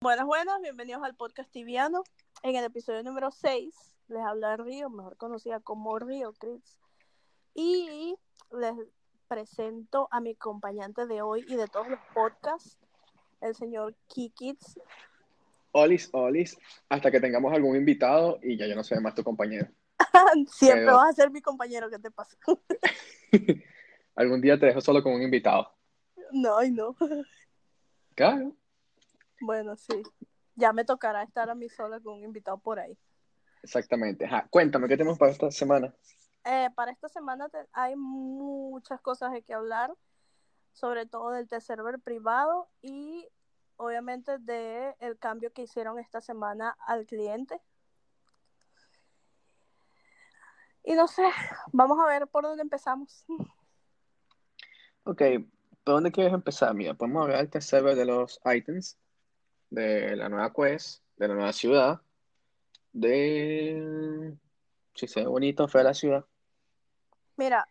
Buenas, 0.00 0.26
buenas, 0.26 0.60
bienvenidos 0.60 1.02
al 1.02 1.16
podcast 1.16 1.50
tibiano. 1.50 2.02
En 2.42 2.54
el 2.54 2.64
episodio 2.64 3.02
número 3.02 3.30
6 3.30 3.74
les 4.08 4.22
habla 4.22 4.56
Río, 4.58 4.90
mejor 4.90 5.16
conocida 5.16 5.60
como 5.60 5.98
Río 5.98 6.34
Chris. 6.34 6.78
Y 7.54 8.14
les 8.52 8.74
presento 9.26 10.06
a 10.10 10.20
mi 10.20 10.32
acompañante 10.32 11.06
de 11.06 11.22
hoy 11.22 11.46
y 11.48 11.56
de 11.56 11.66
todos 11.66 11.88
los 11.88 11.98
podcasts, 12.14 12.78
el 13.40 13.54
señor 13.54 13.96
Kikits. 14.08 14.78
Olis, 15.72 16.10
olis, 16.12 16.58
hasta 16.90 17.10
que 17.10 17.18
tengamos 17.18 17.52
algún 17.54 17.74
invitado 17.74 18.38
y 18.42 18.58
ya 18.58 18.66
yo 18.66 18.76
no 18.76 18.84
soy 18.84 19.00
más 19.00 19.14
tu 19.14 19.24
compañero. 19.24 19.66
Siempre 20.50 20.82
Pero- 20.84 20.96
vas 20.96 21.08
a 21.08 21.22
ser 21.22 21.30
mi 21.30 21.40
compañero, 21.40 21.88
¿qué 21.88 21.98
te 21.98 22.10
pasa? 22.10 22.36
algún 24.14 24.42
día 24.42 24.58
te 24.60 24.66
dejo 24.66 24.82
solo 24.82 25.02
con 25.02 25.14
un 25.14 25.22
invitado. 25.22 25.74
no, 26.32 26.62
y 26.62 26.70
no. 26.70 26.94
Claro. 28.14 28.54
Bueno, 29.40 29.76
sí. 29.76 30.02
Ya 30.54 30.72
me 30.72 30.84
tocará 30.84 31.22
estar 31.22 31.50
a 31.50 31.54
mí 31.54 31.68
sola 31.68 32.00
con 32.00 32.14
un 32.18 32.24
invitado 32.24 32.58
por 32.58 32.78
ahí. 32.78 32.96
Exactamente. 33.62 34.24
Ajá, 34.24 34.46
Cuéntame, 34.50 34.88
¿qué 34.88 34.96
tenemos 34.96 35.18
para 35.18 35.32
esta 35.32 35.50
semana? 35.50 35.94
Eh, 36.44 36.70
para 36.74 36.92
esta 36.92 37.08
semana 37.08 37.48
te- 37.48 37.66
hay 37.72 37.96
muchas 37.96 39.00
cosas 39.00 39.32
de 39.32 39.42
que 39.42 39.52
hablar, 39.52 39.92
sobre 40.72 41.04
todo 41.06 41.30
del 41.30 41.48
server 41.60 41.98
privado 42.00 42.68
y 42.80 43.28
obviamente 43.76 44.38
de 44.38 44.94
el 45.00 45.18
cambio 45.18 45.52
que 45.52 45.62
hicieron 45.62 45.98
esta 45.98 46.20
semana 46.20 46.76
al 46.86 47.04
cliente. 47.06 47.60
Y 50.84 50.94
no 50.94 51.08
sé, 51.08 51.24
vamos 51.72 51.98
a 51.98 52.06
ver 52.06 52.28
por 52.28 52.44
dónde 52.44 52.62
empezamos. 52.62 53.24
Ok, 55.02 55.20
¿por 55.84 55.94
dónde 55.94 56.12
quieres 56.12 56.32
empezar? 56.32 56.74
Mira, 56.74 56.94
podemos 56.94 57.24
hablar 57.24 57.48
del 57.50 57.62
server 57.62 57.96
de 57.96 58.04
los 58.04 58.40
items, 58.44 58.96
de 59.70 60.16
la 60.16 60.28
nueva 60.28 60.52
quest, 60.52 61.02
de 61.16 61.28
la 61.28 61.34
nueva 61.34 61.52
ciudad, 61.52 62.00
de... 62.92 64.36
Si 64.94 65.06
se 65.06 65.20
ve 65.20 65.26
bonito, 65.26 65.68
fea 65.68 65.82
la 65.82 65.94
ciudad. 65.94 66.24
Mira, 67.36 67.68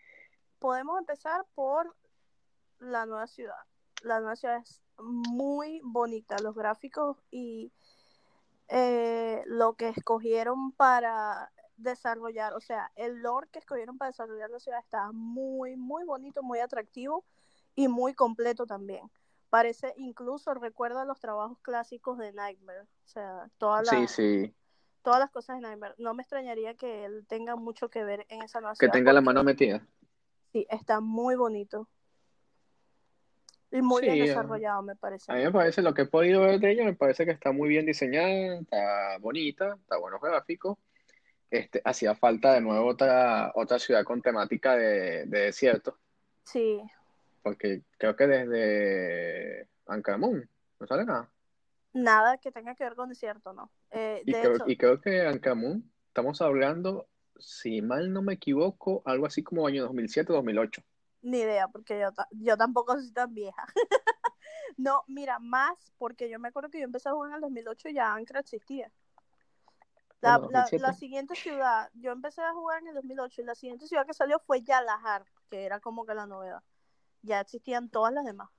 podemos 0.59 0.99
empezar 0.99 1.43
por 1.55 1.95
la 2.79 3.05
nueva 3.05 3.25
ciudad. 3.25 3.55
La 4.03 4.19
nueva 4.19 4.35
ciudad 4.35 4.57
es 4.57 4.83
muy 4.99 5.81
bonita, 5.83 6.37
los 6.39 6.53
gráficos 6.53 7.17
y 7.31 7.71
eh, 8.67 9.43
lo 9.47 9.73
que 9.73 9.89
escogieron 9.89 10.71
para 10.71 11.51
desarrollar, 11.77 12.53
o 12.53 12.61
sea, 12.61 12.91
el 12.95 13.21
lore 13.21 13.47
que 13.51 13.59
escogieron 13.59 13.97
para 13.97 14.11
desarrollar 14.11 14.49
la 14.49 14.59
ciudad 14.59 14.79
está 14.79 15.11
muy, 15.11 15.75
muy 15.75 16.03
bonito, 16.03 16.41
muy 16.41 16.59
atractivo 16.59 17.25
y 17.75 17.87
muy 17.87 18.13
completo 18.13 18.65
también. 18.65 19.11
Parece, 19.55 19.93
incluso 19.95 20.53
recuerda 20.53 21.05
los 21.05 21.17
trabajos 21.21 21.57
clásicos 21.61 22.17
de 22.17 22.33
Nightmare, 22.33 22.81
o 22.81 23.07
sea, 23.07 23.49
todas 23.57 23.89
las, 23.89 24.11
sí, 24.11 24.53
todas 25.01 25.21
las 25.21 25.31
cosas 25.31 25.55
de 25.55 25.61
Nightmare. 25.61 25.95
No 25.97 26.13
me 26.13 26.23
extrañaría 26.23 26.73
que 26.73 27.05
él 27.05 27.25
tenga 27.25 27.55
mucho 27.55 27.87
que 27.87 28.03
ver 28.03 28.25
en 28.27 28.41
esa 28.41 28.59
nueva 28.59 28.75
que 28.77 28.89
tenga 28.89 29.13
la 29.13 29.21
mano 29.21 29.45
metida. 29.45 29.87
Sí, 30.51 30.67
está 30.69 30.99
muy 30.99 31.37
bonito. 31.37 31.87
Y 33.71 33.81
muy 33.81 34.03
Sí, 34.03 34.09
bien 34.09 34.25
desarrollado, 34.25 34.81
me 34.81 34.97
parece. 34.97 35.31
A 35.31 35.35
mí 35.35 35.43
me 35.43 35.51
parece, 35.53 35.81
lo 35.81 35.93
que 35.93 36.01
he 36.01 36.07
podido 36.07 36.41
ver 36.41 36.59
de 36.59 36.71
ella, 36.71 36.83
me 36.83 36.93
parece 36.93 37.23
que 37.23 37.31
está 37.31 37.53
muy 37.53 37.69
bien 37.69 37.85
diseñada, 37.85 38.59
está 38.59 39.17
bonita, 39.19 39.77
está 39.79 39.97
buenos 39.97 40.19
gráficos. 40.19 40.77
Este, 41.49 41.81
hacía 41.85 42.13
falta 42.13 42.51
de 42.51 42.59
nuevo 42.59 42.87
otra, 42.87 43.53
otra 43.55 43.79
ciudad 43.79 44.03
con 44.03 44.21
temática 44.21 44.75
de, 44.75 45.27
de 45.27 45.39
desierto, 45.39 45.97
Sí, 46.43 46.81
porque 47.45 47.83
creo 47.99 48.15
que 48.15 48.25
desde 48.27 49.69
Ancamun 49.85 50.49
no 50.79 50.87
sale 50.87 51.05
nada. 51.05 51.31
nada 51.93 52.37
que 52.37 52.51
tenga 52.51 52.75
que 52.75 52.83
ver 52.83 52.95
con 52.95 53.09
desierto, 53.09 53.53
¿no? 53.53 53.71
Eh, 53.91 54.23
Y 54.25 54.31
de 54.33 54.41
creo, 54.41 54.55
hecho, 54.55 54.65
y 54.67 54.77
creo 54.77 54.99
que 55.01 55.21
Ancamun, 55.25 55.91
estamos 56.07 56.41
hablando, 56.41 57.07
si 57.37 57.81
mal 57.81 58.11
no 58.11 58.21
me 58.23 58.33
equivoco, 58.33 59.01
algo 59.05 59.25
así 59.27 59.43
como 59.43 59.67
año 59.67 59.83
2007-2008. 59.85 60.83
ni 61.21 61.39
idea, 61.39 61.67
porque 61.67 61.99
yo, 61.99 62.11
ta- 62.13 62.27
yo 62.31 62.57
tampoco 62.57 62.93
soy 62.99 63.11
tan 63.11 63.33
vieja. 63.33 63.65
No, 64.77 65.03
mira, 65.07 65.39
más 65.39 65.93
porque 65.97 66.29
yo 66.29 66.39
me 66.39 66.49
acuerdo 66.49 66.69
que 66.69 66.79
yo 66.79 66.85
empecé 66.85 67.09
a 67.09 67.13
jugar 67.13 67.29
en 67.31 67.35
el 67.35 67.41
2008 67.41 67.89
y 67.89 67.93
ya 67.93 68.13
Ankara 68.13 68.41
existía. 68.41 68.91
La, 70.21 70.37
Bueno, 70.39 70.51
la, 70.51 70.61
2007. 70.63 70.81
la 70.81 70.93
siguiente 70.93 71.35
ciudad, 71.35 71.89
yo 71.93 72.11
empecé 72.11 72.41
a 72.41 72.53
jugar 72.53 72.81
en 72.81 72.87
el 72.89 72.95
2008 72.95 73.41
y 73.41 73.45
la 73.45 73.55
siguiente 73.55 73.87
ciudad 73.87 74.05
que 74.05 74.13
salió 74.13 74.39
fue 74.39 74.61
Yalahar, 74.63 75.25
que 75.49 75.65
era 75.65 75.79
como 75.79 76.05
que 76.05 76.13
la 76.15 76.25
novedad. 76.25 76.63
Ya 77.25 77.41
existían 77.41 77.89
todas 77.89 78.13
las 78.13 78.25
demás. 78.25 78.49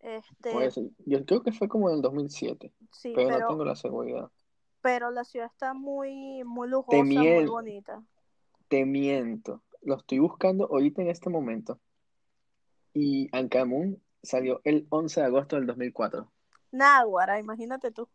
Este, 0.00 0.52
Pues, 0.52 0.78
yo 1.06 1.24
creo 1.24 1.42
que 1.42 1.52
fue 1.52 1.68
como 1.68 1.88
en 1.90 1.96
el 1.96 2.02
2007, 2.02 2.72
sí, 2.90 3.12
pero 3.14 3.30
no 3.30 3.36
pero, 3.36 3.46
tengo 3.46 3.64
la 3.64 3.76
seguridad. 3.76 4.30
pero 4.80 5.10
la 5.10 5.24
ciudad 5.24 5.46
está 5.46 5.74
muy, 5.74 6.44
muy 6.44 6.68
lujosa, 6.68 7.24
muy 7.24 7.44
bonita. 7.46 8.02
Te 8.68 8.84
miento, 8.84 9.62
lo 9.82 9.96
estoy 9.96 10.18
buscando 10.18 10.66
ahorita 10.66 11.02
en 11.02 11.08
este 11.10 11.30
momento. 11.30 11.80
Y 12.94 13.28
Ancamun 13.36 14.02
salió 14.22 14.60
el 14.64 14.86
11 14.90 15.20
de 15.20 15.26
agosto 15.26 15.56
del 15.56 15.66
2004. 15.66 16.32
Náguara, 16.72 17.38
imagínate 17.38 17.90
tú. 17.92 18.08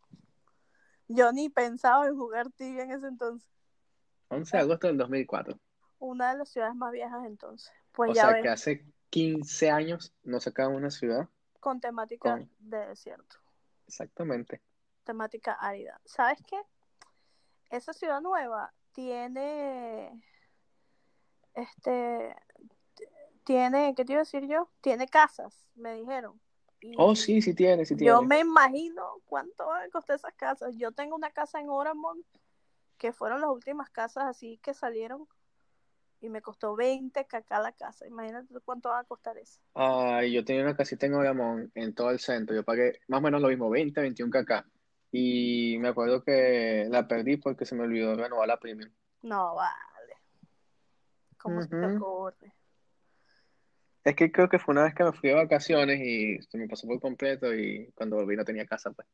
Yo 1.08 1.32
ni 1.32 1.50
pensaba 1.50 2.08
en 2.08 2.16
jugar 2.18 2.52
tibia 2.52 2.84
en 2.84 2.92
ese 2.92 3.08
entonces. 3.08 3.50
11 4.30 4.58
de 4.58 4.64
agosto 4.64 4.88
del 4.88 4.98
2004. 4.98 5.60
Una 6.00 6.32
de 6.32 6.40
las 6.40 6.50
ciudades 6.50 6.76
más 6.76 6.92
viejas 6.92 7.24
entonces. 7.26 7.72
Pues 7.92 8.12
O 8.12 8.14
ya 8.14 8.24
sea 8.24 8.32
ves, 8.32 8.42
que 8.42 8.50
hace 8.50 8.86
15 9.10 9.70
años 9.72 10.14
no 10.24 10.40
sacaban 10.40 10.76
una 10.76 10.92
ciudad. 10.92 11.28
con 11.60 11.82
temática 11.82 12.32
con- 12.32 12.50
de 12.60 12.88
desierto, 12.88 13.38
Exactamente. 13.88 14.62
temática 15.04 15.54
árida. 15.54 16.00
¿Sabes 16.06 16.40
qué? 16.48 16.62
Esa 17.70 17.94
ciudad 17.94 18.22
nueva 18.22 18.74
tiene, 18.94 20.22
este, 21.54 22.36
tiene, 23.44 23.94
¿qué 23.96 24.06
te 24.06 24.14
iba 24.14 24.22
a 24.22 24.24
decir 24.24 24.48
yo? 24.48 24.70
Tiene 24.82 25.08
casas, 25.08 25.66
me 25.76 25.94
dijeron. 25.96 26.40
Y 26.80 26.96
Oh, 26.98 27.16
sí, 27.16 27.42
sí 27.42 27.54
tiene, 27.54 27.86
sí 27.86 27.96
yo 27.96 28.00
tiene. 28.20 28.28
me 28.28 28.40
imagino 28.40 29.20
cuánto 29.26 29.66
van 29.68 29.84
a 29.88 29.90
costar 29.90 30.16
esas 30.18 30.34
casas. 30.36 30.76
Yo 30.78 30.92
tengo 30.92 31.16
una 31.16 31.32
casa 31.32 31.60
en 31.60 31.70
Oramont, 31.70 32.26
que 32.98 33.12
fueron 33.14 33.42
las 33.42 33.50
últimas 33.50 33.90
casas 33.90 34.26
así 34.26 34.58
que 34.60 34.74
salieron, 34.74 35.28
y 36.22 36.30
me 36.30 36.42
costó 36.42 36.76
20 36.76 37.26
cacá 37.26 37.60
la 37.60 37.72
casa. 37.72 38.08
Imagínate 38.08 38.54
cuánto 38.66 38.90
va 38.90 39.00
a 39.00 39.04
costar 39.04 39.38
eso. 39.38 39.60
Ay, 39.74 40.34
yo 40.34 40.44
tenía 40.44 40.64
una 40.64 40.76
casita 40.76 41.06
en 41.06 41.14
Oramón, 41.14 41.72
en 41.76 41.94
todo 41.94 42.12
el 42.12 42.20
centro. 42.20 42.56
Yo 42.56 42.64
pagué 42.64 43.00
más 43.08 43.20
o 43.20 43.22
menos 43.22 43.42
lo 43.42 43.50
mismo, 43.50 43.70
20, 43.70 44.02
21 44.02 44.32
kk. 44.32 44.66
Y 45.12 45.78
me 45.80 45.90
acuerdo 45.90 46.24
que 46.24 46.88
la 46.90 47.08
perdí 47.08 47.38
porque 47.38 47.66
se 47.66 47.76
me 47.76 47.84
olvidó 47.84 48.16
renovar 48.16 48.48
la 48.48 48.58
premium. 48.58 48.92
No, 49.22 49.56
vale. 49.56 49.78
¿Cómo 51.38 51.62
se 51.62 51.70
te 51.70 51.86
ocurre? 51.86 52.54
Es 54.04 54.16
que 54.16 54.32
creo 54.32 54.48
que 54.50 54.58
fue 54.60 54.72
una 54.74 54.84
vez 54.86 54.96
que 54.96 55.04
me 55.04 55.12
fui 55.12 55.30
de 55.30 55.36
vacaciones 55.36 56.00
y 56.02 56.42
se 56.42 56.58
me 56.58 56.68
pasó 56.68 56.88
por 56.88 57.00
completo 57.00 57.54
y 57.54 57.92
cuando 57.94 58.16
volví 58.16 58.36
no 58.36 58.46
tenía 58.46 58.66
casa, 58.66 58.92
pues. 58.92 59.08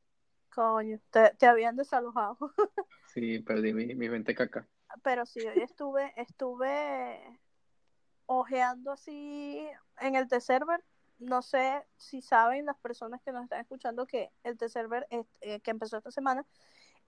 Coño, 0.50 1.00
te, 1.10 1.32
te 1.38 1.48
habían 1.48 1.76
desalojado. 1.76 2.38
Sí, 3.14 3.40
perdí 3.40 3.74
mi- 3.74 3.94
mis 3.94 4.10
20 4.10 4.34
kk. 4.34 4.66
Pero 5.02 5.26
sí, 5.26 5.40
hoy 5.42 5.62
estuve, 5.62 6.14
estuve 6.16 7.40
ojeando 8.26 8.92
así 8.92 9.68
en 10.00 10.16
el 10.16 10.28
T-Server. 10.28 10.84
No 11.20 11.42
sé 11.42 11.86
si 11.98 12.22
saben 12.22 12.66
las 12.66 12.78
personas 12.78 13.22
que 13.22 13.32
nos 13.32 13.44
están 13.44 13.62
escuchando 13.62 14.06
que 14.06 14.32
el 14.44 14.58
T-Server 14.58 15.08
eh, 15.10 15.60
que 15.62 15.72
empezó 15.72 15.98
esta 15.98 16.12
semana 16.12 16.46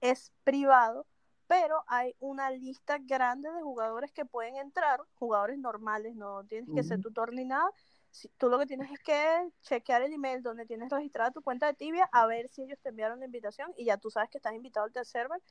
es 0.01 0.31
privado, 0.44 1.06
pero 1.47 1.84
hay 1.88 2.16
una 2.19 2.50
lista 2.51 2.97
grande 3.00 3.51
de 3.51 3.62
jugadores 3.62 4.12
que 4.12 4.25
pueden 4.25 4.56
entrar, 4.56 5.02
jugadores 5.16 5.57
normales, 5.57 6.16
no 6.16 6.44
tienes 6.46 6.69
que 6.73 6.84
ser 6.84 7.02
tutor 7.02 7.34
ni 7.34 7.46
nada. 7.46 7.69
Si, 8.09 8.29
tú 8.38 8.50
lo 8.50 8.57
que 8.57 8.66
tienes 8.66 8.90
es 8.91 9.00
que 9.00 9.50
chequear 9.62 10.02
el 10.02 10.13
email 10.13 10.41
donde 10.41 10.66
tienes 10.66 10.90
registrada 10.90 11.31
tu 11.31 11.41
cuenta 11.41 11.67
de 11.67 11.73
Tibia, 11.73 12.09
a 12.12 12.25
ver 12.25 12.47
si 12.47 12.63
ellos 12.63 12.79
te 12.79 12.90
enviaron 12.90 13.19
la 13.19 13.25
invitación 13.25 13.73
y 13.78 13.85
ya 13.85 13.97
tú 13.97 14.09
sabes 14.09 14.29
que 14.29 14.38
estás 14.38 14.53
invitado 14.53 14.85
al 14.85 14.93
T-Server. 14.93 15.41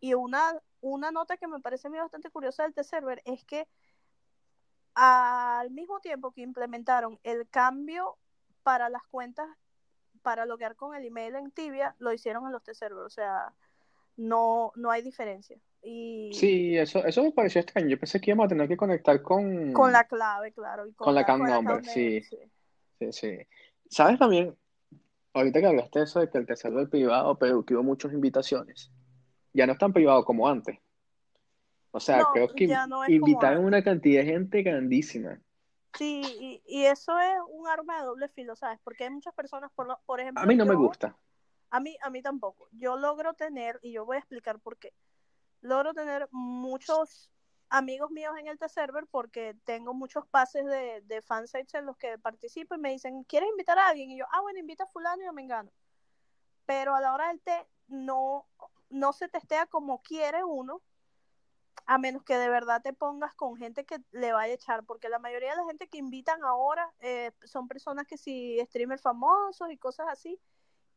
Y 0.00 0.14
una, 0.14 0.60
una 0.80 1.10
nota 1.10 1.36
que 1.36 1.48
me 1.48 1.60
parece 1.60 1.88
a 1.88 1.90
mí 1.90 1.98
bastante 1.98 2.30
curiosa 2.30 2.62
del 2.62 2.74
T-Server 2.74 3.22
es 3.24 3.44
que 3.44 3.66
al 4.94 5.70
mismo 5.70 6.00
tiempo 6.00 6.32
que 6.32 6.42
implementaron 6.42 7.18
el 7.22 7.48
cambio 7.48 8.16
para 8.62 8.88
las 8.88 9.02
cuentas, 9.06 9.46
para 10.22 10.46
loguear 10.46 10.76
con 10.76 10.94
el 10.94 11.04
email 11.04 11.36
en 11.36 11.50
Tibia, 11.50 11.94
lo 11.98 12.12
hicieron 12.12 12.46
en 12.46 12.52
los 12.52 12.62
T-Server. 12.62 13.04
O 13.04 13.10
sea, 13.10 13.52
no, 14.16 14.72
no 14.76 14.90
hay 14.90 15.02
diferencia. 15.02 15.56
Y 15.82 16.32
Sí, 16.34 16.76
eso, 16.76 17.04
eso 17.04 17.22
me 17.22 17.30
pareció 17.30 17.60
extraño. 17.60 17.88
Yo 17.88 17.98
pensé 17.98 18.20
que 18.20 18.30
íbamos 18.30 18.46
a 18.46 18.48
tener 18.48 18.68
que 18.68 18.76
conectar 18.76 19.22
con, 19.22 19.72
con 19.72 19.92
la 19.92 20.04
clave, 20.04 20.52
claro. 20.52 20.86
Y 20.86 20.92
con, 20.92 21.06
con 21.06 21.14
la 21.14 21.20
la, 21.20 21.24
account 21.24 21.40
con 21.40 21.48
el 21.48 21.54
number, 21.54 21.76
account 21.76 21.94
sí. 21.94 22.20
sí. 22.22 22.36
Sí, 22.98 23.12
sí. 23.12 23.38
¿Sabes 23.88 24.18
también? 24.18 24.56
Ahorita 25.32 25.60
que 25.60 25.66
hablaste 25.66 26.00
de 26.00 26.04
eso 26.04 26.20
de 26.20 26.28
que 26.28 26.38
el 26.38 26.46
tercero 26.46 26.80
es 26.80 26.88
privado, 26.88 27.38
pero 27.38 27.64
que 27.64 27.74
hubo 27.74 27.84
muchas 27.84 28.12
invitaciones. 28.12 28.90
Ya 29.58 29.66
no 29.66 29.72
es 29.72 29.78
tan 29.78 29.92
privado 29.92 30.24
como 30.24 30.48
antes. 30.48 30.78
O 31.90 31.98
sea, 31.98 32.18
No, 32.20 32.32
creo 32.32 32.54
que 32.54 32.68
no 32.88 33.04
invitaron 33.06 33.64
una 33.64 33.82
cantidad 33.82 34.22
de 34.22 34.26
gente 34.30 34.62
grandísima. 34.62 35.40
Sí, 35.98 36.22
y, 36.38 36.62
y 36.64 36.84
eso 36.84 37.18
es 37.18 37.38
un 37.50 37.66
arma 37.66 37.98
de 37.98 38.04
doble 38.04 38.28
filo, 38.28 38.54
¿sabes? 38.54 38.78
Porque 38.84 39.04
hay 39.04 39.10
muchas 39.10 39.34
personas, 39.34 39.72
por, 39.74 39.88
lo- 39.88 39.98
por 40.06 40.20
ejemplo, 40.20 40.44
A 40.44 40.46
mí 40.46 40.54
no 40.54 40.64
me 40.64 40.76
gusta. 40.76 41.16
A 41.70 41.80
mí, 41.80 41.96
a 42.02 42.08
mí 42.10 42.22
tampoco. 42.22 42.68
Yo 42.72 42.96
logro 42.96 43.34
tener, 43.34 43.80
y 43.82 43.90
yo 43.92 44.04
voy 44.06 44.16
a 44.16 44.20
explicar 44.20 44.60
por 44.60 44.76
qué, 44.78 44.92
logro 45.60 45.92
tener 45.94 46.28
muchos 46.30 47.30
amigos 47.68 48.10
míos 48.12 48.34
en 48.38 48.46
el 48.46 48.58
T-Server 48.58 49.06
porque 49.10 49.56
tengo 49.64 49.92
muchos 49.92 50.26
pases 50.28 50.64
de, 50.66 51.02
de 51.04 51.20
fansites 51.22 51.74
en 51.74 51.86
los 51.86 51.96
que 51.96 52.16
participo 52.18 52.76
y 52.76 52.78
me 52.78 52.90
dicen, 52.92 53.24
¿quieres 53.24 53.48
invitar 53.50 53.78
a 53.78 53.88
alguien? 53.88 54.10
Y 54.10 54.18
yo, 54.18 54.24
ah, 54.32 54.40
bueno, 54.40 54.60
invita 54.60 54.84
a 54.84 54.86
fulano 54.86 55.22
y 55.22 55.26
yo 55.26 55.32
me 55.32 55.42
engano. 55.42 55.70
Pero 56.66 56.94
a 56.94 57.00
la 57.00 57.14
hora 57.14 57.28
del 57.28 57.40
té 57.40 57.66
no, 57.88 58.46
no 58.90 59.12
se 59.12 59.28
testea 59.28 59.66
como 59.66 60.02
quiere 60.02 60.44
uno, 60.44 60.82
a 61.86 61.98
menos 61.98 62.22
que 62.22 62.36
de 62.36 62.48
verdad 62.48 62.82
te 62.82 62.92
pongas 62.92 63.34
con 63.34 63.56
gente 63.56 63.84
que 63.84 63.98
le 64.12 64.32
vaya 64.32 64.52
a 64.52 64.54
echar, 64.56 64.84
porque 64.84 65.08
la 65.08 65.18
mayoría 65.18 65.50
de 65.50 65.56
la 65.56 65.64
gente 65.66 65.88
que 65.88 65.98
invitan 65.98 66.42
ahora 66.44 66.92
eh, 67.00 67.32
son 67.44 67.68
personas 67.68 68.06
que 68.06 68.18
sí, 68.18 68.58
streamers 68.66 69.02
famosos 69.02 69.70
y 69.70 69.78
cosas 69.78 70.06
así, 70.10 70.40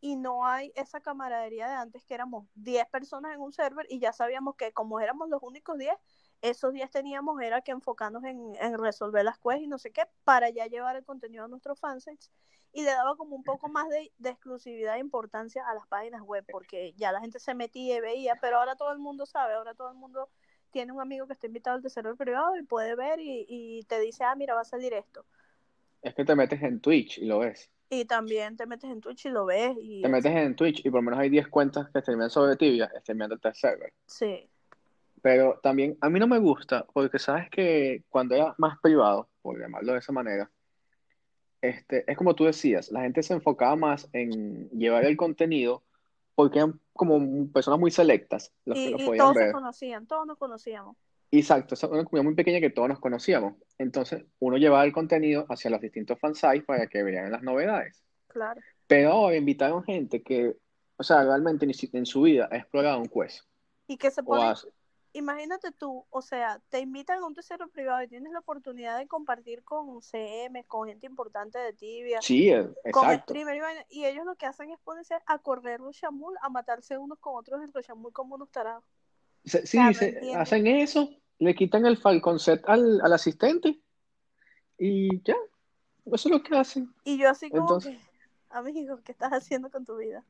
y 0.02 0.16
no 0.16 0.46
hay 0.46 0.74
esa 0.76 1.00
camaradería 1.00 1.68
de 1.68 1.76
antes 1.76 2.04
que 2.04 2.16
éramos 2.16 2.48
10 2.56 2.88
personas 2.88 3.34
en 3.36 3.42
un 3.42 3.54
server 3.54 3.86
y 3.90 4.00
ya 4.00 4.12
sabíamos 4.12 4.56
que 4.56 4.74
como 4.74 5.00
éramos 5.00 5.30
los 5.30 5.42
únicos 5.44 5.78
10, 5.78 5.94
esos 6.42 6.74
10 6.74 6.90
teníamos 6.90 7.40
era 7.40 7.62
que 7.62 7.72
enfocarnos 7.72 8.24
en, 8.24 8.56
en 8.56 8.78
resolver 8.80 9.24
las 9.24 9.38
quests 9.38 9.62
y 9.62 9.68
no 9.68 9.78
sé 9.78 9.92
qué, 9.92 10.04
para 10.24 10.50
ya 10.50 10.66
llevar 10.66 10.96
el 10.96 11.06
contenido 11.06 11.46
a 11.46 11.48
nuestros 11.48 11.80
fansites 11.80 12.32
y 12.74 12.84
le 12.84 12.92
daba 12.92 13.16
como 13.16 13.36
un 13.36 13.44
poco 13.44 13.68
más 13.70 13.90
de, 13.90 14.12
de, 14.18 14.30
exclusividad 14.30 14.96
e 14.96 15.00
importancia 15.00 15.68
a 15.68 15.74
las 15.74 15.88
páginas 15.88 16.22
web, 16.22 16.46
porque 16.50 16.94
ya 16.98 17.12
la 17.12 17.20
gente 17.20 17.40
se 17.40 17.54
metía 17.54 17.98
y 17.98 18.02
veía, 18.02 18.38
pero 18.40 18.58
ahora 18.58 18.76
todo 18.76 18.92
el 18.92 19.00
mundo 19.00 19.26
sabe, 19.26 19.54
ahora 19.54 19.74
todo 19.74 19.92
el 19.92 19.98
mundo 19.98 20.30
tiene 20.72 20.92
un 20.92 21.02
amigo 21.02 21.28
que 21.28 21.34
está 21.34 21.48
invitado 21.48 21.76
al 21.76 21.82
tercero 21.82 22.16
privado 22.16 22.56
y 22.56 22.64
puede 22.64 22.96
ver 22.96 23.20
y, 23.20 23.46
y, 23.48 23.84
te 23.84 24.00
dice, 24.00 24.24
ah, 24.24 24.36
mira, 24.36 24.54
va 24.54 24.62
a 24.62 24.66
salir 24.66 24.94
esto. 24.94 25.26
Es 26.02 26.16
que 26.16 26.26
te 26.26 26.36
metes 26.36 26.62
en 26.64 26.80
Twitch 26.80 27.20
y 27.20 27.26
lo 27.26 27.40
ves. 27.40 27.70
Y 27.90 28.06
también 28.06 28.56
te 28.56 28.66
metes 28.66 28.90
en 28.90 29.02
Twitch 29.02 29.26
y 29.26 29.30
lo 29.30 29.46
ves. 29.46 29.76
Y 29.80 30.02
te 30.02 30.10
metes 30.10 30.32
en 30.32 30.56
Twitch 30.56 30.80
y 30.80 30.90
por 30.90 31.00
lo 31.00 31.04
menos 31.04 31.20
hay 31.20 31.30
10 31.30 31.50
cuentas 31.50 31.90
que 31.92 32.00
streamean 32.00 32.30
sobre 32.30 32.56
Tibia, 32.56 32.90
streameando 33.02 33.38
el 33.44 33.54
server. 33.54 33.94
Sí. 34.06 34.50
Pero 35.22 35.60
también 35.62 35.98
a 36.02 36.10
mí 36.10 36.20
no 36.20 36.28
me 36.28 36.40
gusta, 36.40 36.88
porque 36.94 37.20
sabes 37.20 37.50
que 37.50 38.04
cuando 38.10 38.34
era 38.34 38.56
más 38.58 38.80
privado, 38.80 39.30
por 39.42 39.60
llamarlo 39.60 39.94
de 39.94 40.00
esa 40.00 40.14
manera, 40.14 40.50
este, 41.62 42.10
es 42.12 42.18
como 42.18 42.36
tú 42.36 42.46
decías, 42.46 42.92
la 42.92 43.02
gente 43.02 43.24
se 43.24 43.34
enfocaba 43.34 43.76
más 43.76 44.10
en 44.14 44.70
llevar 44.70 45.06
el 45.06 45.18
contenido 45.18 45.84
porque 46.36 46.60
eran 46.60 46.80
como 46.94 47.48
personas 47.52 47.80
muy 47.80 47.92
selectas 47.92 48.52
los 48.66 48.78
y, 48.78 48.86
que 48.86 48.90
lo 48.92 48.98
y 49.00 49.06
podían 49.06 49.26
todos 49.26 49.36
ver. 49.36 49.48
se 49.48 49.52
conocían, 49.54 50.08
todos 50.08 50.28
nos 50.28 50.38
conocíamos. 50.38 50.98
Exacto, 51.32 51.76
es 51.76 51.84
una 51.84 52.04
comunidad 52.04 52.26
muy 52.26 52.36
pequeña 52.36 52.60
que 52.60 52.70
todos 52.70 52.90
nos 52.90 53.00
conocíamos. 53.00 53.56
Entonces, 53.78 54.26
uno 54.40 54.58
llevaba 54.58 54.84
el 54.84 54.92
contenido 54.92 55.46
hacia 55.50 55.70
los 55.72 55.80
distintos 55.80 56.20
fansites 56.20 56.64
para 56.66 56.88
que 56.88 57.04
vean 57.04 57.32
las 57.32 57.42
novedades. 57.42 58.04
Claro. 58.28 58.60
Pero 58.88 59.12
ahora 59.12 59.38
invitaron 59.38 59.84
gente 59.84 60.22
que, 60.24 60.54
o 60.98 61.04
sea, 61.04 61.24
realmente 61.24 61.66
en 61.94 62.06
su 62.06 62.22
vida 62.24 62.50
ha 62.52 62.58
explorado 62.58 63.00
un 63.00 63.08
quest. 63.08 63.46
Y 63.88 63.98
que 63.98 64.12
se 64.12 64.24
pone, 64.24 64.44
has- 64.44 64.68
imagínate 65.14 65.72
tú, 65.72 66.06
o 66.10 66.22
sea, 66.22 66.62
te 66.70 66.80
invitan 66.80 67.20
a 67.20 67.26
un 67.26 67.34
tercero 67.34 67.68
privado 67.70 68.02
y 68.04 68.08
tienes 68.08 68.32
la 68.32 68.40
oportunidad 68.40 68.98
de 68.98 69.08
compartir 69.08 69.64
con 69.64 70.02
CM, 70.02 70.64
con 70.66 70.88
gente 70.88 71.06
importante 71.06 71.60
de 71.60 71.74
Tibia, 71.74 72.22
Sí, 72.22 72.50
con 72.92 73.06
exacto. 73.06 73.34
streamer 73.34 73.62
y 73.90 74.06
ellos 74.06 74.26
lo 74.26 74.36
que 74.36 74.46
hacen 74.46 74.72
es 74.72 74.80
ponerse 74.80 75.16
a 75.26 75.38
correr 75.40 75.80
los 75.82 75.96
Shamul, 75.96 76.36
a 76.42 76.50
matarse 76.50 76.98
unos 76.98 77.20
con 77.20 77.36
otros 77.36 77.62
en 77.64 77.72
los 77.74 77.86
Shamul 77.86 78.14
como 78.14 78.36
unos 78.36 78.50
tarados. 78.50 78.84
Se- 79.44 79.66
sí, 79.66 79.78
se- 79.94 80.34
hacen 80.36 80.68
eso, 80.68 81.10
le 81.40 81.56
quitan 81.56 81.86
el 81.86 81.98
Falcon 81.98 82.40
set 82.40 82.64
al, 82.68 83.02
al 83.02 83.14
asistente 83.14 83.80
y 84.78 85.22
ya, 85.24 85.36
eso 86.06 86.30
es 86.30 86.32
lo 86.32 86.42
que 86.44 86.56
hacen. 86.58 86.94
Y 87.04 87.18
yo 87.18 87.30
así 87.30 87.50
como 87.50 87.64
Entonces- 87.64 87.98
que, 87.98 88.04
amigo, 88.50 89.00
¿qué 89.04 89.12
estás 89.12 89.32
haciendo 89.32 89.70
con 89.70 89.86
tu 89.86 89.98
vida? 89.98 90.24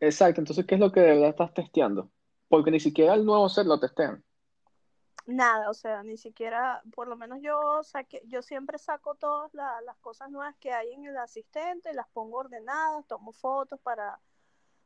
Exacto, 0.00 0.40
entonces, 0.40 0.66
¿qué 0.66 0.74
es 0.74 0.80
lo 0.80 0.90
que 0.92 1.00
de 1.00 1.06
verdad 1.10 1.28
estás 1.30 1.54
testeando? 1.54 2.10
Porque 2.54 2.70
ni 2.70 2.78
siquiera 2.78 3.14
el 3.14 3.24
nuevo 3.24 3.48
set 3.48 3.66
lo 3.66 3.80
testean. 3.80 4.22
Nada, 5.26 5.70
o 5.70 5.74
sea, 5.74 6.04
ni 6.04 6.16
siquiera, 6.16 6.80
por 6.94 7.08
lo 7.08 7.16
menos 7.16 7.40
yo 7.42 7.82
saqué, 7.82 8.22
yo 8.26 8.42
siempre 8.42 8.78
saco 8.78 9.16
todas 9.16 9.52
la- 9.52 9.80
las 9.80 9.96
cosas 9.96 10.30
nuevas 10.30 10.54
que 10.60 10.72
hay 10.72 10.92
en 10.92 11.04
el 11.04 11.16
asistente, 11.16 11.92
las 11.94 12.06
pongo 12.10 12.38
ordenadas, 12.38 13.04
tomo 13.08 13.32
fotos 13.32 13.80
para 13.80 14.20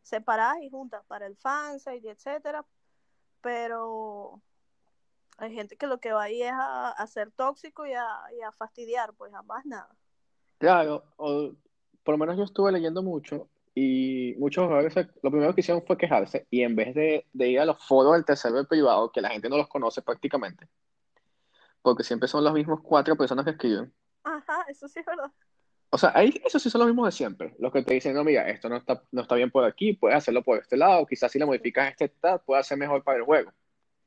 separadas 0.03 0.63
y 0.63 0.71
juntas 0.71 1.05
para 1.09 1.27
el 1.27 1.37
fansite, 1.37 2.09
etcétera, 2.09 2.65
pero 3.43 4.41
hay 5.37 5.53
gente 5.53 5.77
que 5.77 5.87
lo 5.87 5.99
que 6.01 6.13
va 6.13 6.23
ahí 6.23 6.43
es 6.43 6.53
a, 6.55 6.93
a 6.93 7.07
ser 7.07 7.31
tóxico 7.33 7.85
y 7.85 7.93
a, 7.93 8.07
y 8.35 8.41
a 8.41 8.51
fastidiar, 8.51 9.13
pues 9.13 9.35
a 9.35 9.43
más 9.43 9.67
nada. 9.67 9.95
Claro, 10.57 11.05
o 11.19 11.53
por 12.03 12.15
lo 12.15 12.19
menos 12.19 12.39
yo 12.39 12.45
estuve 12.45 12.73
leyendo 12.73 13.03
mucho 13.03 13.51
y 13.79 14.35
muchos 14.39 14.67
jugadores 14.67 14.95
lo 15.23 15.31
primero 15.31 15.55
que 15.55 15.61
hicieron 15.61 15.85
fue 15.87 15.97
quejarse 15.97 16.49
y 16.51 16.63
en 16.63 16.75
vez 16.75 16.95
de, 16.97 17.27
de 17.33 17.49
ir 17.49 17.61
a 17.61 17.65
los 17.65 17.79
foros 17.87 18.15
del 18.15 18.25
tercer 18.25 18.53
privado, 18.69 19.13
que 19.13 19.21
la 19.21 19.31
gente 19.31 19.49
no 19.49 19.57
los 19.57 19.69
conoce 19.69 20.03
prácticamente, 20.03 20.67
porque 21.81 22.03
siempre 22.03 22.29
son 22.29 22.43
las 22.43 22.53
mismas 22.53 22.81
cuatro 22.83 23.15
personas 23.17 23.45
que 23.45 23.53
escriben. 23.53 23.93
Ajá, 24.25 24.65
eso 24.69 24.89
sí 24.89 24.99
es 24.99 25.07
verdad. 25.07 25.31
O 25.91 25.97
sea, 25.97 26.11
ahí 26.15 26.35
esos 26.45 26.61
sí 26.61 26.71
son 26.71 26.81
los 26.81 26.89
mismos 26.89 27.07
de 27.07 27.13
siempre, 27.13 27.55
los 27.61 27.73
que 27.73 27.83
te 27.83 27.95
dicen, 27.95 28.15
no, 28.15 28.25
mira, 28.25 28.49
esto 28.49 28.69
no 28.69 28.77
está, 28.77 29.01
no 29.13 29.23
está 29.23 29.37
bien 29.37 29.51
por 29.51 29.65
aquí, 29.65 29.93
puedes 29.93 30.19
hacerlo 30.19 30.43
por 30.43 30.59
este 30.59 30.77
lado, 30.77 31.07
quizás 31.07 31.31
si 31.31 31.39
le 31.39 31.47
modificas 31.47 31.91
este 31.91 32.09
stat, 32.09 32.43
puede 32.45 32.65
ser 32.65 32.79
mejor 32.79 33.05
para 33.05 33.19
el 33.19 33.25
juego. 33.25 33.53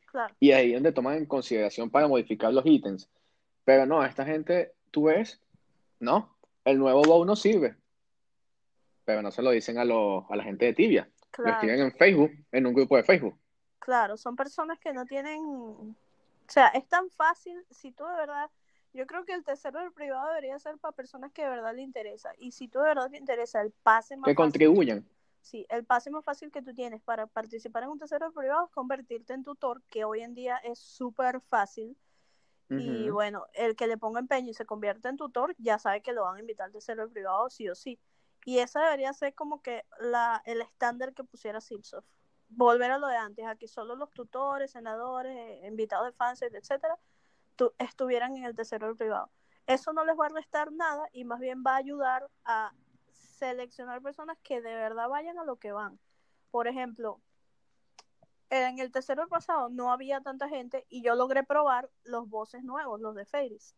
Claro. 0.06 0.36
Y 0.40 0.52
ahí 0.52 0.72
es 0.72 0.74
donde 0.76 0.92
toman 0.92 1.16
en 1.16 1.26
consideración 1.26 1.90
para 1.90 2.10
modificar 2.10 2.54
los 2.54 2.66
ítems. 2.66 3.10
Pero 3.64 3.86
no, 3.86 4.04
esta 4.04 4.26
gente, 4.26 4.74
tú 4.92 5.04
ves, 5.04 5.40
no, 6.00 6.36
el 6.66 6.78
nuevo 6.78 7.04
bow 7.04 7.24
no 7.24 7.38
sirve. 7.38 7.78
Pero 9.06 9.22
no 9.22 9.32
se 9.32 9.42
lo 9.42 9.52
dicen 9.52 9.78
a, 9.78 9.86
los, 9.86 10.24
a 10.30 10.36
la 10.36 10.44
gente 10.44 10.66
de 10.66 10.74
Tibia. 10.74 11.04
Lo 11.06 11.32
Claro. 11.32 11.52
escriben 11.54 11.80
en 11.80 11.92
Facebook, 11.94 12.32
en 12.52 12.66
un 12.68 12.74
grupo 12.74 12.98
de 12.98 13.04
Facebook. 13.04 13.40
Claro, 13.80 14.18
son 14.18 14.36
personas 14.36 14.78
que 14.80 14.94
no 14.94 15.06
tienen, 15.06 15.40
o 15.44 15.96
sea, 16.48 16.68
es 16.68 16.88
tan 16.88 17.10
fácil, 17.10 17.66
si 17.72 17.92
tú 17.94 18.06
de 18.06 18.16
verdad, 18.16 18.50
yo 18.94 19.08
creo 19.08 19.26
que 19.26 19.34
el 19.34 19.44
tercero 19.44 19.80
del 19.80 19.92
privado 19.92 20.28
debería 20.28 20.60
ser 20.60 20.78
para 20.78 20.92
personas 20.92 21.32
que 21.32 21.42
de 21.42 21.50
verdad 21.50 21.74
le 21.74 21.82
interesa, 21.82 22.32
y 22.38 22.52
si 22.52 22.68
tú 22.68 22.78
de 22.80 22.86
verdad 22.86 23.10
te 23.10 23.18
interesa 23.18 23.62
el 23.62 23.72
pase 23.72 24.18
más 24.18 24.26
Que 24.28 24.34
fácil, 24.36 24.36
contribuyan. 24.36 25.06
sí, 25.42 25.66
el 25.70 25.84
pase 25.86 26.12
más 26.12 26.24
fácil 26.24 26.52
que 26.52 26.62
tú 26.62 26.76
tienes 26.76 27.02
para 27.02 27.26
participar 27.26 27.84
en 27.84 27.90
un 27.90 27.98
tercero 27.98 28.26
del 28.26 28.34
privado 28.36 28.66
es 28.66 28.72
convertirte 28.72 29.34
en 29.34 29.44
tutor, 29.44 29.82
que 29.90 30.04
hoy 30.04 30.22
en 30.22 30.36
día 30.36 30.58
es 30.58 30.78
súper 30.78 31.40
fácil, 31.42 31.98
y 32.70 33.10
bueno, 33.10 33.48
el 33.54 33.76
que 33.76 33.88
le 33.88 33.98
ponga 33.98 34.20
empeño 34.20 34.52
y 34.52 34.54
se 34.54 34.66
convierte 34.66 35.10
en 35.10 35.18
tutor, 35.18 35.56
ya 35.58 35.80
sabe 35.80 36.02
que 36.02 36.14
lo 36.14 36.24
van 36.24 36.38
a 36.38 36.40
invitar 36.40 36.68
al 36.68 36.72
tercero 36.72 37.02
del 37.02 37.12
privado 37.12 37.50
sí 37.50 37.68
o 37.68 37.76
sí, 37.76 38.00
y 38.46 38.60
esa 38.60 38.82
debería 38.82 39.14
ser 39.14 39.36
como 39.36 39.62
que 39.62 39.86
la, 40.00 40.42
el 40.46 40.62
estándar 40.62 41.14
que 41.14 41.24
pusiera 41.24 41.62
Silsoft 41.62 42.06
volver 42.50 42.92
a 42.92 42.98
lo 42.98 43.08
de 43.08 43.16
antes, 43.16 43.46
a 43.46 43.56
que 43.56 43.68
solo 43.68 43.96
los 43.96 44.12
tutores, 44.12 44.72
senadores, 44.72 45.36
eh, 45.38 45.68
invitados 45.68 46.08
de 46.08 46.14
fans, 46.14 46.42
etcétera, 46.42 47.00
tu- 47.56 47.74
estuvieran 47.78 48.36
en 48.36 48.46
el 48.46 48.56
tercero 48.56 48.96
privado. 48.96 49.32
Eso 49.68 49.94
no 49.94 50.04
les 50.04 50.18
va 50.20 50.26
a 50.26 50.30
restar 50.30 50.72
nada 50.72 51.08
y 51.14 51.24
más 51.24 51.40
bien 51.40 51.64
va 51.66 51.74
a 51.76 51.78
ayudar 51.78 52.30
a 52.44 52.74
seleccionar 53.12 54.02
personas 54.02 54.38
que 54.44 54.62
de 54.62 54.76
verdad 54.76 55.08
vayan 55.08 55.38
a 55.40 55.46
lo 55.46 55.58
que 55.58 55.72
van. 55.72 56.00
Por 56.50 56.68
ejemplo, 56.68 57.22
en 58.50 58.80
el 58.80 58.92
tercero 58.92 59.28
pasado 59.30 59.70
no 59.70 59.92
había 59.92 60.22
tanta 60.22 60.50
gente 60.50 60.86
y 60.90 61.02
yo 61.02 61.16
logré 61.16 61.44
probar 61.44 61.90
los 62.04 62.28
voces 62.28 62.64
nuevos, 62.64 63.00
los 63.00 63.16
de 63.16 63.26
Fairies 63.26 63.76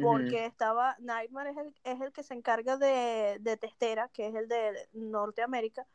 porque 0.00 0.36
Ujú. 0.36 0.46
estaba 0.46 0.96
Nightmare 0.98 1.50
es 1.50 1.56
el, 1.56 1.74
es 1.84 2.00
el 2.00 2.12
que 2.12 2.22
se 2.22 2.34
encarga 2.34 2.76
de, 2.76 3.38
de 3.40 3.56
Testera, 3.56 4.08
que 4.08 4.26
es 4.28 4.34
el 4.34 4.48
de 4.48 4.88
Norteamérica, 4.92 5.86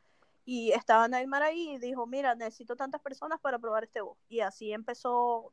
y 0.44 0.72
estaba 0.72 1.06
Nightmare 1.08 1.44
ahí 1.44 1.70
y 1.74 1.78
dijo, 1.78 2.06
mira, 2.06 2.34
necesito 2.34 2.76
tantas 2.76 3.00
personas 3.00 3.40
para 3.40 3.58
probar 3.58 3.84
este 3.84 4.00
voz. 4.00 4.18
Y 4.28 4.40
así 4.40 4.72
empezó, 4.72 5.52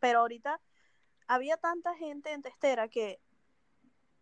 pero 0.00 0.20
ahorita 0.20 0.60
había 1.26 1.56
tanta 1.56 1.94
gente 1.96 2.32
en 2.32 2.42
Testera 2.42 2.88
que 2.88 3.20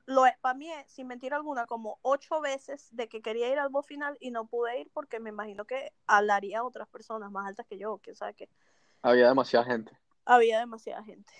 lo 0.07 0.25
spameé, 0.27 0.85
sin 0.89 1.09
mentir 1.09 1.35
alguna, 1.35 1.67
como 1.67 1.99
ocho 2.03 2.41
veces 2.41 2.89
de 2.93 3.09
que 3.09 3.21
quería 3.21 3.51
ir 3.51 3.59
al 3.59 3.69
voz 3.69 3.87
final 3.87 4.17
y 4.21 4.31
no 4.31 4.47
pude 4.47 4.81
ir 4.81 4.91
porque 4.93 5.21
me 5.21 5.31
imagino 5.31 5.65
que 5.65 5.93
hablaría 6.07 6.61
a 6.61 6.65
otras 6.65 6.89
personas 6.89 7.31
más 7.31 7.47
altas 7.47 7.67
que 7.67 7.77
yo, 7.77 7.99
que 7.99 8.15
sabe 8.15 8.35
que 8.35 8.49
Había 9.03 9.29
demasiada 9.29 9.67
gente. 9.67 9.99
había 10.25 10.61
demasiada 10.61 11.03
gente. 11.05 11.33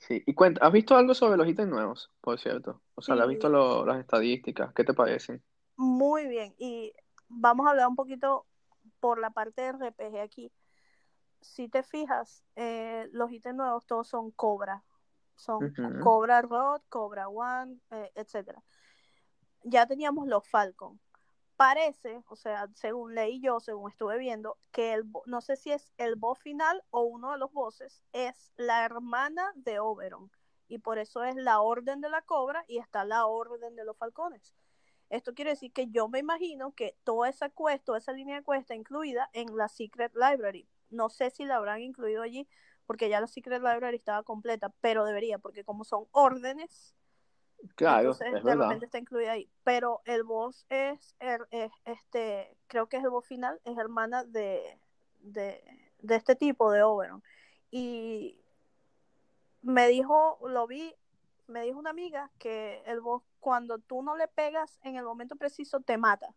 Sí. 0.00 0.22
Y 0.26 0.34
cuenta, 0.34 0.66
¿has 0.66 0.72
visto 0.72 0.96
algo 0.96 1.14
sobre 1.14 1.36
los 1.36 1.46
ítems 1.46 1.70
nuevos, 1.70 2.10
por 2.20 2.38
cierto? 2.40 2.82
O 2.94 3.02
sea, 3.02 3.14
¿le 3.14 3.20
has 3.22 3.28
Sí. 3.28 3.34
visto 3.34 3.48
lo- 3.48 3.84
las 3.86 3.98
estadísticas? 4.00 4.72
¿Qué 4.74 4.82
te 4.82 4.94
parecen? 4.94 5.42
Muy 5.76 6.26
bien, 6.26 6.54
y 6.58 6.92
vamos 7.28 7.66
a 7.66 7.70
hablar 7.70 7.86
un 7.88 7.96
poquito 7.96 8.46
por 8.98 9.18
la 9.20 9.30
parte 9.30 9.62
de 9.62 9.68
RPG 9.68 10.20
aquí. 10.20 10.52
Si 11.40 11.68
te 11.68 11.82
fijas, 11.82 12.44
eh, 12.56 13.08
los 13.12 13.30
ítems 13.30 13.56
nuevos 13.56 13.86
todos 13.86 14.08
son 14.08 14.30
Cobra. 14.32 14.84
Son 15.36 15.64
Ujú. 15.66 16.00
Cobra 16.00 16.42
Rod, 16.42 16.82
Cobra 16.88 17.28
One, 17.28 17.78
eh, 17.90 18.10
etcétera. 18.14 18.62
Ya 19.62 19.86
teníamos 19.86 20.26
los 20.28 20.46
Falcon. 20.48 21.00
Parece, 21.60 22.22
o 22.28 22.36
sea, 22.36 22.68
según 22.72 23.14
leí 23.14 23.38
yo, 23.38 23.60
según 23.60 23.90
estuve 23.90 24.16
viendo, 24.16 24.56
que 24.72 24.94
el, 24.94 25.04
no 25.26 25.42
sé 25.42 25.56
si 25.56 25.70
es 25.70 25.92
el 25.98 26.16
boss 26.16 26.38
final 26.38 26.82
o 26.88 27.02
uno 27.02 27.32
de 27.32 27.38
los 27.38 27.52
bosses, 27.52 28.02
es 28.14 28.50
la 28.56 28.82
hermana 28.86 29.52
de 29.56 29.78
Oberon. 29.78 30.30
Y 30.68 30.78
por 30.78 30.98
eso 30.98 31.22
es 31.22 31.36
la 31.36 31.60
orden 31.60 32.00
de 32.00 32.08
la 32.08 32.22
cobra 32.22 32.64
y 32.66 32.78
está 32.78 33.04
la 33.04 33.26
orden 33.26 33.76
de 33.76 33.84
los 33.84 33.98
falcones. 33.98 34.54
Esto 35.10 35.34
quiere 35.34 35.50
decir 35.50 35.70
que 35.70 35.88
yo 35.88 36.08
me 36.08 36.20
imagino 36.20 36.72
que 36.72 36.96
toda 37.04 37.28
esa 37.28 37.50
quest, 37.50 37.84
toda 37.84 37.98
esa 37.98 38.12
línea 38.12 38.36
de 38.36 38.42
quest 38.42 38.62
está 38.62 38.74
incluida 38.74 39.28
en 39.34 39.54
la 39.54 39.68
Secret 39.68 40.14
Library. 40.14 40.66
No 40.88 41.10
sé 41.10 41.28
si 41.28 41.44
la 41.44 41.56
habrán 41.56 41.82
incluido 41.82 42.22
allí, 42.22 42.48
porque 42.86 43.10
ya 43.10 43.20
la 43.20 43.26
Secret 43.26 43.60
Library 43.60 43.98
estaba 43.98 44.22
completa, 44.22 44.72
pero 44.80 45.04
debería, 45.04 45.38
porque 45.38 45.62
como 45.62 45.84
son 45.84 46.06
órdenes, 46.12 46.94
Claro, 47.74 48.12
entonces 48.12 48.26
es 48.28 48.32
de 48.34 48.40
verdad. 48.42 48.64
repente 48.68 48.84
está 48.86 48.98
incluida 48.98 49.32
ahí. 49.32 49.50
Pero 49.64 50.00
el 50.04 50.22
boss 50.24 50.66
es, 50.68 51.14
er- 51.20 51.46
es, 51.50 51.72
este, 51.84 52.56
creo 52.66 52.88
que 52.88 52.96
es 52.98 53.04
el 53.04 53.10
boss 53.10 53.26
final, 53.26 53.60
es 53.64 53.76
hermana 53.78 54.24
de, 54.24 54.78
de, 55.20 55.62
de 55.98 56.14
este 56.16 56.36
tipo 56.36 56.70
de 56.72 56.82
Oberon. 56.82 57.22
Y 57.70 58.40
me 59.62 59.88
dijo, 59.88 60.38
lo 60.48 60.66
vi, 60.66 60.94
me 61.46 61.62
dijo 61.62 61.78
una 61.78 61.90
amiga 61.90 62.30
que 62.38 62.82
el 62.86 63.00
boss, 63.00 63.22
cuando 63.40 63.78
tú 63.78 64.02
no 64.02 64.16
le 64.16 64.28
pegas 64.28 64.78
en 64.82 64.96
el 64.96 65.04
momento 65.04 65.36
preciso, 65.36 65.80
te 65.80 65.98
mata. 65.98 66.34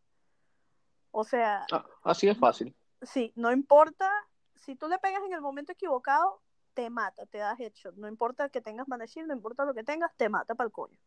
O 1.12 1.24
sea, 1.24 1.66
Ah, 1.72 1.86
así 2.04 2.28
es 2.28 2.38
fácil. 2.38 2.76
sí, 3.02 3.32
no 3.36 3.52
importa, 3.52 4.10
si 4.56 4.76
tú 4.76 4.88
le 4.88 4.98
pegas 5.00 5.24
en 5.24 5.34
el 5.34 5.42
momento 5.42 5.72
equivocado, 5.72 6.42
te 6.74 6.90
mata, 6.90 7.26
te 7.28 7.38
da 7.38 7.56
headshot. 7.58 7.96
No 7.96 8.08
importa 8.08 8.50
que 8.50 8.62
tengas 8.62 8.88
mana 8.88 9.06
shield, 9.06 9.28
no 9.28 9.36
importa 9.36 9.64
lo 9.64 9.74
que 9.74 9.84
tengas, 9.84 10.12
te 10.18 10.28
mata 10.28 10.56
para 10.56 10.66
el 10.68 10.72
coño. 10.72 10.98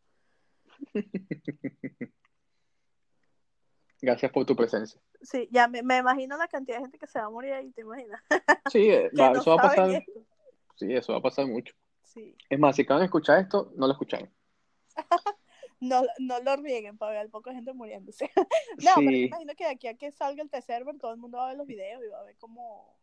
Gracias 4.02 4.30
por 4.30 4.45
tu 4.45 4.54
presencia. 4.54 5.00
Sí, 5.23 5.49
ya 5.50 5.68
me, 5.68 5.83
me 5.83 5.97
imagino 5.99 6.37
la 6.37 6.49
cantidad 6.49 6.76
de 6.76 6.83
gente 6.83 6.99
que 6.99 7.06
se 7.06 7.18
va 7.18 7.26
a 7.26 7.30
morir 7.30 7.52
ahí, 7.54 7.71
¿te 7.73 7.80
imaginas? 7.83 8.21
Sí, 8.73 8.90
eh, 8.90 9.11
que 9.14 9.23
va- 9.23 9.30
no 9.33 9.40
eso 9.40 9.50
va 9.50 9.56
a 9.56 9.68
pasar. 9.68 9.90
esto. 9.90 10.12
Sí, 10.75 10.92
eso 10.92 11.12
va 11.12 11.18
a 11.18 11.23
pasar 11.23 11.47
mucho. 11.47 11.73
Sí. 12.02 12.37
Es 12.50 12.59
más, 12.59 12.76
si 12.76 12.83
acaban 12.83 13.00
de 13.00 13.06
escuchar 13.06 13.38
esto, 13.40 13.73
no 13.76 13.87
lo 13.87 13.92
escucharon. 13.92 14.30
No, 15.78 16.02
no 16.18 16.40
lo 16.40 16.56
rieguen 16.56 16.97
para 16.97 17.12
ver 17.12 17.21
al 17.21 17.28
poco 17.28 17.50
de 17.50 17.56
gente 17.56 17.75
muriéndose. 17.75 18.30
no, 18.37 18.90
pero 18.97 19.11
Sí, 19.11 19.25
imagino 19.26 19.54
que 19.54 19.64
de 19.64 19.71
aquí 19.71 19.87
a 19.88 19.95
que 19.95 20.11
salga 20.11 20.42
el 20.42 20.49
T-Server, 20.49 20.97
todo 20.99 21.11
el 21.12 21.18
mundo 21.18 21.37
va 21.37 21.45
a 21.45 21.49
ver 21.49 21.59
los 21.59 21.66
videos 21.66 22.02
y 22.02 22.09
va 22.09 22.21
a 22.21 22.25
ver 22.25 22.35
cómo. 22.38 22.97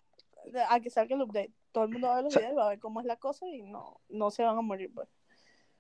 A 0.70 0.80
que 0.80 0.89
salga 0.89 1.15
el 1.15 1.22
update, 1.22 1.53
todo 1.72 1.84
el 1.84 1.92
mundo 1.92 2.08
va 2.08 2.13
a 2.13 2.15
ver 2.18 2.24
los 2.25 2.36
videos 2.36 2.51
y 2.53 2.56
va 2.56 2.65
a 2.65 2.70
ver 2.70 2.80
cómo 2.80 3.00
es 3.00 3.06
la 3.06 3.18
cosa 3.18 3.46
y 3.48 3.62
no, 3.62 4.01
no 4.10 4.32
se 4.32 4.42
van 4.44 4.58
a 4.58 4.62
morir, 4.62 4.92
pues. 4.92 5.08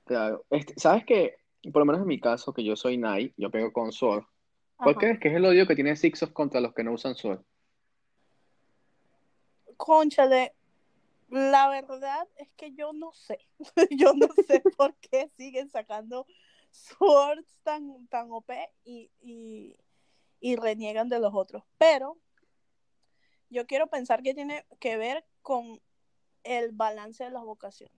claro. 0.05 0.45
Este, 0.51 0.75
¿sabes 0.77 1.03
qué? 1.03 1.35
Por 1.71 1.81
lo 1.81 1.85
menos 1.85 2.01
en 2.01 2.07
mi 2.07 2.19
caso, 2.19 2.53
que 2.53 2.63
yo 2.63 2.75
soy 2.75 2.97
Nai, 2.97 3.33
yo 3.37 3.49
pego 3.49 3.71
con 3.71 3.91
Sword. 3.91 4.25
¿Cuál 4.75 4.95
crees 4.95 5.19
que 5.19 5.29
es 5.29 5.35
el 5.35 5.45
odio 5.45 5.65
que 5.65 5.75
tiene 5.75 5.95
Sixos 5.95 6.31
contra 6.31 6.59
los 6.59 6.73
que 6.73 6.83
no 6.83 6.91
usan 6.91 7.15
Sword? 7.15 7.41
Cónchale, 9.77 10.53
la 11.29 11.69
verdad 11.69 12.27
es 12.35 12.49
que 12.55 12.73
yo 12.73 12.93
no 12.93 13.13
sé. 13.13 13.39
yo 13.91 14.13
no 14.13 14.27
sé 14.47 14.61
por 14.77 14.93
qué 14.95 15.29
siguen 15.37 15.69
sacando 15.69 16.25
swords 16.71 17.59
tan, 17.63 18.07
tan 18.07 18.31
OP 18.31 18.51
y, 18.83 19.09
y, 19.21 19.77
y 20.39 20.55
reniegan 20.55 21.09
de 21.09 21.19
los 21.19 21.33
otros. 21.33 21.63
Pero 21.77 22.17
yo 23.49 23.65
quiero 23.67 23.87
pensar 23.87 24.21
que 24.21 24.33
tiene 24.33 24.65
que 24.79 24.97
ver 24.97 25.23
con 25.41 25.79
el 26.43 26.71
balance 26.71 27.23
de 27.23 27.29
las 27.29 27.43
vocaciones. 27.43 27.95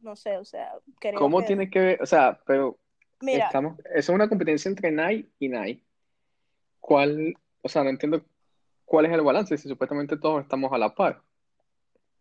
No 0.00 0.16
sé, 0.16 0.38
o 0.38 0.44
sea, 0.44 0.74
creo 0.98 1.18
¿Cómo 1.18 1.40
que... 1.40 1.46
tiene 1.46 1.70
que 1.70 1.80
ver? 1.80 2.02
O 2.02 2.06
sea, 2.06 2.40
pero 2.46 2.78
Mira, 3.20 3.46
estamos, 3.46 3.78
eso 3.80 3.88
es 3.96 4.08
una 4.10 4.28
competencia 4.28 4.68
entre 4.68 4.90
Nai 4.90 5.30
y 5.38 5.48
Nai. 5.48 5.82
¿Cuál? 6.80 7.34
O 7.62 7.68
sea, 7.68 7.84
no 7.84 7.90
entiendo 7.90 8.24
cuál 8.84 9.06
es 9.06 9.12
el 9.12 9.22
balance 9.22 9.58
si 9.58 9.68
supuestamente 9.68 10.18
todos 10.18 10.42
estamos 10.42 10.72
a 10.72 10.78
la 10.78 10.94
par. 10.94 11.22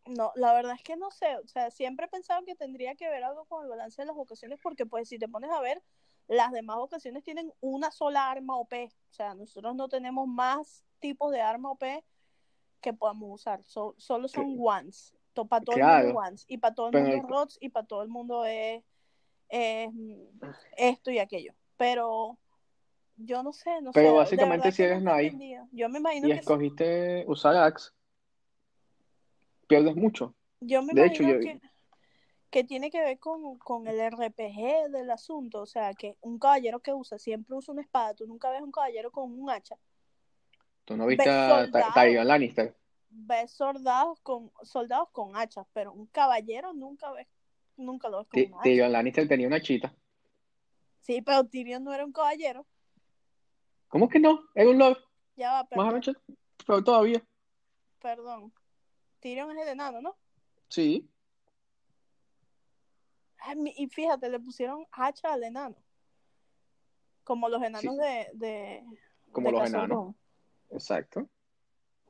no, 0.06 0.32
la 0.36 0.54
verdad 0.54 0.74
es 0.76 0.84
que 0.84 0.96
no 0.96 1.12
sé. 1.12 1.36
O 1.38 1.48
sea, 1.48 1.70
siempre 1.72 2.06
he 2.06 2.10
pensado 2.10 2.44
que 2.46 2.56
tendría 2.56 2.96
que 2.96 3.10
ver 3.10 3.24
algo 3.24 3.46
con 3.46 3.64
el 3.64 3.70
balance 3.70 4.02
de 4.02 4.06
las 4.06 4.16
vocaciones 4.16 4.60
porque 4.62 4.86
pues 4.86 5.10
si 5.10 5.20
te 5.20 5.28
pones 5.28 5.52
a 5.52 5.60
ver, 5.62 5.84
las 6.28 6.52
demás 6.52 6.78
vocaciones 6.78 7.24
tienen 7.24 7.54
una 7.60 7.92
sola 7.92 8.30
arma 8.32 8.56
OP. 8.58 8.92
O 9.10 9.14
sea, 9.14 9.34
nosotros 9.36 9.76
no 9.76 9.90
tenemos 9.90 10.28
más 10.28 10.86
tipos 11.00 11.32
de 11.32 11.42
arma 11.42 11.72
OP 11.72 12.04
que 12.82 12.94
podamos 12.94 13.30
usar. 13.42 13.64
So- 13.66 13.96
solo 13.98 14.28
son 14.28 14.56
ones. 14.60 15.14
Para 15.50 15.64
todo 15.64 15.76
el 15.78 15.84
mundo 15.84 16.08
Claro, 16.08 16.16
ones. 16.20 16.46
Y 16.48 16.58
para 16.58 16.74
todo 16.76 16.88
el 16.88 16.94
pero 16.94 17.06
mundo 17.06 17.18
es 17.18 17.24
rods 17.30 17.58
y 17.62 17.70
para 17.70 17.86
todo 17.88 18.02
el 18.04 18.10
mundo 18.10 18.46
es, 18.46 18.84
es, 18.84 18.84
esto 19.50 21.12
y 21.12 21.20
aquello. 21.20 21.54
Pero 21.78 22.38
yo 23.18 23.44
no 23.44 23.54
sé, 23.54 23.82
no 23.82 23.92
pero 23.92 24.10
sé. 24.10 24.16
Básicamente 24.16 24.72
si 24.72 24.84
eres 24.84 25.00
entendido. 25.00 25.68
Yo 25.72 25.90
me 25.90 26.00
imagino 26.00 26.28
y 26.28 26.32
que 26.32 26.38
escogiste 26.38 27.26
usar 27.28 27.56
Axe, 27.56 27.92
pierdes 29.68 29.96
mucho. 29.96 30.36
Yo 30.60 30.82
me 30.82 30.94
De 30.94 31.06
hecho, 31.06 31.24
imagino 31.24 31.54
yo, 31.54 31.60
que, 31.60 31.68
que 32.50 32.64
tiene 32.64 32.90
que 32.90 33.00
ver 33.02 33.20
con, 33.20 33.58
con 33.58 33.88
el 33.88 34.00
RPG 34.12 34.92
del 34.92 35.10
asunto. 35.12 35.62
O 35.62 35.66
sea, 35.66 35.94
que 35.94 36.18
un 36.22 36.40
caballero 36.40 36.80
que 36.80 36.94
usa 36.94 37.18
siempre 37.20 37.56
usa 37.56 37.74
una 37.74 37.82
espada. 37.82 38.14
Tú 38.14 38.28
nunca 38.28 38.50
ves 38.52 38.62
un 38.62 38.72
caballero 38.72 39.12
con 39.12 39.32
un 39.40 39.50
hacha. 39.50 39.78
tú 40.86 40.98
no 40.98 41.06
viste 41.06 41.30
a 41.30 41.70
Tyrion 41.94 42.28
Lannister. 42.28 42.76
ves 43.10 43.52
soldados 43.52 44.20
con, 44.22 44.52
soldados 44.64 45.10
con 45.12 45.36
hachas, 45.36 45.68
pero 45.74 45.92
un 45.92 46.08
caballero 46.08 46.74
nunca 46.74 47.12
ves, 47.12 47.28
nunca 47.78 48.10
lo 48.10 48.20
una 48.20 48.26
hacha. 48.58 48.64
Tyrion 48.64 48.92
Lannister 48.92 49.28
tenía 49.28 49.48
una 49.48 49.62
chita. 49.62 49.94
Sí, 51.02 51.22
pero 51.22 51.46
Tyrion 51.46 51.84
no 51.84 51.94
era 51.94 52.06
un 52.06 52.12
caballero. 52.12 52.66
¿Cómo 53.88 54.10
que 54.10 54.20
no? 54.20 54.42
Era 54.54 54.70
un 54.70 54.78
lord. 54.78 54.98
Ya 55.36 55.52
va, 55.54 55.60
Más 55.60 55.70
perdón, 55.70 56.18
pero 56.66 56.84
todavía. 56.84 57.24
perdón. 58.02 58.52
Tyrion 59.20 59.52
es 59.52 59.64
el 59.64 59.70
enano, 59.70 60.02
¿no? 60.02 60.18
Sí. 60.70 61.10
Ay, 63.40 63.56
y 63.78 63.88
fíjate, 63.88 64.30
le 64.30 64.40
pusieron 64.40 64.86
hacha 64.92 65.34
al 65.34 65.44
enano. 65.44 65.76
Como 67.24 67.48
los 67.50 67.60
Sí, 67.62 67.68
enanos 67.68 67.98
de, 67.98 68.30
de, 68.34 68.84
como 69.32 69.48
de 69.48 69.52
los 69.54 69.70
enanos. 69.70 70.16
Rock. 70.70 71.30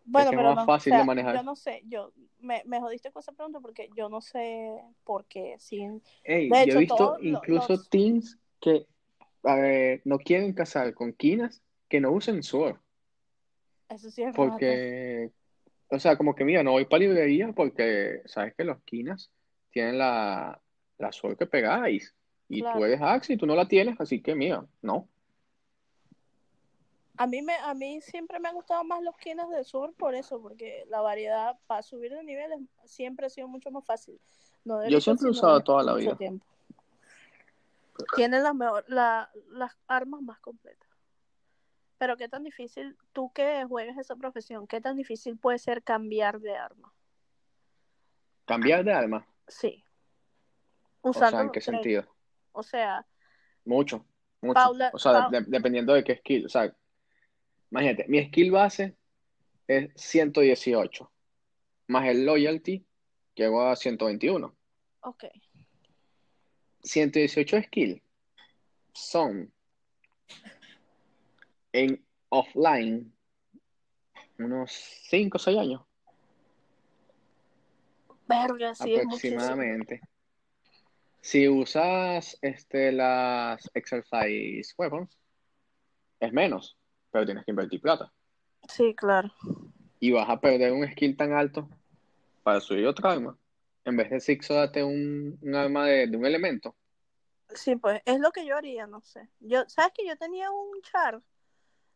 Es 0.08 0.12
Bueno, 0.14 0.32
es 0.32 0.38
más 0.38 0.56
no, 0.56 0.64
o 0.64 0.66
fácil 0.66 0.92
de 0.92 0.98
sea, 0.98 1.00
yo 1.00 1.06
manejar. 1.06 1.46
no 1.46 1.56
sé, 1.56 1.84
yo 1.88 2.14
me, 2.40 2.64
me 2.66 2.80
jodiste 2.80 3.12
con 3.12 3.20
esa 3.20 3.34
pregunta 3.34 3.60
porque 3.60 3.90
yo 3.96 4.10
no 4.10 4.22
sé 4.22 4.82
por 5.04 5.26
qué 5.26 5.56
siguen. 5.60 6.02
Ey, 6.24 6.50
De 6.50 6.56
yo 6.56 6.62
he 6.62 6.66
hecho, 6.66 6.80
visto 6.80 7.18
incluso 7.22 7.74
los, 7.74 7.90
teams 7.90 8.38
que 8.62 8.86
a 9.44 9.56
ver, 9.56 10.02
no 10.06 10.18
quieren 10.20 10.54
casar 10.54 10.94
con 10.94 11.14
quinas 11.14 11.62
que 11.90 12.00
no 12.02 12.12
usen 12.12 12.44
sword. 12.44 12.78
eso 13.90 14.10
sí 14.12 14.24
es 14.24 14.36
Porque, 14.36 15.32
o 15.90 16.00
sea, 16.00 16.18
como 16.18 16.36
que 16.36 16.44
mira, 16.44 16.64
no 16.64 16.72
voy 16.72 16.86
para 16.86 17.00
librería 17.00 17.52
porque 17.54 18.22
sabes 18.26 18.54
que 18.56 18.64
los 18.64 18.82
quinas 18.84 19.32
tienen 19.72 19.98
la, 19.98 20.62
la 20.98 21.12
sword 21.12 21.38
que 21.38 21.46
pegáis. 21.46 22.14
Y 22.50 22.62
tú 22.62 22.64
claro. 22.64 22.86
eres 22.86 23.02
Axe 23.02 23.34
y 23.34 23.38
tú 23.38 23.46
no 23.46 23.56
la 23.56 23.68
tienes, 23.68 24.00
así 24.00 24.22
que 24.22 24.36
mira, 24.36 24.66
no. 24.82 25.08
A 27.18 27.26
mí 27.28 27.42
me, 27.42 27.56
a 27.56 27.74
mí 27.74 28.00
siempre 28.02 28.40
me 28.40 28.50
han 28.50 28.56
gustado 28.56 28.84
más 28.84 29.02
los 29.02 29.18
quinas 29.18 29.50
de 29.50 29.64
sur 29.64 29.94
por 29.96 30.14
eso, 30.14 30.40
porque 30.42 30.86
la 30.90 31.02
variedad 31.02 31.58
para 31.66 31.82
subir 31.82 32.12
de 32.12 32.24
niveles 32.24 32.60
siempre 32.86 33.26
ha 33.26 33.30
sido 33.30 33.48
mucho 33.48 33.72
más 33.72 33.86
fácil. 33.86 34.20
No 34.64 34.88
Yo 34.88 35.02
siempre 35.02 35.28
he 35.28 35.32
usado 35.32 35.64
toda 35.64 35.84
la 35.84 35.96
vida. 35.96 36.16
tiempo. 36.16 36.46
Tienen 38.16 38.44
las 38.44 38.54
mejor, 38.54 38.86
la, 38.88 39.32
las 39.50 39.76
armas 39.88 40.22
más 40.22 40.40
completas. 40.40 40.88
Pero 41.98 42.16
qué 42.16 42.30
tan 42.30 42.44
difícil, 42.44 42.96
tú 43.12 43.32
que 43.34 43.66
juegas 43.66 43.98
esa 43.98 44.16
profesión, 44.16 44.68
qué 44.68 44.80
tan 44.80 44.96
difícil 44.96 45.38
puede 45.38 45.58
ser 45.58 45.82
cambiar 45.82 46.40
de 46.40 46.56
arma. 46.56 46.94
Cambiar 48.46 48.84
de 48.84 48.94
arma. 48.94 49.26
Sí, 49.48 49.84
O 51.02 51.12
sea, 51.12 51.28
usando 51.28 51.44
¿en 51.46 51.52
qué 51.52 51.62
sentido? 51.62 52.06
O 52.52 52.62
sea, 52.62 53.06
Mucho, 53.66 54.06
mucho. 54.42 54.54
Paula, 54.54 54.92
O 54.94 55.00
sea, 55.00 55.28
de- 55.30 55.42
dependiendo 55.48 55.94
de 55.94 56.04
qué 56.04 56.18
skill. 56.18 56.46
O 56.46 56.50
sea, 56.50 56.74
imagínate, 57.72 58.06
mi 58.08 58.24
skill 58.26 58.52
base 58.52 58.96
es 59.68 59.90
118, 59.96 61.12
más 61.88 62.08
el 62.08 62.26
loyalty, 62.26 62.86
llego 63.36 63.62
a 63.64 63.76
121. 63.76 64.56
ok, 65.02 65.26
118 66.84 67.64
skill 67.64 68.02
son 68.94 69.52
en 71.74 72.04
offline 72.30 73.14
unos 74.40 74.72
5 74.72 75.38
o 75.38 75.40
6 75.40 75.58
años 75.58 75.88
verga, 78.28 78.76
sí, 78.76 78.94
es 78.94 79.06
aproximadamente. 79.06 80.02
Si 81.22 81.48
usas 81.48 82.38
este, 82.42 82.92
las 82.92 83.70
exercise 83.74 84.74
weapons, 84.78 85.18
es 86.20 86.32
menos, 86.32 86.78
pero 87.12 87.26
tienes 87.26 87.46
que 87.46 87.52
invertir 87.52 87.82
plata. 87.82 88.12
Sí, 88.68 88.94
claro. 88.96 89.34
Y 90.00 90.12
vas 90.12 90.30
a 90.30 90.40
perder 90.40 90.72
un 90.74 90.88
skill 90.92 91.16
tan 91.16 91.34
alto 91.34 91.70
para 92.44 92.60
subir 92.60 92.86
otra 92.88 93.14
arma. 93.14 93.38
En 93.86 93.96
vez 93.96 94.10
de 94.10 94.20
Sixo 94.20 94.54
date 94.54 94.84
un, 94.84 95.38
un 95.42 95.56
arma 95.56 95.86
de, 95.86 96.08
de 96.08 96.18
un 96.18 96.26
elemento. 96.26 96.76
Sí, 97.54 97.76
pues 97.78 98.02
es 98.06 98.20
lo 98.20 98.32
que 98.32 98.46
yo 98.46 98.58
haría, 98.58 98.88
no 98.88 99.02
sé. 99.02 99.30
Yo, 99.40 99.64
¿sabes 99.68 99.94
que 99.94 100.06
yo 100.06 100.18
tenía 100.18 100.52
un 100.52 100.82
char 100.82 101.22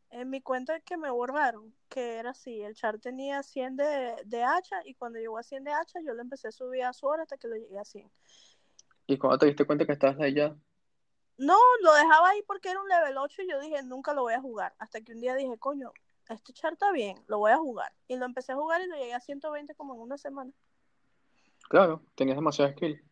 en 0.10 0.30
mi 0.30 0.42
cuenta 0.42 0.80
que 0.80 0.98
me 0.98 1.12
borraron? 1.12 1.74
Que 1.90 2.16
era 2.16 2.32
así, 2.32 2.62
el 2.62 2.74
char 2.74 3.00
tenía 3.00 3.44
100 3.44 3.76
de, 3.76 4.16
de 4.26 4.44
hacha 4.44 4.82
y 4.86 4.94
cuando 4.94 5.20
llegó 5.20 5.38
a 5.38 5.44
100 5.44 5.66
de 5.66 5.72
hacha 5.72 6.00
yo 6.06 6.14
le 6.14 6.22
empecé 6.22 6.48
a 6.48 6.52
subir 6.52 6.84
a 6.84 6.94
su 6.94 7.06
hora 7.06 7.24
hasta 7.24 7.38
que 7.38 7.50
lo 7.50 7.56
llegué 7.56 7.78
a 7.78 7.86
100. 7.86 8.10
Y 9.08 9.18
cuando 9.18 9.40
te 9.40 9.48
diste 9.48 9.66
cuenta 9.66 9.86
que 9.86 9.92
estabas 9.92 10.20
allá, 10.22 10.56
No, 11.42 11.58
lo 11.82 11.92
dejaba 11.94 12.30
ahí 12.30 12.44
porque 12.46 12.70
era 12.70 12.80
un 12.80 12.88
level 12.88 13.18
8 13.18 13.42
y 13.42 13.50
yo 13.50 13.60
dije, 13.60 13.82
nunca 13.82 14.14
lo 14.14 14.22
voy 14.22 14.36
a 14.36 14.42
jugar. 14.42 14.76
Hasta 14.78 15.02
que 15.02 15.14
un 15.14 15.20
día 15.20 15.34
dije, 15.34 15.58
coño, 15.58 15.92
este 16.30 16.54
char 16.54 16.74
está 16.74 16.92
bien, 16.92 17.18
lo 17.26 17.40
voy 17.40 17.52
a 17.52 17.58
jugar. 17.58 17.92
Y 18.08 18.16
lo 18.18 18.26
empecé 18.26 18.52
a 18.52 18.56
jugar 18.56 18.80
y 18.82 18.88
lo 18.88 18.96
llegué 18.96 19.16
a 19.16 19.20
120 19.20 19.74
como 19.74 19.96
en 19.96 20.02
una 20.02 20.20
semana. 20.20 20.52
Claro, 21.68 22.04
tenías 22.14 22.38
demasiada 22.38 22.74
skill. 22.74 23.04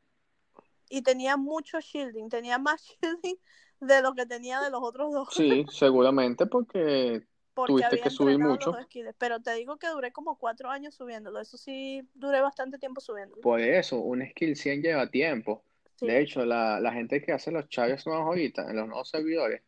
Y 0.90 1.02
tenía 1.02 1.38
mucho 1.38 1.80
shielding, 1.80 2.30
tenía 2.30 2.60
más 2.60 2.84
shielding 3.02 3.40
de 3.80 4.02
lo 4.04 4.14
que 4.14 4.28
tenía 4.28 4.62
de 4.62 4.70
los 4.70 4.84
otros 4.84 5.12
dos. 5.12 5.30
Sí, 5.32 5.66
seguramente 5.72 6.46
porque 6.46 7.26
porque 7.56 7.72
tuviste 7.72 7.88
había 7.88 8.04
que 8.04 8.10
subir 8.12 8.38
mucho. 8.38 8.78
Pero 9.18 9.42
te 9.42 9.56
digo 9.56 9.78
que 9.78 9.88
duré 9.88 10.12
como 10.12 10.38
cuatro 10.38 10.70
años 10.70 10.94
subiéndolo. 10.94 11.40
Eso 11.40 11.58
sí, 11.58 12.08
duré 12.14 12.42
bastante 12.42 12.78
tiempo 12.78 13.02
subiéndolo. 13.02 13.42
Por 13.42 13.60
eso, 13.60 13.98
un 13.98 14.24
skill 14.30 14.56
100 14.56 14.84
lleva 14.84 15.10
tiempo. 15.10 15.64
Sí, 16.00 16.08
De 16.08 16.22
hecho, 16.22 16.46
la, 16.46 16.80
la 16.80 16.94
gente 16.94 17.22
que 17.22 17.34
hace 17.34 17.52
los 17.52 17.68
chaves 17.68 18.06
nuevos 18.08 18.26
ahorita, 18.26 18.70
en 18.70 18.78
los 18.78 18.88
nuevos 18.88 19.10
servidores, 19.10 19.62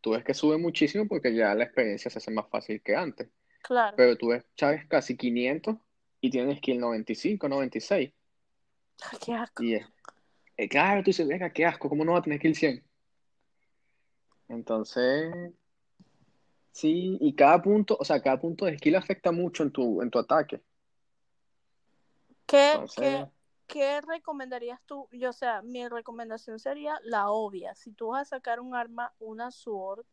tú 0.00 0.12
ves 0.12 0.22
que 0.22 0.32
sube 0.32 0.56
muchísimo 0.56 1.08
porque 1.08 1.34
ya 1.34 1.54
la 1.56 1.64
experiencia 1.64 2.08
se 2.08 2.18
hace 2.18 2.30
más 2.30 2.48
fácil 2.48 2.80
que 2.82 2.94
antes. 2.94 3.28
claro. 3.62 3.96
Pero 3.96 4.16
tú 4.16 4.28
ves 4.28 4.44
chaves 4.54 4.86
casi 4.86 5.16
500 5.16 5.76
y 6.20 6.30
tienen 6.30 6.56
skill 6.56 6.78
95, 6.78 7.48
96. 7.48 8.12
Ay, 9.10 9.18
qué 9.24 9.32
asco. 9.32 9.64
Y 9.64 9.74
es, 9.74 9.86
eh, 10.56 10.68
claro, 10.68 11.02
tú 11.02 11.06
dices, 11.06 11.26
venga, 11.26 11.50
qué 11.50 11.66
asco, 11.66 11.88
¿cómo 11.88 12.04
no 12.04 12.12
va 12.12 12.18
a 12.18 12.22
tener 12.22 12.38
skill 12.38 12.54
100? 12.54 12.84
Entonces, 14.50 15.34
sí, 16.70 17.18
y 17.20 17.34
cada 17.34 17.60
punto, 17.60 17.96
o 17.98 18.04
sea, 18.04 18.22
cada 18.22 18.40
punto 18.40 18.66
de 18.66 18.78
skill 18.78 18.94
afecta 18.94 19.32
mucho 19.32 19.64
en 19.64 19.72
tu, 19.72 20.00
en 20.00 20.10
tu 20.10 20.20
ataque. 20.20 20.60
¿Qué, 22.46 22.72
Entonces, 22.72 23.24
qué, 23.24 23.26
qué 23.72 24.00
recomendarías 24.02 24.80
tú? 24.84 25.08
Yo, 25.12 25.30
o 25.30 25.32
sea, 25.32 25.62
mi 25.62 25.88
recomendación 25.88 26.58
sería 26.58 26.98
la 27.02 27.30
obvia. 27.30 27.74
Si 27.74 27.92
tú 27.92 28.08
vas 28.08 28.22
a 28.22 28.36
sacar 28.36 28.60
un 28.60 28.74
arma, 28.74 29.12
una 29.18 29.50
sword, 29.50 30.04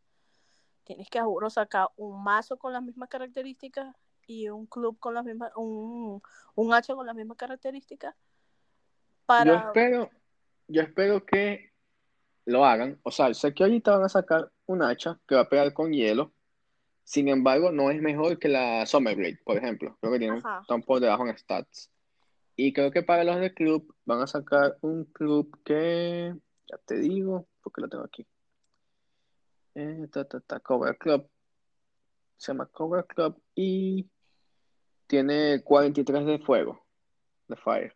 tienes 0.85 1.09
que 1.09 1.19
a 1.19 1.25
juro 1.25 1.49
sacar 1.49 1.89
un 1.97 2.23
mazo 2.23 2.57
con 2.57 2.73
las 2.73 2.81
mismas 2.81 3.09
características 3.09 3.95
y 4.27 4.49
un 4.49 4.65
club 4.65 4.97
con 4.99 5.13
las 5.13 5.25
mismas, 5.25 5.51
un, 5.55 6.21
un 6.55 6.73
hacha 6.73 6.95
con 6.95 7.05
las 7.05 7.15
mismas 7.15 7.37
características 7.37 8.15
yo 9.45 9.53
espero, 9.53 10.09
yo 10.67 10.81
espero 10.81 11.25
que 11.25 11.71
lo 12.45 12.65
hagan. 12.65 12.99
O 13.03 13.11
sea, 13.11 13.33
sé 13.33 13.53
que 13.53 13.63
ahorita 13.63 13.91
van 13.91 14.05
a 14.05 14.09
sacar 14.09 14.51
un 14.65 14.81
hacha 14.81 15.19
que 15.27 15.35
va 15.35 15.41
a 15.41 15.49
pegar 15.49 15.73
con 15.73 15.91
hielo. 15.91 16.31
Sin 17.03 17.27
embargo, 17.27 17.71
no 17.71 17.89
es 17.89 18.01
mejor 18.01 18.37
que 18.37 18.49
la 18.49 18.85
Summerblade, 18.85 19.39
por 19.43 19.57
ejemplo. 19.57 19.97
Creo 19.99 20.13
que 20.13 20.19
tienen, 20.19 20.39
ajá, 20.39 20.59
están 20.61 20.83
por 20.83 20.99
debajo 20.99 21.27
en 21.27 21.37
stats. 21.37 21.89
Y 22.61 22.73
creo 22.73 22.91
que 22.91 23.03
para 23.03 23.23
los 23.23 23.39
de 23.39 23.53
club 23.53 23.95
van 24.03 24.19
a 24.19 24.27
sacar 24.27 24.77
un 24.81 25.05
club 25.05 25.63
que, 25.63 26.35
ya 26.67 26.77
te 26.85 26.95
digo, 26.95 27.47
porque 27.63 27.79
lo 27.79 27.87
tengo 27.87 28.03
aquí. 28.03 28.27
Eh, 29.75 30.09
ta, 30.11 30.25
ta, 30.25 30.41
ta, 30.41 30.59
Cover 30.59 30.97
Club. 30.97 31.25
Se 32.35 32.51
llama 32.51 32.65
Cover 32.65 33.05
Club 33.05 33.41
y 33.55 34.09
tiene 35.07 35.63
43 35.63 36.25
de 36.25 36.39
fuego, 36.39 36.85
de 37.47 37.55
fire. 37.55 37.95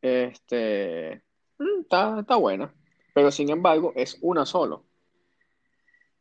Este, 0.00 1.24
mm, 1.58 1.80
está, 1.80 2.20
está 2.20 2.36
buena. 2.36 2.72
Pero 3.14 3.32
sin 3.32 3.50
embargo, 3.50 3.92
es 3.96 4.16
una 4.20 4.46
solo. 4.46 4.86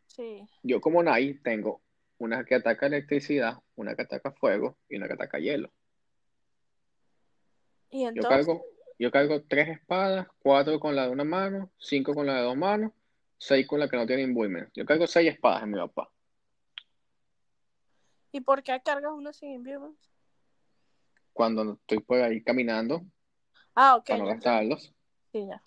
sí. 0.07 0.47
Yo 0.63 0.81
como 0.81 1.03
Nai 1.03 1.35
tengo 1.43 1.83
una 2.17 2.43
que 2.43 2.55
ataca 2.55 2.87
electricidad, 2.87 3.59
una 3.75 3.95
que 3.95 4.01
ataca 4.01 4.31
fuego 4.31 4.79
y 4.89 4.95
una 4.95 5.05
que 5.05 5.13
ataca 5.13 5.37
hielo. 5.37 5.71
Y 7.91 8.05
Yo 8.15 8.23
cargo, 8.23 8.63
yo 8.97 9.11
cargo 9.11 9.43
tres 9.43 9.67
espadas, 9.67 10.27
cuatro 10.39 10.79
con 10.79 10.95
la 10.95 11.05
de 11.05 11.11
una 11.11 11.25
mano, 11.25 11.69
cinco 11.77 12.13
con 12.13 12.25
la 12.25 12.35
de 12.35 12.41
dos 12.43 12.55
manos, 12.55 12.93
seis 13.37 13.67
con 13.67 13.79
la 13.79 13.89
que 13.89 13.97
no 13.97 14.07
tiene 14.07 14.21
imbuement. 14.23 14.69
Yo 14.73 14.85
cargo 14.85 15.05
seis 15.07 15.29
espadas 15.29 15.63
en 15.63 15.71
mi 15.71 15.77
papá. 15.77 16.09
¿y 18.33 18.39
por 18.39 18.63
qué 18.63 18.81
cargas 18.83 19.11
una 19.11 19.33
sin 19.33 19.51
imbuement? 19.51 19.97
Cuando 21.33 21.73
estoy 21.73 21.99
por 21.99 22.21
ahí 22.21 22.41
caminando, 22.41 23.01
Ah, 23.75 23.97
ok, 23.97 24.05
para 24.07 24.19
no 24.19 24.25
gastarlos, 24.27 24.93
Sí, 25.33 25.45
ya. 25.47 25.61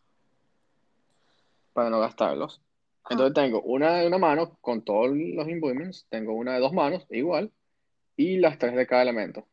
para 1.75 1.91
no 1.91 2.01
gastarlos. 2.01 2.63
Ajá. 3.03 3.15
Entonces 3.15 3.35
tengo 3.35 3.61
una 3.63 3.97
de 3.99 4.07
una 4.07 4.17
mano 4.19 4.57
con 4.63 4.83
todos 4.83 5.11
los 5.15 5.47
imbuements, 5.49 6.07
tengo 6.09 6.33
una 6.33 6.55
de 6.55 6.61
dos 6.61 6.73
manos, 6.73 7.07
igual, 7.11 7.53
y 8.17 8.39
las 8.39 8.59
tres 8.59 8.75
de 8.75 8.87
cada 8.87 9.03
elemento. 9.03 9.47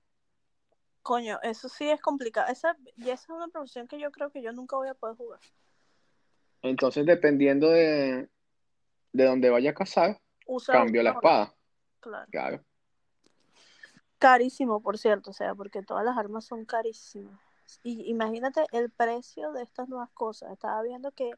Coño, 1.02 1.40
eso 1.42 1.68
sí 1.68 1.90
es 1.90 2.00
complicado. 2.02 2.52
Esa, 2.52 2.76
y 2.96 3.10
esa 3.10 3.24
es 3.24 3.30
una 3.30 3.48
profesión 3.48 3.88
que 3.88 4.00
yo 4.00 4.12
creo 4.12 4.30
que 4.32 4.42
yo 4.42 4.52
nunca 4.52 4.76
voy 4.76 4.88
a 4.88 4.94
poder 4.94 5.16
jugar. 5.18 5.40
Entonces, 6.62 7.06
dependiendo 7.06 7.70
de, 7.70 8.30
de 9.14 9.26
dónde 9.26 9.50
vaya 9.50 9.72
a 9.72 9.74
cazar, 9.74 10.22
Usa 10.46 10.74
cambio 10.74 11.02
la 11.02 11.12
espada. 11.12 11.56
Claro. 12.00 12.28
Claro. 12.30 12.66
Carísimo, 14.20 14.82
por 14.82 15.00
cierto, 15.00 15.32
o 15.32 15.34
sea, 15.34 15.56
porque 15.56 15.82
todas 15.82 16.06
las 16.06 16.16
armas 16.16 16.46
son 16.46 16.66
carísimas. 16.66 17.40
Y 17.84 18.10
imagínate 18.10 18.66
el 18.72 18.92
precio 18.92 19.52
de 19.54 19.64
estas 19.64 19.90
nuevas 19.90 20.12
cosas. 20.12 20.52
Estaba 20.52 20.82
viendo 20.84 21.12
que 21.12 21.32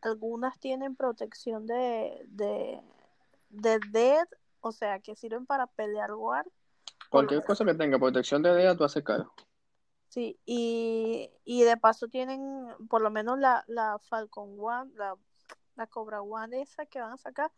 algunas 0.00 0.58
tienen 0.60 0.94
protección 0.94 1.66
de, 1.66 2.22
de, 2.28 2.80
de 3.48 3.80
dead, 3.90 4.28
o 4.60 4.70
sea, 4.70 5.00
que 5.00 5.16
sirven 5.16 5.46
para 5.46 5.66
pelear 5.66 6.12
war. 6.12 6.46
Cualquier 7.12 7.44
cosa 7.44 7.66
que 7.66 7.74
tenga 7.74 7.98
protección 7.98 8.42
de 8.42 8.54
DEA, 8.54 8.74
tú 8.74 8.84
haces 8.84 9.04
caro. 9.04 9.34
Sí, 10.08 10.38
y, 10.46 11.30
y 11.44 11.62
de 11.62 11.76
paso 11.76 12.08
tienen 12.08 12.40
por 12.88 13.02
lo 13.02 13.10
menos 13.10 13.38
la, 13.38 13.64
la 13.66 13.98
Falcon 13.98 14.56
One, 14.58 14.92
la, 14.94 15.14
la 15.76 15.86
Cobra 15.86 16.22
One 16.22 16.62
esa 16.62 16.86
que 16.86 17.00
van 17.00 17.12
a 17.12 17.16
sacar, 17.18 17.50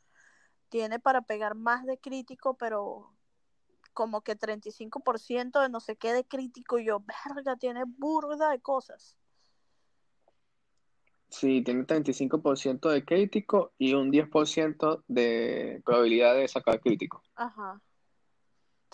tiene 0.71 0.99
para 0.99 1.23
pegar 1.23 1.55
más 1.55 1.87
de 1.87 1.99
crítico, 1.99 2.55
pero 2.55 3.12
como 3.93 4.23
que 4.23 4.37
35% 4.37 5.61
de 5.61 5.69
no 5.69 5.79
sé 5.79 5.95
qué 5.95 6.12
de 6.12 6.25
crítico. 6.25 6.81
Y 6.81 6.87
yo, 6.87 7.01
verga, 7.35 7.55
tiene 7.55 7.85
burda 7.87 8.51
de 8.51 8.61
cosas. 8.61 9.17
Sí, 11.29 11.62
tiene 11.62 11.85
35% 11.85 12.90
de 12.90 13.05
crítico 13.05 13.73
y 13.79 13.95
un 13.95 14.11
10% 14.11 15.05
de 15.07 15.81
probabilidad 15.85 16.35
de 16.35 16.49
sacar 16.49 16.81
crítico. 16.81 17.23
Ajá. 17.37 17.81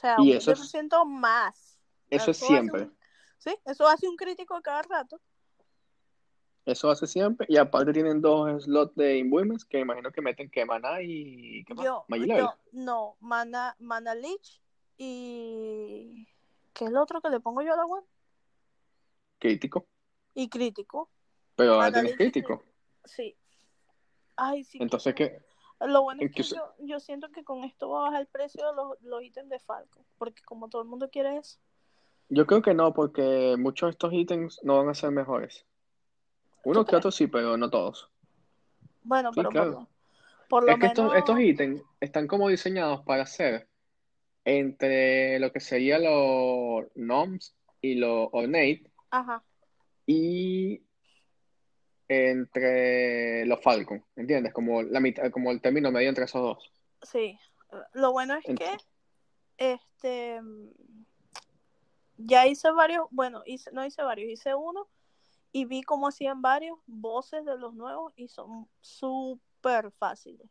O 0.01 0.03
sea, 0.03 0.17
Y 0.19 0.31
un 0.31 0.37
eso 0.39 0.53
es- 0.53 0.59
10% 0.73 1.05
más. 1.05 1.79
Eso 2.09 2.31
es 2.31 2.39
siempre. 2.39 2.85
un- 2.85 2.97
sí, 3.37 3.55
eso 3.67 3.87
hace 3.87 4.09
un 4.09 4.17
crítico 4.17 4.57
a 4.57 4.63
cada 4.63 4.81
rato. 4.81 5.21
Eso 6.65 6.89
hace 6.91 7.07
siempre. 7.07 7.47
Y 7.51 7.59
aparte 7.59 7.93
tienen 7.93 8.23
dos 8.23 8.65
slots 8.65 8.95
de 8.95 9.19
imbuements 9.19 9.67
que 9.67 9.79
imagino 9.79 10.11
que 10.11 10.23
meten 10.23 10.51
que 10.51 10.65
maná 10.65 11.03
y 11.03 11.63
¿qué 11.67 11.75
más? 11.75 11.85
Yo, 11.85 12.07
no, 12.73 13.17
Mana, 13.21 13.77
Mana 13.79 14.15
Lich 14.15 14.63
y... 14.97 16.27
¿Qué 16.73 16.87
es 16.87 16.91
lo 16.91 17.03
otro 17.03 17.21
que 17.21 17.29
le 17.29 17.41
pongo 17.41 17.61
yo 17.61 17.75
a 17.75 17.77
la 17.77 17.85
one? 17.85 18.07
Crítico. 19.39 19.87
Y 20.35 20.49
crítico. 20.49 21.11
Pero 21.57 21.75
ahora 21.75 21.93
tienes 21.93 22.17
crítico. 22.17 22.63
Sí. 23.05 23.37
Ay, 24.37 24.65
sí. 24.65 24.79
Entonces, 24.81 25.15
¿qué? 25.15 25.43
Lo 25.81 26.03
bueno 26.03 26.23
es 26.23 26.33
que 26.33 26.43
yo, 26.43 26.75
yo 26.81 27.01
siento 27.01 27.31
que 27.31 27.43
con 27.43 27.65
esto 27.65 27.89
va 27.89 28.01
a 28.01 28.03
bajar 28.05 28.21
el 28.21 28.27
precio 28.27 28.67
de 28.69 28.75
los, 28.75 29.01
los 29.03 29.23
ítems 29.23 29.49
de 29.49 29.59
Falcon. 29.61 30.05
Porque 30.19 30.43
como 30.43 30.69
todo 30.69 30.83
el 30.83 30.89
mundo 30.89 31.09
quiere 31.11 31.37
eso. 31.39 31.59
Yo 32.29 32.47
creo 32.47 32.63
que 32.63 32.75
no, 32.75 32.93
porque 32.93 33.57
muchos 33.59 33.89
de 33.89 33.91
estos 33.93 34.13
ítems 34.13 34.61
no 34.63 34.77
van 34.79 34.89
a 34.89 34.95
ser 34.95 35.11
mejores. 35.11 35.67
Unos 36.65 36.85
que 36.87 36.97
otros 36.97 37.15
sí, 37.15 37.27
pero 37.27 37.57
no 37.57 37.71
todos. 37.71 38.11
Bueno, 39.03 39.33
Sí, 39.33 39.41
pero 39.41 39.49
claro. 39.51 39.71
por, 39.73 39.81
lo- 39.81 39.89
por 40.49 40.65
lo 40.65 40.73
Es 40.73 40.79
que 40.79 40.87
estos, 40.87 41.15
estos 41.15 41.41
ítems 41.41 41.83
están 42.01 42.27
como 42.29 42.49
diseñados 42.49 43.01
para 43.05 43.25
ser 43.25 43.67
entre 44.45 45.39
lo 45.41 45.53
que 45.53 45.61
sería 45.61 45.99
los 45.99 46.87
noms 46.95 47.55
y 47.81 47.95
los 47.95 48.29
ornate 48.33 48.91
Ajá. 49.11 49.43
y 50.07 50.83
entre 52.11 53.47
los 53.47 53.63
falcon, 53.63 54.05
¿entiendes? 54.17 54.53
Como 54.53 54.83
la 54.83 54.99
mitad, 54.99 55.31
como 55.31 55.53
el 55.53 55.61
término 55.61 55.93
medio 55.93 56.09
entre 56.09 56.25
esos 56.25 56.43
dos. 56.43 56.73
Sí, 57.03 57.39
lo 57.93 58.11
bueno 58.11 58.35
es 58.35 58.45
que 58.45 58.77
este 59.59 60.41
ya 62.17 62.49
hice 62.49 62.73
varios, 62.73 63.07
bueno, 63.13 63.43
hice, 63.47 63.71
no 63.71 63.87
hice 63.87 64.03
varios, 64.03 64.29
hice 64.29 64.57
uno 64.57 64.89
y 65.53 65.67
vi 65.67 65.83
cómo 65.83 66.09
hacían 66.09 66.43
varios 66.43 66.79
voces 66.87 67.45
de 67.45 67.57
los 67.57 67.75
nuevos 67.75 68.13
y 68.17 68.27
son 68.27 68.69
súper 68.81 69.93
fáciles. 69.93 70.49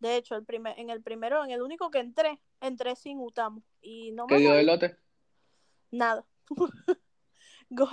De 0.00 0.16
hecho, 0.16 0.34
el 0.34 0.44
primer, 0.44 0.76
en 0.76 0.90
el 0.90 1.02
primero, 1.02 1.44
en 1.44 1.52
el 1.52 1.62
único 1.62 1.92
que 1.92 2.00
entré, 2.00 2.40
entré 2.60 2.96
sin 2.96 3.20
Utamo 3.20 3.62
y 3.80 4.10
no 4.10 4.26
¿Qué 4.26 4.34
me 4.34 4.40
dio 4.40 4.54
de 4.54 4.64
lote? 4.64 4.96
nada. 5.92 6.26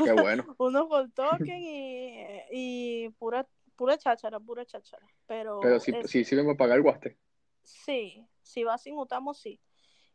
Qué 0.04 0.12
bueno. 0.12 0.46
Unos 0.60 0.88
gold 0.88 1.14
token 1.16 1.62
y, 1.64 2.26
y 2.52 3.10
pura, 3.12 3.48
pura 3.76 3.98
cháchara, 3.98 4.40
pura 4.40 4.66
cháchara. 4.66 5.06
Pero, 5.28 5.60
Pero 5.62 5.80
si, 5.80 5.92
es- 5.92 6.10
si 6.10 6.24
sirven 6.24 6.46
para 6.48 6.58
pagar 6.58 6.78
el 6.78 6.84
guaste. 6.84 7.18
Sí, 7.64 8.26
si 8.42 8.64
vas 8.64 8.82
sin 8.82 8.98
Utamo, 8.98 9.34
sí. 9.34 9.60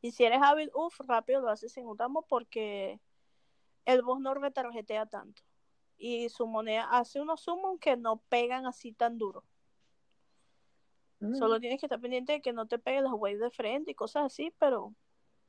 Y 0.02 0.10
si 0.12 0.24
eres 0.24 0.40
hábil, 0.42 0.70
uff, 0.74 1.00
rápido 1.00 1.40
lo 1.40 1.48
haces 1.50 1.72
sin 1.72 1.86
Utamo 1.86 2.22
porque 2.22 3.00
el 3.84 4.02
boss 4.02 4.20
no 4.20 4.34
retarjetea 4.34 5.06
tanto. 5.06 5.42
y 5.98 6.28
su 6.28 6.46
moneda 6.46 6.84
hace 6.90 7.20
unos 7.22 7.40
summons 7.40 7.80
que 7.80 7.96
no 7.96 8.18
pegan 8.28 8.66
así 8.66 8.92
tan 8.92 9.16
duro. 9.16 9.44
Mm. 11.20 11.34
Solo 11.36 11.58
tienes 11.60 11.80
que 11.80 11.86
estar 11.86 12.00
pendiente 12.00 12.32
de 12.34 12.42
que 12.42 12.52
no 12.52 12.66
te 12.66 12.78
peguen 12.78 13.04
las 13.04 13.14
waves 13.14 13.40
de 13.40 13.50
frente 13.50 13.92
y 13.92 13.94
cosas 13.94 14.24
así, 14.26 14.52
pero 14.58 14.94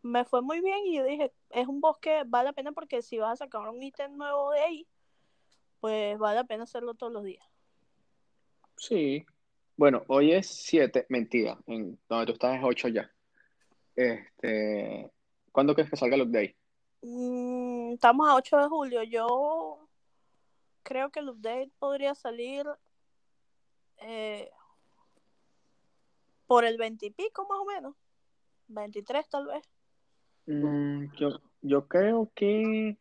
me 0.01 0.25
fue 0.25 0.41
muy 0.41 0.61
bien 0.61 0.85
y 0.85 0.97
yo 0.97 1.03
dije, 1.03 1.31
es 1.49 1.67
un 1.67 1.81
bosque, 1.81 2.23
vale 2.25 2.49
la 2.49 2.53
pena 2.53 2.71
porque 2.71 3.01
si 3.01 3.17
vas 3.17 3.33
a 3.33 3.45
sacar 3.45 3.67
un 3.67 3.81
ítem 3.81 4.15
nuevo 4.17 4.51
de 4.51 4.59
ahí, 4.59 4.87
pues 5.79 6.17
vale 6.17 6.35
la 6.35 6.43
pena 6.43 6.63
hacerlo 6.63 6.93
todos 6.93 7.13
los 7.13 7.23
días. 7.23 7.45
Sí. 8.77 9.25
Bueno, 9.75 10.03
hoy 10.07 10.31
es 10.31 10.47
7, 10.47 11.05
mentira, 11.09 11.57
en 11.67 11.99
donde 12.09 12.25
tú 12.25 12.31
estás 12.33 12.57
es 12.57 12.63
8 12.63 12.87
ya. 12.87 13.11
Este, 13.95 15.11
¿cuándo 15.51 15.73
crees 15.73 15.89
que 15.89 15.97
salga 15.97 16.15
el 16.15 16.23
update? 16.23 16.55
Mm, 17.01 17.93
estamos 17.93 18.27
a 18.27 18.35
8 18.35 18.57
de 18.57 18.67
julio. 18.67 19.03
Yo 19.03 19.87
creo 20.83 21.11
que 21.11 21.19
el 21.19 21.29
update 21.29 21.71
podría 21.79 22.15
salir 22.15 22.65
eh, 23.97 24.49
por 26.47 26.65
el 26.65 26.77
20 26.77 27.05
y 27.05 27.09
pico 27.11 27.47
más 27.47 27.59
o 27.59 27.65
menos. 27.65 27.95
23 28.67 29.29
tal 29.29 29.47
vez. 29.47 29.63
Mm, 30.47 31.13
yo, 31.17 31.39
yo 31.61 31.87
creo 31.87 32.31
que, 32.33 32.97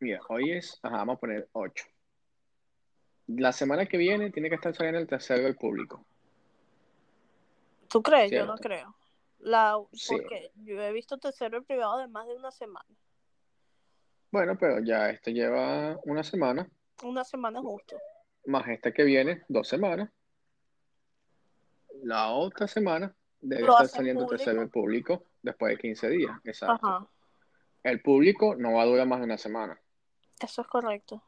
mira, 0.00 0.20
hoy 0.28 0.52
es, 0.52 0.78
ajá, 0.82 0.96
vamos 0.98 1.16
a 1.16 1.20
poner 1.20 1.48
8. 1.52 1.84
La 3.28 3.52
semana 3.52 3.86
que 3.86 3.96
viene 3.98 4.30
tiene 4.30 4.48
que 4.48 4.56
estar 4.56 4.74
saliendo 4.74 4.98
el 4.98 5.06
tercero 5.06 5.42
del 5.44 5.56
público. 5.56 6.04
¿Tú 7.88 8.02
crees? 8.02 8.30
Yo 8.30 8.46
no 8.46 8.56
creo. 8.56 8.94
La, 9.40 9.76
Sí. 9.92 10.14
porque 10.16 10.50
yo 10.56 10.80
he 10.80 10.92
visto 10.92 11.18
tercero 11.18 11.62
privado 11.62 11.98
de 11.98 12.08
más 12.08 12.26
de 12.26 12.34
una 12.36 12.50
semana. 12.50 12.88
Bueno, 14.30 14.56
pero 14.58 14.80
ya 14.80 15.10
este 15.10 15.32
lleva 15.32 15.98
una 16.04 16.24
semana, 16.24 16.66
Una 17.02 17.22
semana 17.22 17.60
justo. 17.60 17.96
más 18.46 18.66
este 18.68 18.92
que 18.94 19.04
viene, 19.04 19.42
dos 19.48 19.68
semanas. 19.68 20.10
La 22.02 22.30
otra 22.30 22.66
semana 22.66 23.14
debe 23.42 23.62
estar 23.68 23.88
saliendo 23.88 24.22
el 24.22 24.26
público. 24.26 24.36
tercero 24.44 24.60
del 24.60 24.70
público 24.70 25.24
después 25.42 25.72
de 25.72 25.78
15 25.82 26.08
días. 26.08 26.32
Exacto. 26.44 26.86
Ajá, 26.86 27.06
El 27.82 28.00
público 28.00 28.54
no 28.56 28.72
va 28.74 28.82
a 28.82 28.86
durar 28.86 29.06
más 29.06 29.18
de 29.18 29.24
una 29.26 29.36
semana. 29.38 29.78
eso 30.40 30.62
es 30.62 30.68
correcto. 30.68 31.22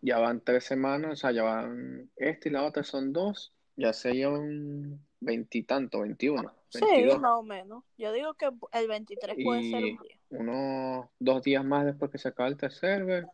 Ya 0.00 0.18
van 0.18 0.40
tres 0.40 0.64
semanas, 0.64 1.12
o 1.12 1.16
sea, 1.16 1.30
ya 1.32 1.42
van 1.44 2.10
este 2.16 2.48
y 2.48 2.52
la 2.52 2.64
otra 2.64 2.82
son 2.82 3.12
dos, 3.12 3.54
ya 3.76 3.92
serían 3.94 5.00
veintitantos, 5.20 6.02
veintiuno, 6.02 6.52
Sí, 6.68 6.80
más 7.20 7.30
o 7.32 7.42
menos. 7.42 7.84
Yo 7.96 8.12
digo 8.12 8.34
que 8.34 8.50
el 8.72 8.88
23 8.88 9.36
puede 9.44 9.70
ser 9.70 9.84
un 9.84 9.98
día. 10.02 10.18
unos 10.30 11.06
dos 11.20 11.42
días 11.42 11.64
más 11.64 11.86
después 11.86 12.10
que 12.10 12.18
se 12.18 12.28
acabe 12.28 12.50
el 12.50 12.56
tercer 12.56 12.98
server, 12.98 13.26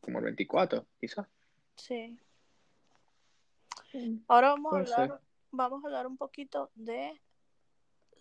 como 0.00 0.18
el 0.18 0.24
24, 0.26 0.84
quizás. 1.00 1.26
Sí. 1.76 2.18
Ahora 4.28 4.50
vamos 4.50 4.74
a 4.74 4.86
ser. 4.86 4.94
hablar, 5.00 5.20
vamos 5.50 5.82
a 5.84 5.86
hablar 5.88 6.06
un 6.06 6.16
poquito 6.16 6.70
de 6.74 7.18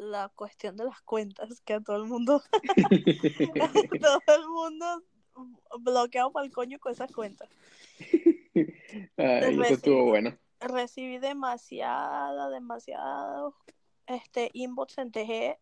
la 0.02 0.30
cuestión 0.30 0.76
de 0.78 0.86
las 0.86 1.00
cuentas, 1.02 1.62
que 1.62 1.76
a 1.76 1.80
todo 1.80 1.98
el 1.98 2.06
mundo, 2.06 2.42
todo 4.02 4.36
el 4.36 4.48
mundo 4.50 5.04
bloqueado 5.80 6.32
para 6.32 6.46
el 6.46 6.52
coño 6.52 6.80
con 6.80 6.92
esas 6.92 7.12
cuentas. 7.12 7.48
Ay, 9.18 9.60
eso 9.62 9.74
estuvo 9.76 10.06
bueno. 10.06 10.36
Recibí 10.60 11.20
demasiada, 11.20 12.50
demasiado 12.50 13.56
este 14.08 14.50
inbox 14.54 14.98
en 14.98 15.12
TG, 15.12 15.58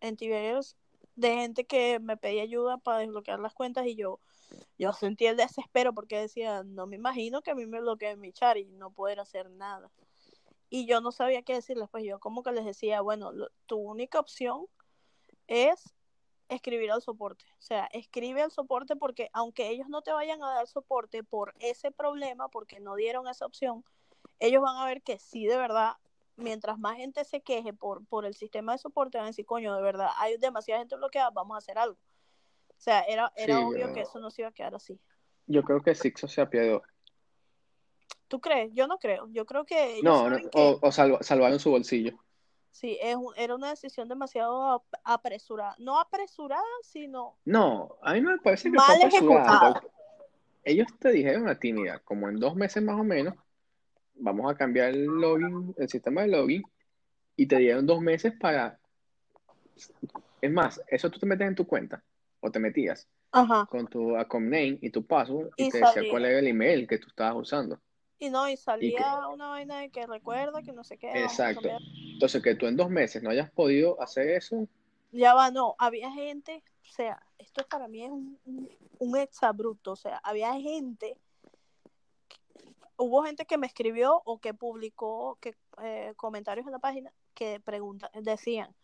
en 0.00 0.16
Tiberius, 0.16 0.76
de 1.14 1.34
gente 1.34 1.64
que 1.64 2.00
me 2.00 2.16
pedía 2.16 2.42
ayuda 2.42 2.78
para 2.78 2.98
desbloquear 2.98 3.38
las 3.38 3.54
cuentas 3.54 3.86
y 3.86 3.94
yo, 3.94 4.20
yo 4.78 4.92
sentí 4.92 5.26
el 5.26 5.36
desespero 5.36 5.94
porque 5.94 6.18
decía, 6.18 6.64
no 6.64 6.86
me 6.86 6.96
imagino 6.96 7.40
que 7.40 7.52
a 7.52 7.54
mí 7.54 7.66
me 7.66 7.80
bloqueen 7.80 8.20
mi 8.20 8.32
chat 8.32 8.56
y 8.56 8.64
no 8.66 8.90
poder 8.90 9.20
hacer 9.20 9.48
nada. 9.50 9.90
Y 10.68 10.86
yo 10.86 11.00
no 11.00 11.12
sabía 11.12 11.42
qué 11.42 11.54
decirles, 11.54 11.88
pues 11.90 12.04
yo 12.04 12.18
como 12.18 12.42
que 12.42 12.52
les 12.52 12.64
decía, 12.64 13.00
bueno, 13.00 13.32
lo- 13.32 13.50
tu 13.66 13.76
única 13.78 14.18
opción 14.18 14.66
es 15.46 15.94
escribir 16.48 16.90
al 16.90 17.02
soporte. 17.02 17.44
O 17.58 17.62
sea, 17.62 17.86
escribe 17.92 18.42
al 18.42 18.50
soporte 18.50 18.96
porque 18.96 19.30
aunque 19.32 19.68
ellos 19.68 19.88
no 19.88 20.02
te 20.02 20.12
vayan 20.12 20.42
a 20.42 20.54
dar 20.54 20.66
soporte 20.66 21.22
por 21.24 21.54
ese 21.60 21.90
problema, 21.92 22.48
porque 22.48 22.80
no 22.80 22.94
dieron 22.94 23.28
esa 23.28 23.46
opción, 23.46 23.84
ellos 24.38 24.62
van 24.62 24.76
a 24.76 24.86
ver 24.86 25.02
que 25.02 25.18
sí, 25.18 25.46
de 25.46 25.56
verdad, 25.56 25.94
mientras 26.36 26.78
más 26.78 26.96
gente 26.96 27.24
se 27.24 27.40
queje 27.40 27.72
por, 27.72 28.04
por 28.06 28.26
el 28.26 28.34
sistema 28.34 28.72
de 28.72 28.78
soporte, 28.78 29.18
van 29.18 29.26
a 29.26 29.30
decir, 29.30 29.46
coño, 29.46 29.74
de 29.74 29.82
verdad, 29.82 30.10
hay 30.18 30.36
demasiada 30.36 30.80
gente 30.80 30.96
bloqueada, 30.96 31.30
vamos 31.30 31.54
a 31.54 31.58
hacer 31.58 31.78
algo. 31.78 31.96
O 32.68 32.80
sea, 32.80 33.02
era, 33.02 33.32
era 33.36 33.56
Sí, 33.56 33.62
obvio 33.64 33.86
yo- 33.86 33.92
que 33.94 34.00
eso 34.02 34.18
no 34.20 34.30
se 34.30 34.42
iba 34.42 34.48
a 34.50 34.52
quedar 34.52 34.74
así. 34.74 35.00
Yo 35.46 35.62
creo 35.62 35.80
que 35.82 35.94
Sixo 35.94 36.28
se 36.28 36.40
apiadó. 36.40 36.82
¿Tú 38.28 38.40
crees? 38.40 38.70
Yo 38.74 38.86
no 38.86 38.98
creo. 38.98 39.28
Yo 39.30 39.46
creo 39.46 39.64
que 39.64 40.00
No, 40.02 40.28
no, 40.28 40.36
saben 40.36 40.50
que 40.50 40.58
o, 40.58 40.78
o 40.82 40.92
salva- 40.92 41.22
salvaron 41.22 41.58
su 41.58 41.70
bolsillo. 41.70 42.18
sí, 42.70 42.98
es 43.00 43.16
un- 43.16 43.32
era 43.36 43.54
una 43.54 43.70
decisión 43.70 44.08
demasiado 44.08 44.70
ap- 44.72 44.94
apresurada. 45.04 45.74
No 45.78 45.98
apresurada, 45.98 46.62
sino 46.82 47.36
No, 47.44 47.96
a 48.02 48.14
mí 48.14 48.20
no 48.20 48.30
me 48.30 48.38
parece 48.38 48.70
que 48.70 48.76
Mal 48.76 48.86
fue 48.86 49.06
apresurada, 49.06 49.80
ellos 50.64 50.88
te 50.98 51.10
dijeron 51.10 51.48
a 51.48 51.58
ti, 51.58 51.72
mira, 51.72 52.00
como 52.00 52.28
en 52.28 52.40
dos 52.40 52.56
meses 52.56 52.82
más 52.82 52.98
o 53.00 53.04
menos, 53.04 53.34
vamos 54.16 54.50
a 54.50 54.56
cambiar 54.56 54.88
el 54.90 55.06
login, 55.06 55.74
el 55.78 55.88
sistema 55.88 56.22
de 56.22 56.28
login, 56.28 56.64
y 57.36 57.46
te 57.46 57.56
dieron 57.58 57.86
dos 57.86 58.00
meses 58.00 58.32
para... 58.40 58.78
Es 60.40 60.50
más, 60.50 60.80
eso 60.88 61.10
tú 61.10 61.18
te 61.20 61.26
metes 61.26 61.46
en 61.46 61.54
tu 61.54 61.66
cuenta, 61.66 62.02
o 62.40 62.50
te 62.50 62.58
metías 62.58 63.06
Ajá. 63.30 63.66
con 63.70 63.86
tu 63.86 64.16
account 64.16 64.46
name 64.46 64.78
y 64.82 64.90
tu 64.90 65.06
password, 65.06 65.50
y 65.56 65.66
Y 65.66 65.70
te 65.70 65.78
decía 65.78 66.02
cuál 66.10 66.24
era 66.24 66.38
el 66.40 66.48
email 66.48 66.88
que 66.88 66.98
tú 66.98 67.08
estabas 67.08 67.36
usando. 67.36 67.80
Y 68.18 68.30
no, 68.30 68.48
y 68.48 68.52
Y 68.52 68.56
que, 68.56 68.62
salía 68.62 69.28
una 69.28 69.48
vaina 69.48 69.78
de 69.80 69.90
que 69.90 70.06
recuerda 70.06 70.62
que 70.62 70.72
no 70.72 70.84
sé 70.84 70.96
qué, 70.96 71.10
exacto. 71.22 71.68
Entonces, 72.12 72.42
que 72.42 72.54
tú 72.54 72.66
en 72.66 72.76
dos 72.76 72.88
meses 72.88 73.22
no 73.22 73.30
hayas 73.30 73.50
podido 73.50 74.00
hacer 74.00 74.30
eso, 74.30 74.66
Ya 75.12 75.34
va, 75.34 75.50
no, 75.50 75.74
había 75.78 76.10
gente, 76.10 76.62
o 76.82 76.92
sea, 76.92 77.22
esto 77.38 77.66
para 77.68 77.88
mí 77.88 78.02
es 78.02 78.10
un, 78.10 78.38
un, 78.46 78.70
un 78.98 79.16
exabrupto, 79.16 79.92
o 79.92 79.96
sea, 79.96 80.18
había 80.24 80.52
gente, 80.54 81.18
hubo 82.96 83.22
gente 83.22 83.44
que 83.44 83.58
me 83.58 83.66
escribió 83.66 84.22
o 84.24 84.38
que 84.38 84.54
publicó 84.54 85.38
que, 85.40 85.54
eh, 85.82 86.14
comentarios 86.16 86.66
en 86.66 86.72
la 86.72 86.78
página 86.78 87.12
que 87.34 87.60
preguntan, 87.60 88.10
decían, 88.22 88.74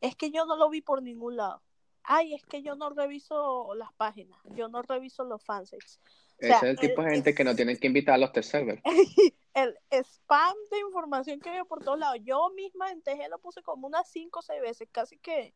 es 0.00 0.14
que 0.16 0.30
yo 0.30 0.46
no 0.46 0.56
lo 0.56 0.70
vi 0.70 0.80
por 0.80 1.02
ningún 1.02 1.36
lado. 1.36 1.62
Ay, 2.04 2.34
es 2.34 2.44
que 2.44 2.62
yo 2.62 2.76
no 2.76 2.90
reviso 2.90 3.74
las 3.74 3.92
páginas, 3.94 4.38
yo 4.54 4.68
no 4.68 4.82
reviso 4.82 5.24
los 5.24 5.42
fansites. 5.42 5.98
O 6.38 6.44
ese 6.44 6.48
sea, 6.48 6.56
es 6.58 6.62
el 6.64 6.78
tipo 6.78 7.00
el, 7.02 7.08
de 7.08 7.14
gente 7.14 7.34
que 7.34 7.44
no 7.44 7.54
tienen 7.54 7.78
que 7.78 7.86
invitar 7.86 8.14
a 8.14 8.18
los 8.18 8.32
test 8.32 8.50
servers. 8.50 8.82
el 9.54 9.78
spam 9.90 10.56
de 10.70 10.78
información 10.80 11.40
que 11.40 11.48
hay 11.48 11.64
por 11.64 11.82
todos 11.82 11.98
lados. 11.98 12.18
Yo 12.22 12.50
misma 12.50 12.90
en 12.90 13.02
TG 13.02 13.28
lo 13.30 13.38
puse 13.38 13.62
como 13.62 13.86
unas 13.86 14.08
5 14.10 14.40
o 14.40 14.42
6 14.42 14.60
veces, 14.60 14.88
casi 14.92 15.18
que 15.18 15.54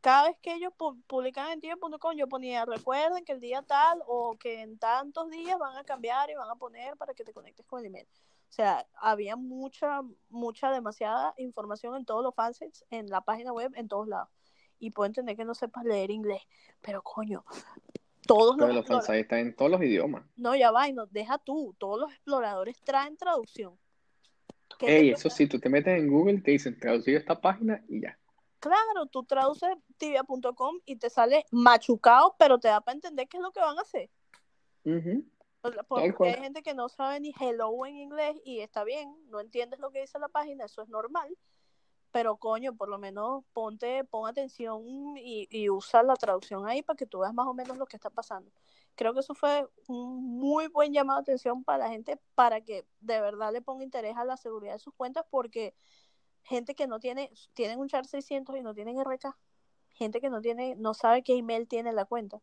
cada 0.00 0.28
vez 0.28 0.36
que 0.42 0.54
ellos 0.54 0.72
pu- 0.76 1.00
publican 1.06 1.50
en 1.52 1.60
tibia.com 1.60 2.16
yo 2.16 2.26
ponía 2.26 2.64
recuerden 2.64 3.24
que 3.24 3.32
el 3.32 3.40
día 3.40 3.62
tal 3.62 4.02
o 4.06 4.36
que 4.38 4.62
en 4.62 4.78
tantos 4.78 5.30
días 5.30 5.58
van 5.58 5.76
a 5.76 5.84
cambiar 5.84 6.30
y 6.30 6.34
van 6.34 6.48
a 6.48 6.56
poner 6.56 6.96
para 6.96 7.14
que 7.14 7.22
te 7.22 7.32
conectes 7.32 7.66
con 7.66 7.80
el 7.80 7.86
email. 7.86 8.08
O 8.48 8.52
sea, 8.52 8.84
había 8.94 9.36
mucha, 9.36 10.00
mucha, 10.28 10.72
demasiada 10.72 11.34
información 11.36 11.94
en 11.96 12.04
todos 12.04 12.24
los 12.24 12.34
fansets, 12.34 12.84
en 12.90 13.06
la 13.06 13.20
página 13.20 13.52
web, 13.52 13.70
en 13.76 13.86
todos 13.86 14.08
lados. 14.08 14.28
Y 14.80 14.90
puedo 14.90 15.06
entender 15.06 15.36
que 15.36 15.44
no 15.44 15.54
sepas 15.54 15.84
leer 15.84 16.10
inglés, 16.10 16.42
pero 16.80 17.00
coño, 17.02 17.44
todos 18.30 18.56
los 18.56 18.68
Pero 18.68 18.96
los 18.96 19.08
están 19.10 19.38
en 19.40 19.56
todos 19.56 19.70
los 19.70 19.82
idiomas. 19.82 20.24
no, 20.36 20.54
ya 20.54 20.70
va, 20.70 20.88
y 20.88 20.92
no, 20.92 21.06
deja 21.06 21.38
tú, 21.38 21.74
todos 21.78 21.98
los 21.98 22.12
exploradores 22.12 22.80
traen 22.82 23.16
traducción. 23.16 23.76
¿Qué 24.78 24.86
te 24.86 24.98
Ey, 24.98 25.10
eso 25.10 25.28
sí, 25.28 25.48
tú 25.48 25.58
te 25.58 25.68
metes 25.68 25.98
en 25.98 26.08
Google, 26.08 26.40
te 26.40 26.52
dicen 26.52 26.78
traducir 26.78 27.16
esta 27.16 27.40
página 27.40 27.82
y 27.88 28.02
ya. 28.02 28.16
Claro, 28.60 29.06
tú 29.10 29.24
traduces 29.24 29.70
tibia.com 29.96 30.78
y 30.84 30.96
te 30.96 31.10
sale 31.10 31.44
machucado, 31.50 32.36
pero 32.38 32.58
te 32.58 32.68
da 32.68 32.80
para 32.80 32.94
entender 32.94 33.26
qué 33.26 33.38
es 33.38 33.42
lo 33.42 33.50
que 33.50 33.60
van 33.60 33.78
a 33.78 33.82
hacer. 33.82 34.08
Porque 35.88 36.28
hay 36.28 36.34
gente 36.34 36.62
que 36.62 36.74
no 36.74 36.88
sabe 36.88 37.20
ni 37.20 37.34
hello 37.38 37.84
en 37.84 37.96
inglés 37.96 38.36
y 38.44 38.60
está 38.60 38.84
bien, 38.84 39.12
no 39.28 39.40
entiendes 39.40 39.80
lo 39.80 39.90
que 39.90 40.02
dice 40.02 40.18
la 40.18 40.28
página, 40.28 40.66
eso 40.66 40.82
es 40.82 40.88
normal. 40.88 41.36
Pero 42.12 42.36
coño, 42.36 42.76
por 42.76 42.88
lo 42.88 42.98
menos 42.98 43.44
ponte, 43.52 44.04
pon 44.04 44.28
atención 44.28 44.82
y, 45.16 45.46
y 45.50 45.70
usa 45.70 46.02
la 46.02 46.16
traducción 46.16 46.66
ahí 46.66 46.82
para 46.82 46.96
que 46.96 47.06
tú 47.06 47.20
veas 47.20 47.34
más 47.34 47.46
o 47.46 47.54
menos 47.54 47.78
lo 47.78 47.86
que 47.86 47.96
está 47.96 48.10
pasando. 48.10 48.50
Creo 48.96 49.14
que 49.14 49.20
eso 49.20 49.34
fue 49.34 49.66
un 49.86 50.38
muy 50.38 50.66
buen 50.68 50.92
llamado 50.92 51.20
de 51.20 51.22
atención 51.22 51.64
para 51.64 51.78
la 51.78 51.90
gente 51.90 52.18
para 52.34 52.60
que 52.60 52.84
de 53.00 53.20
verdad 53.20 53.52
le 53.52 53.62
ponga 53.62 53.84
interés 53.84 54.16
a 54.16 54.24
la 54.24 54.36
seguridad 54.36 54.74
de 54.74 54.78
sus 54.78 54.94
cuentas 54.94 55.24
porque 55.30 55.74
gente 56.42 56.74
que 56.74 56.86
no 56.86 57.00
tiene, 57.00 57.30
tienen 57.54 57.78
un 57.78 57.88
char 57.88 58.06
600 58.06 58.56
y 58.56 58.62
no 58.62 58.74
tienen 58.74 58.98
RK, 58.98 59.36
gente 59.90 60.20
que 60.20 60.30
no 60.30 60.40
tiene, 60.40 60.74
no 60.76 60.94
sabe 60.94 61.22
qué 61.22 61.36
email 61.36 61.68
tiene 61.68 61.92
la 61.92 62.04
cuenta 62.04 62.42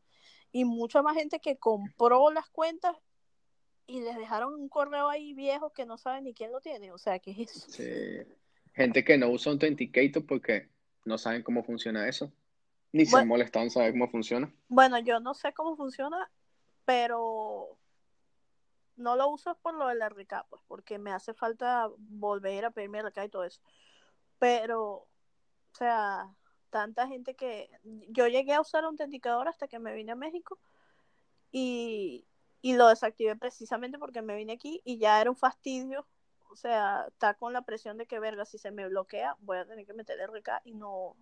y 0.51 0.65
mucha 0.65 1.01
más 1.01 1.15
gente 1.15 1.39
que 1.39 1.57
compró 1.57 2.31
las 2.31 2.49
cuentas 2.49 2.95
y 3.85 4.01
les 4.01 4.17
dejaron 4.17 4.53
un 4.53 4.69
correo 4.69 5.09
ahí 5.09 5.33
viejo 5.33 5.71
que 5.71 5.85
no 5.85 5.97
sabe 5.97 6.21
ni 6.21 6.33
quién 6.33 6.51
lo 6.51 6.61
tiene, 6.61 6.91
o 6.91 6.97
sea, 6.97 7.19
¿qué 7.19 7.31
es 7.31 7.51
eso? 7.51 7.65
Sí. 7.69 8.37
Gente 8.77 9.03
que 9.03 9.17
no 9.17 9.29
usa 9.29 9.51
Authenticator 9.51 10.23
porque 10.23 10.69
no 11.03 11.17
saben 11.17 11.41
cómo 11.41 11.63
funciona 11.63 12.07
eso. 12.07 12.31
Ni 12.91 13.07
se 13.07 13.17
han 13.17 13.27
molestado 13.27 13.65
en 13.65 13.71
saber 13.71 13.91
cómo 13.91 14.07
funciona. 14.07 14.53
bueno, 14.67 14.99
yo 14.99 15.19
no 15.19 15.33
sé 15.33 15.51
cómo 15.53 15.75
funciona, 15.75 16.29
pero 16.85 17.77
no 18.95 19.15
lo 19.15 19.29
uso 19.29 19.57
por 19.63 19.73
lo 19.73 19.87
del 19.87 20.01
RK, 20.03 20.45
pues, 20.49 20.61
porque 20.67 20.99
me 20.99 21.11
hace 21.11 21.33
falta 21.33 21.89
volver 21.97 22.65
a 22.65 22.71
pedirme 22.71 22.99
RK 22.99 23.25
y 23.25 23.29
todo 23.29 23.43
eso. 23.45 23.59
Pero, 24.37 24.91
o 24.91 25.07
sea, 25.73 26.29
tanta 26.69 27.07
gente 27.07 27.35
que 27.35 27.71
yo 28.09 28.27
llegué 28.27 28.53
a 28.53 28.61
usar 28.61 28.83
autenticador 28.83 29.47
hasta 29.47 29.67
que 29.67 29.79
me 29.79 29.95
vine 29.95 30.11
a 30.11 30.15
México 30.15 30.59
y, 31.51 32.27
y 32.61 32.75
lo 32.75 32.89
desactivé 32.89 33.35
precisamente 33.35 33.97
porque 33.97 34.21
me 34.21 34.35
vine 34.35 34.53
aquí 34.53 34.81
y 34.85 34.99
ya 34.99 35.19
era 35.19 35.31
un 35.31 35.35
fastidio. 35.35 36.07
O 36.49 36.55
sea, 36.55 37.05
está 37.07 37.33
con 37.33 37.53
la 37.53 37.61
presión 37.61 37.97
de 37.97 38.05
que, 38.05 38.19
verga, 38.19 38.45
si 38.45 38.57
se 38.57 38.71
me 38.71 38.87
bloquea, 38.87 39.35
voy 39.39 39.57
a 39.57 39.65
tener 39.65 39.85
que 39.85 39.93
meter 39.93 40.19
RK 40.19 40.61
y 40.65 40.73
no 40.73 41.15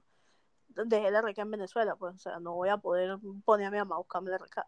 dejé 0.68 1.08
el 1.08 1.16
RK 1.16 1.38
en 1.40 1.52
Venezuela, 1.52 1.96
pues, 1.96 2.16
o 2.16 2.20
sea, 2.20 2.40
no 2.40 2.54
voy 2.54 2.70
a 2.70 2.78
poder 2.78 3.18
poner 3.44 3.68
a 3.68 3.72
mi 3.72 3.78
mamá 3.78 3.96
a 3.96 4.00
buscarme 4.00 4.32
el 4.32 4.40
RK. 4.40 4.66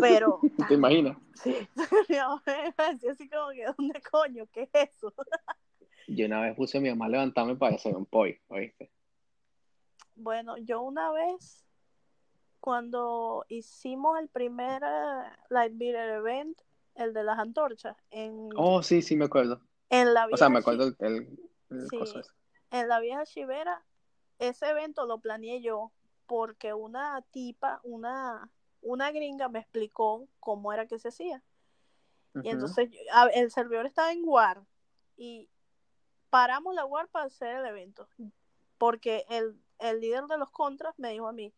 Pero. 0.00 0.40
¿Te 0.68 0.74
imaginas? 0.74 1.16
Sí, 1.34 1.56
decía 1.76 3.10
así 3.10 3.28
como 3.28 3.50
que, 3.50 3.66
¿dónde 3.76 4.02
coño? 4.02 4.46
¿Qué 4.52 4.68
es 4.72 4.90
eso? 4.90 5.12
Yo 6.06 6.26
una 6.26 6.40
vez 6.42 6.54
puse 6.54 6.78
a 6.78 6.80
mi 6.80 6.90
mamá 6.90 7.06
a 7.06 7.10
levantarme 7.10 7.56
para 7.56 7.76
hacer 7.76 7.96
un 7.96 8.04
poi, 8.04 8.38
¿oíste? 8.48 8.90
Bueno, 10.16 10.56
yo 10.58 10.82
una 10.82 11.10
vez, 11.12 11.64
cuando 12.60 13.44
hicimos 13.48 14.18
el 14.20 14.28
primer 14.28 14.82
uh, 14.82 15.24
Lightbeater 15.48 16.10
Event, 16.10 16.60
el 16.94 17.12
de 17.12 17.24
las 17.24 17.38
antorchas, 17.38 17.96
en, 18.10 18.50
Oh, 18.56 18.82
sí, 18.82 19.02
sí, 19.02 19.16
me 19.16 19.24
acuerdo. 19.26 19.60
en 19.90 20.14
la 20.14 20.26
O 20.26 20.36
sea, 20.36 20.48
vieja 20.48 20.50
me 20.50 20.58
acuerdo 20.60 20.84
el, 20.84 20.96
el, 21.00 21.38
el 21.70 21.88
Sí. 21.88 21.98
coso 21.98 22.20
ese. 22.20 22.30
en 22.70 22.88
la 22.88 23.00
vieja 23.00 23.24
Chivera, 23.24 23.84
ese 24.38 24.68
evento 24.68 25.06
lo 25.06 25.18
planeé 25.18 25.60
yo 25.60 25.92
porque 26.26 26.72
una 26.74 27.22
tipa, 27.30 27.80
una, 27.82 28.50
una 28.80 29.10
gringa 29.12 29.48
me 29.48 29.58
explicó 29.60 30.26
cómo 30.40 30.72
era 30.72 30.86
que 30.86 30.98
se 30.98 31.08
hacía. 31.08 31.42
Y 32.42 32.48
entonces 32.48 32.90
el 33.34 33.50
servidor 33.52 33.86
estaba 33.86 34.10
en 34.12 34.22
WAR 34.24 34.64
y 35.16 35.48
paramos 36.30 36.74
la 36.74 36.84
WAR 36.84 37.06
para 37.08 37.26
hacer 37.26 37.56
el 37.56 37.66
evento. 37.66 38.08
Porque 38.76 39.24
el, 39.28 39.56
el 39.78 40.00
líder 40.00 40.24
de 40.24 40.38
los 40.38 40.50
contras 40.50 40.98
me 40.98 41.10
dijo 41.10 41.28
a 41.28 41.32
mí, 41.32 41.54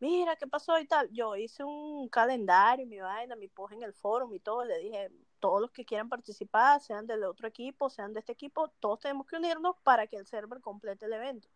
mira, 0.00 0.36
¿qué 0.36 0.46
pasó 0.46 0.78
y 0.78 0.86
tal? 0.86 1.10
Yo 1.10 1.36
hice 1.36 1.64
un 1.64 2.08
calendario, 2.08 2.86
mi 2.86 2.98
vaina, 2.98 3.36
mi 3.36 3.48
post 3.48 3.74
en 3.74 3.82
el 3.82 3.92
foro 3.94 4.32
y 4.34 4.40
todo. 4.40 4.64
Le 4.64 4.78
dije, 4.78 5.10
todos 5.40 5.60
los 5.60 5.70
que 5.70 5.84
quieran 5.84 6.08
participar, 6.08 6.80
sean 6.80 7.06
del 7.06 7.24
otro 7.24 7.48
equipo, 7.48 7.90
sean 7.90 8.12
de 8.12 8.20
este 8.20 8.32
equipo, 8.32 8.68
todos 8.80 9.00
tenemos 9.00 9.26
que 9.26 9.36
unirnos 9.36 9.76
para 9.82 10.06
que 10.06 10.16
el 10.16 10.26
server 10.26 10.60
complete 10.60 11.06
el 11.06 11.12
evento. 11.12 11.48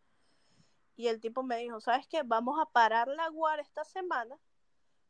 Y 0.97 1.09
el 1.09 1.21
tipo 1.21 1.43
me 1.43 1.57
dijo, 1.59 1.81
¿sabes 1.81 2.07
qué? 2.07 2.23
Vamos 2.23 2.61
a 2.61 2.67
parar 2.67 3.09
la 3.09 3.31
WAR 3.31 3.61
esta 3.61 3.85
semana, 3.85 4.39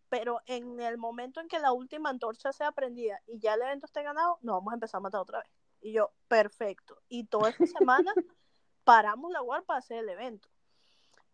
pero 0.09 0.41
en 0.47 0.81
el 0.81 0.97
momento 0.97 1.41
en 1.41 1.49
que 1.49 1.59
la 1.59 1.73
última 1.73 2.11
antorcha 2.11 2.53
sea 2.53 2.73
prendida 2.73 3.21
y 3.27 3.39
ya 3.41 3.55
el 3.55 3.63
evento 3.63 3.87
esté 3.87 4.03
ganado, 4.03 4.39
nos 4.43 4.57
vamos 4.57 4.73
a 4.73 4.75
empezar 4.75 4.99
a 4.99 5.03
matar 5.03 5.21
otra 5.21 5.41
vez. 5.41 5.51
Y 5.81 5.93
yo, 5.93 6.13
perfecto. 6.29 6.99
Y 7.09 7.25
toda 7.25 7.51
esa 7.51 7.67
semana 7.67 8.15
paramos 8.85 9.33
la 9.33 9.43
WAR 9.43 9.65
para 9.65 9.79
hacer 9.79 9.99
el 9.99 10.09
evento. 10.09 10.49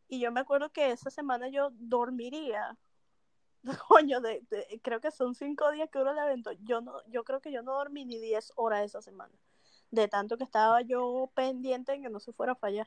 Y 0.08 0.20
yo 0.20 0.32
me 0.32 0.40
acuerdo 0.40 0.70
que 0.72 0.90
esa 0.90 1.10
semana 1.10 1.48
yo 1.48 1.70
dormiría. 1.72 2.76
Coño, 3.88 4.20
de, 4.20 4.42
de- 4.50 4.80
creo 4.82 5.00
que 5.00 5.10
son 5.10 5.34
cinco 5.34 5.70
días 5.70 5.90
que 5.90 5.98
dura 5.98 6.12
el 6.12 6.18
evento. 6.18 6.52
Yo 6.62 6.80
no, 6.80 6.94
yo 7.08 7.24
creo 7.24 7.40
que 7.40 7.52
yo 7.52 7.62
no 7.62 7.74
dormí 7.74 8.04
ni 8.04 8.18
10 8.18 8.52
horas 8.56 8.84
esa 8.84 9.02
semana. 9.02 9.34
De 9.90 10.08
tanto 10.08 10.36
que 10.36 10.44
estaba 10.44 10.82
yo 10.82 11.30
pendiente 11.34 11.92
en 11.92 12.02
que 12.02 12.10
no 12.10 12.20
se 12.20 12.32
fuera 12.32 12.52
a 12.52 12.56
fallar. 12.56 12.86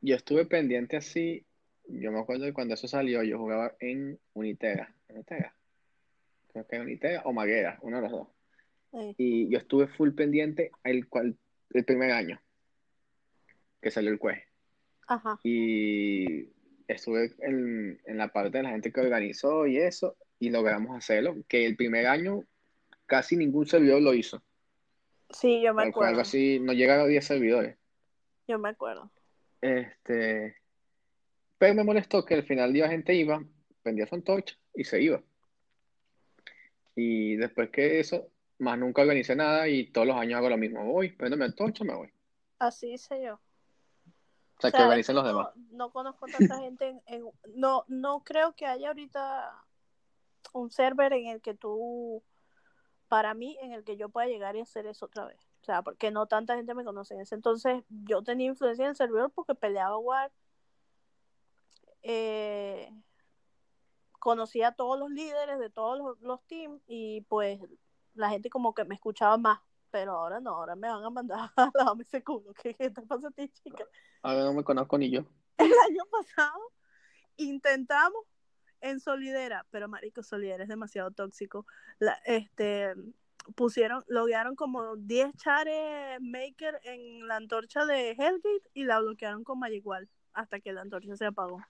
Yo 0.00 0.16
estuve 0.16 0.46
pendiente 0.46 0.96
así. 0.96 1.44
Yo 1.86 2.12
me 2.12 2.20
acuerdo 2.20 2.44
que 2.44 2.52
cuando 2.52 2.74
eso 2.74 2.86
salió, 2.86 3.22
yo 3.22 3.38
jugaba 3.38 3.74
en 3.80 4.18
Unitega. 4.34 4.94
¿Unitega? 5.08 5.54
Creo 6.52 6.66
que 6.66 6.80
Unitega 6.80 7.22
o 7.24 7.32
Maguera, 7.32 7.78
uno 7.82 7.96
de 7.96 8.02
los 8.02 8.12
dos. 8.12 8.28
Y 9.18 9.50
yo 9.50 9.58
estuve 9.58 9.86
full 9.88 10.10
pendiente 10.12 10.70
el, 10.84 11.08
cual, 11.08 11.38
el 11.70 11.84
primer 11.84 12.10
año 12.12 12.40
que 13.80 13.90
salió 13.90 14.10
el 14.10 14.18
juez. 14.18 14.42
Ajá. 15.06 15.38
Y 15.42 16.50
estuve 16.88 17.34
en, 17.40 18.00
en 18.04 18.18
la 18.18 18.32
parte 18.32 18.58
de 18.58 18.64
la 18.64 18.70
gente 18.70 18.92
que 18.92 19.00
organizó 19.00 19.66
y 19.66 19.78
eso, 19.78 20.16
y 20.40 20.50
logramos 20.50 20.96
hacerlo. 20.96 21.36
Que 21.48 21.66
el 21.66 21.76
primer 21.76 22.06
año 22.06 22.44
casi 23.06 23.36
ningún 23.36 23.66
servidor 23.66 24.02
lo 24.02 24.14
hizo. 24.14 24.42
Sí, 25.30 25.60
yo 25.62 25.74
me 25.74 25.92
Fue 25.92 26.06
algo 26.06 26.20
acuerdo. 26.20 26.20
así, 26.22 26.58
no 26.60 26.72
llegaron 26.72 27.04
a 27.04 27.08
10 27.08 27.24
servidores. 27.24 27.76
Yo 28.46 28.58
me 28.58 28.70
acuerdo. 28.70 29.10
Este, 29.60 30.56
pero 31.58 31.74
me 31.74 31.84
molestó 31.84 32.24
que 32.24 32.34
al 32.34 32.44
final 32.44 32.72
la 32.72 32.88
gente 32.88 33.14
iba, 33.14 33.44
prendía 33.82 34.06
su 34.06 34.14
antorcha 34.14 34.56
y 34.74 34.84
se 34.84 35.02
iba. 35.02 35.22
Y 36.94 37.36
después 37.36 37.70
que 37.70 38.00
eso, 38.00 38.30
más 38.58 38.78
nunca 38.78 39.02
organicé 39.02 39.36
nada 39.36 39.68
y 39.68 39.90
todos 39.90 40.06
los 40.06 40.16
años 40.16 40.38
hago 40.38 40.48
lo 40.48 40.56
mismo. 40.56 40.84
Voy, 40.84 41.10
prendo 41.10 41.36
mi 41.36 41.44
antorcha, 41.44 41.84
me 41.84 41.94
voy. 41.94 42.10
Así 42.58 42.92
hice 42.92 43.22
yo. 43.22 43.40
O 44.58 44.60
sea, 44.60 44.70
O 44.70 44.72
que 44.72 44.82
organicen 44.82 45.14
los 45.14 45.24
no, 45.24 45.28
demás. 45.28 45.48
no 45.70 45.92
conozco 45.92 46.26
tanta 46.26 46.58
gente 46.58 46.88
en, 46.88 47.02
en- 47.06 47.30
no, 47.54 47.84
no 47.88 48.24
creo 48.24 48.54
que 48.54 48.66
haya 48.66 48.88
ahorita 48.88 49.64
un 50.52 50.70
server 50.70 51.12
en 51.12 51.26
el 51.28 51.40
que 51.40 51.54
tú, 51.54 52.22
para 53.08 53.34
mí, 53.34 53.56
en 53.60 53.72
el 53.72 53.84
que 53.84 53.96
yo 53.96 54.08
pueda 54.08 54.26
llegar 54.26 54.56
y 54.56 54.60
hacer 54.60 54.86
eso 54.86 55.06
otra 55.06 55.26
vez. 55.26 55.38
O 55.62 55.64
sea, 55.64 55.82
porque 55.82 56.10
no 56.10 56.26
tanta 56.26 56.56
gente 56.56 56.74
me 56.74 56.84
conoce. 56.84 57.14
En 57.14 57.20
ese 57.20 57.34
entonces 57.34 57.84
yo 57.88 58.22
tenía 58.22 58.46
influencia 58.48 58.84
en 58.84 58.90
el 58.90 58.96
servidor 58.96 59.30
porque 59.30 59.54
peleaba 59.54 59.96
War. 59.98 60.32
Eh, 62.02 62.90
conocía 64.18 64.68
a 64.68 64.72
todos 64.74 64.98
los 64.98 65.10
líderes 65.10 65.58
de 65.58 65.70
todos 65.70 65.98
los, 65.98 66.20
los 66.20 66.42
teams 66.46 66.80
y 66.86 67.20
pues 67.22 67.60
la 68.14 68.30
gente 68.30 68.50
como 68.50 68.74
que 68.74 68.84
me 68.84 68.94
escuchaba 68.94 69.36
más. 69.36 69.60
Pero 69.90 70.12
ahora 70.12 70.40
no, 70.40 70.50
ahora 70.50 70.76
me 70.76 70.88
van 70.88 71.04
a 71.04 71.10
mandar 71.10 71.50
a 71.56 71.70
lavarme 71.74 72.02
ese 72.02 72.22
culo. 72.22 72.52
¿Qué, 72.54 72.74
qué 72.74 72.90
te 72.90 73.02
pasa 73.02 73.28
a 73.28 73.30
ti, 73.30 73.48
chica? 73.48 73.84
Ahora 74.22 74.44
no 74.44 74.52
me 74.52 74.64
conozco 74.64 74.98
ni 74.98 75.10
yo. 75.10 75.22
El 75.58 75.72
año 75.86 76.04
pasado 76.10 76.72
intentamos 77.36 78.24
en 78.80 79.00
Solidera, 79.00 79.66
pero 79.70 79.88
marico, 79.88 80.22
Solidera 80.22 80.62
es 80.62 80.68
demasiado 80.68 81.10
tóxico. 81.10 81.66
La, 81.98 82.12
este 82.24 82.94
pusieron, 83.54 84.04
loguearon 84.08 84.54
como 84.54 84.96
10 84.96 85.34
chares 85.36 86.20
maker 86.20 86.80
en 86.84 87.26
la 87.26 87.36
antorcha 87.36 87.84
de 87.84 88.10
Hellgate 88.10 88.70
y 88.74 88.84
la 88.84 89.00
bloquearon 89.00 89.44
con 89.44 89.58
Magicwall 89.58 90.08
hasta 90.32 90.60
que 90.60 90.72
la 90.72 90.82
antorcha 90.82 91.16
se 91.16 91.26
apagó. 91.26 91.56
O 91.56 91.60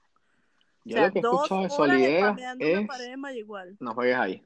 Yo 0.85 0.97
sea, 0.97 1.07
lo 1.07 1.13
que 1.13 1.19
he 1.19 1.23
dos 1.23 1.43
escuchado 1.43 1.61
de 1.61 1.67
horas 1.67 1.77
Solidera 1.77 2.33
una 2.33 2.87
pared 2.87 3.11
de 3.11 3.77
no 3.81 3.95
juegues 3.95 4.17
ahí. 4.17 4.45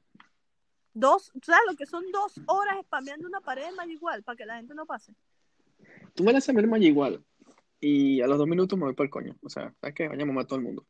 Dos, 0.95 1.33
o 1.35 1.41
sea, 1.43 1.57
lo 1.69 1.77
que 1.77 1.87
son 1.87 2.05
dos 2.13 2.41
horas 2.47 2.77
spameando 2.83 3.27
una 3.27 3.41
pared 3.41 3.65
de 3.65 3.73
Magicwall 3.73 4.23
para 4.23 4.37
que 4.37 4.47
la 4.47 4.57
gente 4.57 4.75
no 4.75 4.85
pase. 4.87 5.15
Tú 6.15 6.23
me 6.25 6.33
la 6.33 6.39
haces 6.39 6.55
ver 6.55 6.69
igual. 6.83 7.25
Y 7.81 8.21
a 8.21 8.27
los 8.27 8.39
dos 8.39 8.47
minutos 8.47 8.79
me 8.79 8.85
voy 8.85 8.95
por 8.95 9.07
el 9.07 9.11
coño. 9.11 9.37
O 9.43 9.49
sea, 9.49 9.75
¿sabes 9.81 9.95
qué? 9.95 10.09
Vaya 10.09 10.25
a 10.25 10.45
todo 10.45 10.59
el 10.59 10.65
mundo. 10.65 10.87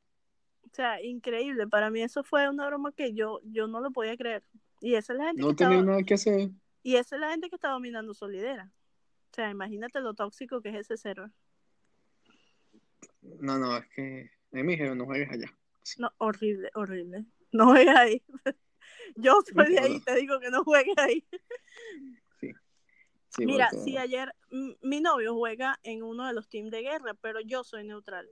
O 0.64 0.74
sea, 0.74 1.02
increíble. 1.02 1.66
Para 1.66 1.90
mí 1.90 2.02
eso 2.02 2.24
fue 2.24 2.48
una 2.48 2.66
broma 2.66 2.92
que 2.92 3.14
yo, 3.14 3.40
yo 3.44 3.66
no 3.66 3.80
lo 3.80 3.90
podía 3.92 4.16
creer. 4.16 4.42
Y 4.80 4.94
esa 4.94 5.12
es 5.12 5.18
la 5.18 5.26
gente 5.26 5.40
No 5.40 5.48
que 5.48 5.64
estaba, 5.64 5.82
nada 5.82 6.02
que 6.02 6.14
hacer. 6.14 6.50
y 6.82 6.96
esa 6.96 7.16
es 7.16 7.20
la 7.20 7.30
gente 7.30 7.48
que 7.48 7.54
está 7.54 7.68
dominando 7.68 8.12
Solidera. 8.14 8.70
O 9.30 9.34
sea, 9.34 9.50
imagínate 9.50 10.00
lo 10.00 10.14
tóxico 10.14 10.60
que 10.60 10.70
es 10.70 10.74
ese 10.76 10.96
server. 10.96 11.30
No, 13.22 13.58
no, 13.58 13.76
es 13.76 13.86
que 13.94 14.30
me 14.50 14.62
dijeron 14.62 14.98
no 14.98 15.06
juegues 15.06 15.30
allá. 15.30 15.50
No, 15.98 16.10
horrible, 16.18 16.70
horrible. 16.74 17.24
No 17.52 17.66
juegues 17.66 17.94
ahí. 17.96 18.22
Yo 19.16 19.40
soy 19.42 19.72
de 19.72 19.78
ahí, 19.80 20.00
te 20.00 20.14
digo 20.16 20.40
que 20.40 20.50
no 20.50 20.64
juegues 20.64 20.96
ahí. 20.98 21.24
Sí, 22.40 22.52
Mira, 23.46 23.68
porque- 23.70 23.84
si 23.84 23.96
ayer 23.96 24.34
mi 24.82 25.00
novio 25.00 25.34
juega 25.34 25.78
en 25.82 26.02
uno 26.02 26.26
de 26.26 26.34
los 26.34 26.48
teams 26.48 26.70
de 26.70 26.82
guerra, 26.82 27.14
pero 27.14 27.40
yo 27.40 27.64
soy 27.64 27.84
neutral. 27.84 28.28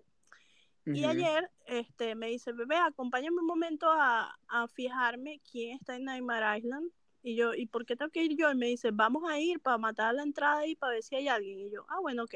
Y 0.87 1.05
ayer 1.05 1.51
este, 1.67 2.15
me 2.17 2.29
dice, 2.29 2.53
bebé, 2.53 2.77
acompáñame 2.77 3.39
un 3.41 3.47
momento 3.47 3.87
a, 3.93 4.37
a 4.49 4.67
fijarme 4.67 5.41
quién 5.51 5.77
está 5.77 5.95
en 5.95 6.05
Nightmare 6.05 6.59
Island. 6.59 6.91
Y 7.23 7.37
yo, 7.37 7.55
¿y 7.55 7.67
por 7.67 7.85
qué 7.87 7.95
tengo 7.97 8.11
que 8.11 8.25
ir 8.25 8.37
yo? 8.37 8.51
Y 8.51 8.57
me 8.57 8.67
dice, 8.67 8.91
vamos 8.91 9.23
a 9.31 9.39
ir 9.39 9.61
para 9.61 9.79
matar 9.79 10.15
la 10.15 10.23
entrada 10.23 10.67
y 10.67 10.75
para 10.75 10.95
ver 10.95 11.03
si 11.03 11.15
hay 11.15 11.29
alguien. 11.29 11.61
Y 11.61 11.71
yo, 11.71 11.85
ah, 11.89 12.01
bueno, 12.01 12.25
ok. 12.25 12.35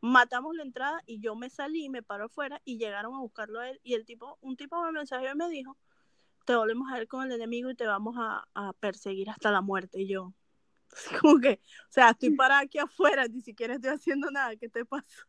Matamos 0.00 0.54
la 0.54 0.62
entrada 0.62 1.02
y 1.06 1.18
yo 1.20 1.34
me 1.34 1.48
salí, 1.50 1.88
me 1.88 2.02
paro 2.02 2.26
afuera 2.26 2.60
y 2.64 2.76
llegaron 2.76 3.14
a 3.14 3.20
buscarlo 3.20 3.58
a 3.60 3.70
él. 3.70 3.80
Y 3.82 3.94
el 3.94 4.04
tipo, 4.04 4.38
un 4.42 4.56
tipo 4.56 4.80
me 4.84 4.92
mensajeó 4.92 5.32
y 5.32 5.36
me 5.36 5.48
dijo, 5.48 5.76
te 6.44 6.54
volvemos 6.54 6.90
a 6.90 6.98
ver 6.98 7.08
con 7.08 7.24
el 7.26 7.32
enemigo 7.32 7.70
y 7.70 7.74
te 7.74 7.86
vamos 7.86 8.16
a, 8.18 8.44
a 8.54 8.72
perseguir 8.74 9.30
hasta 9.30 9.50
la 9.50 9.60
muerte. 9.60 10.00
Y 10.02 10.08
yo, 10.08 10.34
como 11.20 11.40
que, 11.40 11.60
o 11.88 11.92
sea, 11.92 12.10
estoy 12.10 12.30
parada 12.36 12.60
aquí 12.60 12.78
afuera, 12.78 13.26
ni 13.26 13.40
siquiera 13.40 13.74
estoy 13.74 13.90
haciendo 13.90 14.30
nada, 14.30 14.56
¿qué 14.56 14.68
te 14.68 14.84
pasa? 14.84 15.26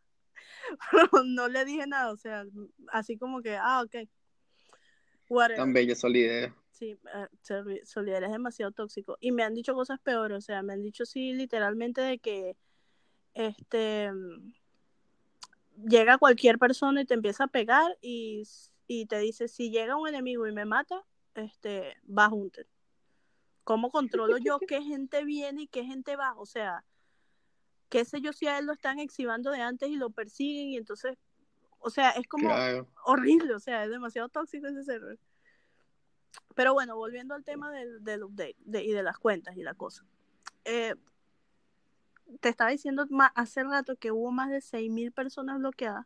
Pero 0.91 1.23
no 1.25 1.47
le 1.47 1.65
dije 1.65 1.87
nada, 1.87 2.11
o 2.11 2.17
sea, 2.17 2.45
así 2.91 3.17
como 3.17 3.41
que, 3.41 3.55
ah, 3.55 3.83
ok. 3.83 4.07
Whatever. 5.29 5.57
Tan 5.57 5.73
bella 5.73 5.95
solidez. 5.95 6.53
Sí, 6.71 6.99
Solidaridad 7.85 8.29
es 8.29 8.33
demasiado 8.33 8.71
tóxico. 8.73 9.17
Y 9.21 9.31
me 9.31 9.43
han 9.43 9.53
dicho 9.53 9.73
cosas 9.73 9.99
peores, 10.01 10.37
o 10.37 10.41
sea, 10.41 10.61
me 10.61 10.73
han 10.73 10.81
dicho 10.81 11.05
sí, 11.05 11.33
literalmente 11.33 12.01
de 12.01 12.19
que 12.19 12.57
este 13.33 14.11
llega 15.83 16.17
cualquier 16.17 16.57
persona 16.57 17.01
y 17.01 17.05
te 17.05 17.13
empieza 17.13 17.45
a 17.45 17.47
pegar 17.47 17.97
y, 18.01 18.43
y 18.87 19.05
te 19.07 19.19
dice, 19.19 19.47
si 19.47 19.69
llega 19.71 19.95
un 19.97 20.07
enemigo 20.07 20.47
y 20.47 20.51
me 20.51 20.65
mata, 20.65 21.03
este, 21.33 21.95
va 22.07 22.29
Hunter. 22.29 22.67
¿Cómo 23.63 23.89
controlo 23.91 24.37
yo 24.37 24.59
qué 24.59 24.81
gente 24.83 25.23
viene 25.25 25.63
y 25.63 25.67
qué 25.67 25.83
gente 25.83 26.15
va? 26.15 26.33
O 26.37 26.45
sea, 26.45 26.83
qué 27.89 28.05
sé 28.05 28.21
yo 28.21 28.33
si 28.33 28.47
a 28.47 28.57
él 28.59 28.65
lo 28.65 28.73
están 28.73 28.99
exhibando 28.99 29.51
de 29.51 29.61
antes 29.61 29.89
y 29.89 29.95
lo 29.95 30.09
persiguen 30.11 30.69
y 30.69 30.77
entonces, 30.77 31.17
o 31.79 31.89
sea, 31.89 32.11
es 32.11 32.27
como 32.27 32.49
Claro. 32.49 32.87
horrible, 33.05 33.53
o 33.55 33.59
sea, 33.59 33.83
es 33.85 33.89
demasiado 33.89 34.29
tóxico 34.29 34.67
ese 34.67 34.83
server. 34.83 35.19
Pero 36.55 36.73
bueno, 36.73 36.95
volviendo 36.95 37.33
al 37.35 37.43
tema 37.43 37.71
del, 37.71 38.03
del 38.03 38.23
update 38.23 38.55
de- 38.59 38.83
y 38.83 38.91
de 38.91 39.03
las 39.03 39.17
cuentas 39.17 39.55
y 39.57 39.63
la 39.63 39.73
cosa. 39.73 40.05
Eh, 40.63 40.95
te 42.39 42.49
estaba 42.49 42.71
diciendo 42.71 43.05
hace 43.35 43.63
rato 43.63 43.95
que 43.97 44.11
hubo 44.11 44.31
más 44.31 44.49
de 44.49 44.61
6.000 44.61 45.11
personas 45.11 45.59
bloqueadas 45.59 46.05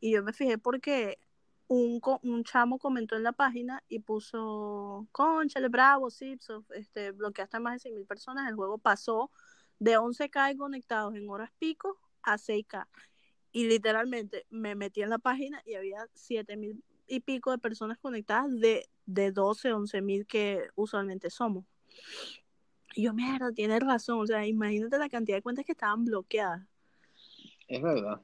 y 0.00 0.12
yo 0.12 0.22
me 0.22 0.32
fijé 0.32 0.56
porque 0.58 1.18
un, 1.70 2.00
un 2.22 2.42
chamo 2.42 2.80
comentó 2.80 3.14
en 3.14 3.22
la 3.22 3.30
página 3.30 3.80
y 3.88 4.00
puso, 4.00 5.06
conchale, 5.12 5.68
bravo, 5.68 6.10
Zipsoft, 6.10 6.68
este, 6.72 7.12
bloqueaste 7.12 7.58
a 7.58 7.60
más 7.60 7.80
de 7.80 7.90
6.000 7.90 8.06
personas, 8.06 8.48
el 8.48 8.56
juego 8.56 8.76
pasó 8.76 9.30
de 9.78 9.96
11K 9.96 10.56
conectados 10.56 11.14
en 11.14 11.30
horas 11.30 11.52
pico 11.60 11.96
a 12.22 12.38
6K. 12.38 12.88
Y 13.52 13.68
literalmente 13.68 14.46
me 14.50 14.74
metí 14.74 15.02
en 15.02 15.10
la 15.10 15.18
página 15.18 15.62
y 15.64 15.74
había 15.74 16.08
7.000 16.12 16.82
y 17.06 17.20
pico 17.20 17.52
de 17.52 17.58
personas 17.58 17.98
conectadas 17.98 18.50
de, 18.58 18.88
de 19.06 19.30
12, 19.30 19.72
11.000 19.72 20.26
que 20.26 20.70
usualmente 20.74 21.30
somos. 21.30 21.64
Y 22.96 23.04
yo, 23.04 23.14
mierda, 23.14 23.52
tienes 23.52 23.80
razón. 23.80 24.20
O 24.20 24.26
sea, 24.26 24.44
imagínate 24.44 24.98
la 24.98 25.08
cantidad 25.08 25.36
de 25.36 25.42
cuentas 25.42 25.64
que 25.64 25.72
estaban 25.72 26.04
bloqueadas. 26.04 26.66
Es 27.68 27.80
verdad. 27.80 28.22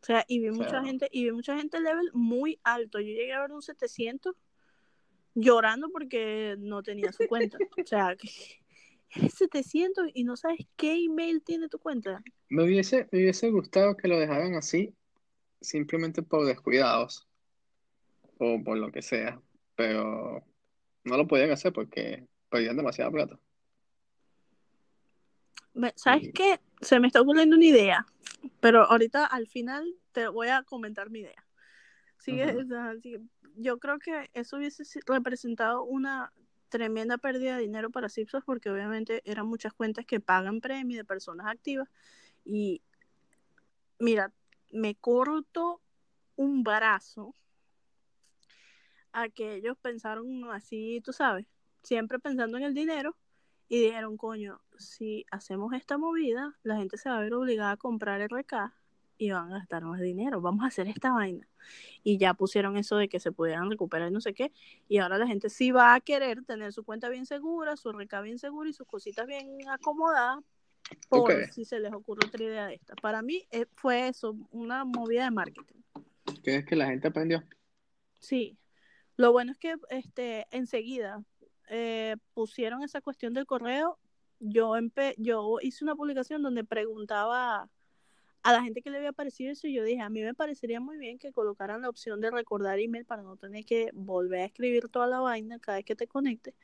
O 0.00 0.04
sea, 0.04 0.24
y 0.28 0.38
vi 0.40 0.48
O 0.48 0.54
sea- 0.54 0.64
mucha 0.64 0.84
gente, 0.84 1.08
y 1.10 1.24
vi 1.24 1.32
mucha 1.32 1.56
gente 1.56 1.80
level 1.80 2.10
muy 2.12 2.60
alto. 2.62 3.00
Yo 3.00 3.06
llegué 3.06 3.32
a 3.32 3.40
ver 3.40 3.52
un 3.52 3.62
700 3.62 4.34
llorando 5.34 5.90
porque 5.90 6.56
no 6.58 6.82
tenía 6.82 7.12
su 7.12 7.26
cuenta. 7.26 7.58
O 7.58 7.86
sea, 7.86 8.16
que 8.20 8.30
eres 9.10 9.34
700 9.34 10.08
y 10.14 10.24
no 10.24 10.36
sabes 10.36 10.66
qué 10.76 10.94
email 10.94 11.42
tiene 11.42 11.68
tu 11.68 11.78
cuenta. 11.78 12.22
Me 12.48 12.64
hubiese, 12.64 13.08
me 13.10 13.20
hubiese 13.20 13.50
gustado 13.50 13.96
que 13.96 14.08
lo 14.08 14.18
dejaran 14.18 14.54
así, 14.54 14.94
simplemente 15.60 16.22
por 16.22 16.46
descuidados 16.46 17.26
o 18.38 18.62
por 18.62 18.78
lo 18.78 18.92
que 18.92 19.02
sea, 19.02 19.40
pero 19.74 20.44
no 21.04 21.16
lo 21.16 21.26
podían 21.26 21.50
hacer 21.50 21.72
porque 21.72 22.26
perdían 22.50 22.76
demasiada 22.76 23.10
plata. 23.10 23.38
¿Sabes 25.94 26.30
qué? 26.34 26.58
Se 26.80 26.98
me 26.98 27.06
está 27.06 27.20
ocurriendo 27.20 27.56
una 27.56 27.64
idea, 27.64 28.06
pero 28.60 28.84
ahorita 28.84 29.24
al 29.24 29.46
final 29.46 29.94
te 30.12 30.28
voy 30.28 30.48
a 30.48 30.62
comentar 30.62 31.10
mi 31.10 31.20
idea. 31.20 31.44
Sigue, 32.18 32.56
Ujú. 32.56 32.74
ajá, 32.74 32.98
sigue. 33.00 33.20
Yo 33.56 33.78
creo 33.78 33.98
que 33.98 34.30
eso 34.34 34.56
hubiese 34.56 34.84
representado 35.06 35.84
una 35.84 36.32
tremenda 36.68 37.18
pérdida 37.18 37.56
de 37.56 37.62
dinero 37.62 37.90
para 37.90 38.08
Zipsos 38.08 38.44
porque 38.44 38.70
obviamente 38.70 39.22
eran 39.24 39.46
muchas 39.46 39.72
cuentas 39.72 40.04
que 40.04 40.20
pagan 40.20 40.60
premio 40.60 40.98
de 40.98 41.04
personas 41.04 41.46
activas 41.46 41.88
y 42.44 42.82
mira, 43.98 44.32
me 44.70 44.94
corto 44.94 45.80
un 46.36 46.62
brazo 46.62 47.34
a 49.12 49.28
que 49.28 49.54
ellos 49.54 49.76
pensaron 49.80 50.50
así, 50.50 51.00
tú 51.04 51.12
sabes, 51.12 51.46
siempre 51.82 52.18
pensando 52.18 52.58
en 52.58 52.64
el 52.64 52.74
dinero 52.74 53.16
y 53.68 53.82
dijeron, 53.82 54.16
coño, 54.16 54.60
si 54.78 55.26
hacemos 55.30 55.72
esta 55.74 55.98
movida, 55.98 56.56
la 56.62 56.76
gente 56.76 56.96
se 56.96 57.10
va 57.10 57.18
a 57.18 57.20
ver 57.20 57.34
obligada 57.34 57.72
a 57.72 57.76
comprar 57.76 58.20
RK 58.20 58.72
y 59.18 59.30
van 59.30 59.52
a 59.52 59.58
gastar 59.58 59.84
más 59.84 60.00
dinero, 60.00 60.40
vamos 60.40 60.64
a 60.64 60.68
hacer 60.68 60.86
esta 60.86 61.12
vaina. 61.12 61.46
Y 62.02 62.18
ya 62.18 62.34
pusieron 62.34 62.76
eso 62.76 62.96
de 62.96 63.08
que 63.08 63.20
se 63.20 63.32
pudieran 63.32 63.68
recuperar 63.68 64.08
y 64.08 64.12
no 64.12 64.20
sé 64.20 64.32
qué, 64.32 64.52
y 64.88 64.98
ahora 64.98 65.18
la 65.18 65.26
gente 65.26 65.50
sí 65.50 65.70
va 65.70 65.94
a 65.94 66.00
querer 66.00 66.44
tener 66.44 66.72
su 66.72 66.84
cuenta 66.84 67.08
bien 67.08 67.26
segura, 67.26 67.76
su 67.76 67.90
RK 67.90 68.22
bien 68.22 68.38
segura 68.38 68.70
y 68.70 68.72
sus 68.72 68.86
cositas 68.86 69.26
bien 69.26 69.58
acomodadas 69.68 70.38
por 71.08 71.32
si 71.52 71.64
se 71.64 71.80
les 71.80 71.92
ocurre 71.92 72.26
otra 72.26 72.42
idea 72.42 72.66
de 72.66 72.74
esta. 72.74 72.94
Para 72.94 73.20
mí 73.20 73.46
eh, 73.50 73.66
fue 73.74 74.08
eso, 74.08 74.36
una 74.50 74.84
movida 74.84 75.24
de 75.24 75.30
marketing. 75.30 75.82
¿Crees 76.42 76.64
que 76.64 76.76
la 76.76 76.86
gente 76.86 77.08
aprendió? 77.08 77.42
Sí, 78.20 78.56
lo 79.16 79.32
bueno 79.32 79.52
es 79.52 79.58
que 79.58 79.76
este 79.90 80.46
enseguida 80.50 81.22
eh, 81.70 82.16
pusieron 82.34 82.82
esa 82.82 83.00
cuestión 83.00 83.34
del 83.34 83.46
correo. 83.46 83.98
Yo 84.40 84.76
empe 84.76 85.14
yo 85.18 85.58
hice 85.62 85.84
una 85.84 85.96
publicación 85.96 86.42
donde 86.42 86.64
preguntaba 86.64 87.68
a 88.42 88.52
la 88.52 88.62
gente 88.62 88.82
que 88.82 88.90
le 88.90 88.98
había 88.98 89.12
parecido 89.12 89.52
eso 89.52 89.66
y 89.66 89.74
yo 89.74 89.82
dije, 89.82 90.00
a 90.00 90.08
mí 90.08 90.22
me 90.22 90.34
parecería 90.34 90.80
muy 90.80 90.96
bien 90.96 91.18
que 91.18 91.32
colocaran 91.32 91.82
la 91.82 91.88
opción 91.88 92.20
de 92.20 92.30
recordar 92.30 92.78
email 92.78 93.04
para 93.04 93.22
no 93.22 93.36
tener 93.36 93.64
que 93.64 93.90
volver 93.92 94.40
a 94.40 94.44
escribir 94.44 94.88
toda 94.88 95.06
la 95.06 95.20
vaina 95.20 95.58
cada 95.58 95.78
vez 95.78 95.84
que 95.84 95.96
te 95.96 96.06
conectes. 96.06 96.54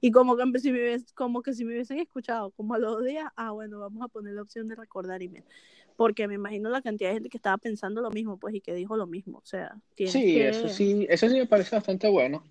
Y 0.00 0.10
como 0.10 0.36
que, 0.36 0.58
si 0.58 0.72
me 0.72 0.96
como 1.14 1.42
que 1.42 1.54
si 1.54 1.64
me 1.64 1.74
hubiesen 1.74 2.00
escuchado 2.00 2.50
como 2.50 2.74
a 2.74 2.78
los 2.78 2.96
dos 2.96 3.04
días, 3.04 3.30
ah, 3.36 3.52
bueno, 3.52 3.78
vamos 3.78 4.02
a 4.02 4.08
poner 4.08 4.34
la 4.34 4.42
opción 4.42 4.66
de 4.66 4.74
recordar 4.74 5.22
email. 5.22 5.44
Porque 5.96 6.26
me 6.26 6.34
imagino 6.34 6.70
la 6.70 6.82
cantidad 6.82 7.10
de 7.10 7.14
gente 7.14 7.28
que 7.28 7.36
estaba 7.36 7.56
pensando 7.56 8.02
lo 8.02 8.10
mismo, 8.10 8.36
pues, 8.36 8.52
y 8.56 8.60
que 8.60 8.74
dijo 8.74 8.96
lo 8.96 9.06
mismo. 9.06 9.38
O 9.38 9.46
sea, 9.46 9.80
Sí, 9.96 10.34
que... 10.34 10.48
eso 10.48 10.66
sí, 10.68 11.06
eso 11.08 11.28
sí 11.28 11.34
me 11.36 11.46
parece 11.46 11.76
bastante 11.76 12.08
bueno. 12.08 12.42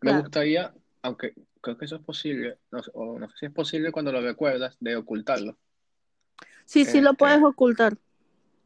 Me 0.00 0.10
Claro. 0.10 0.22
gustaría, 0.22 0.74
aunque 1.02 1.34
creo 1.60 1.76
que 1.78 1.84
eso 1.84 1.96
es 1.96 2.02
posible, 2.02 2.58
no, 2.70 2.82
sé- 2.82 2.90
o 2.94 3.18
no 3.18 3.28
sé 3.30 3.36
si 3.40 3.46
es 3.46 3.52
posible 3.52 3.92
cuando 3.92 4.12
lo 4.12 4.20
recuerdas, 4.20 4.76
de 4.80 4.96
ocultarlo. 4.96 5.56
Sí, 6.64 6.84
sí 6.84 7.00
lo 7.00 7.10
Este- 7.10 7.18
puedes 7.18 7.42
ocultar. 7.42 7.96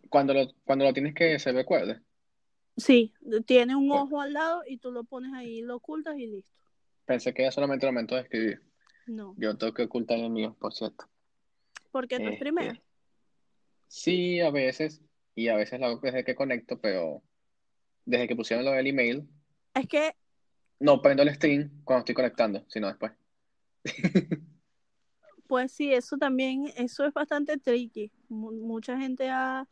Cuando 0.08 0.34
lo, 0.34 0.46
cuando 0.64 0.84
lo 0.84 0.92
tienes 0.92 1.14
que 1.14 1.38
se 1.38 1.52
recuerde. 1.52 2.00
Sí, 2.76 3.12
tiene 3.46 3.76
un 3.76 3.88
Bueno. 3.88 4.04
ojo 4.04 4.20
al 4.20 4.32
lado 4.32 4.62
y 4.66 4.78
tú 4.78 4.90
lo 4.92 5.04
pones 5.04 5.32
ahí, 5.34 5.60
lo 5.62 5.76
ocultas 5.76 6.16
y 6.18 6.26
listo. 6.26 6.50
Pensé 7.04 7.32
que 7.34 7.42
era 7.42 7.52
solamente 7.52 7.86
el 7.86 7.92
momento 7.92 8.14
de 8.14 8.22
escribir. 8.22 8.62
No, 9.06 9.34
Yo 9.36 9.56
tengo 9.56 9.74
que 9.74 9.82
ocultar 9.82 10.18
el 10.18 10.30
mío, 10.30 10.56
por 10.60 10.72
cierto. 10.72 11.06
porque 11.90 12.16
tú 12.16 12.24
Este, 12.24 12.36
streameas. 12.36 12.78
Sí, 13.88 14.40
a 14.40 14.50
veces, 14.50 15.02
y 15.34 15.48
a 15.48 15.56
veces 15.56 15.78
lo 15.80 15.86
hago 15.86 16.00
desde 16.00 16.24
que 16.24 16.34
conecto, 16.34 16.80
pero 16.80 17.22
desde 18.06 18.26
que 18.28 18.36
pusieron 18.36 18.64
lo 18.64 18.70
del 18.72 18.86
email, 18.86 19.28
Es 19.74 19.86
que 19.88 20.14
no 20.82 21.00
prendo 21.00 21.22
el 21.22 21.34
stream 21.34 21.70
cuando 21.84 22.00
estoy 22.00 22.14
conectando, 22.14 22.64
sino 22.68 22.88
después. 22.88 23.12
Pues 25.46 25.72
sí, 25.72 25.92
eso 25.92 26.16
también, 26.16 26.72
eso 26.76 27.04
es 27.04 27.12
bastante 27.12 27.58
tricky. 27.58 28.10
Mu- 28.28 28.52
mucha 28.52 28.98
gente 28.98 29.28
ha, 29.28 29.68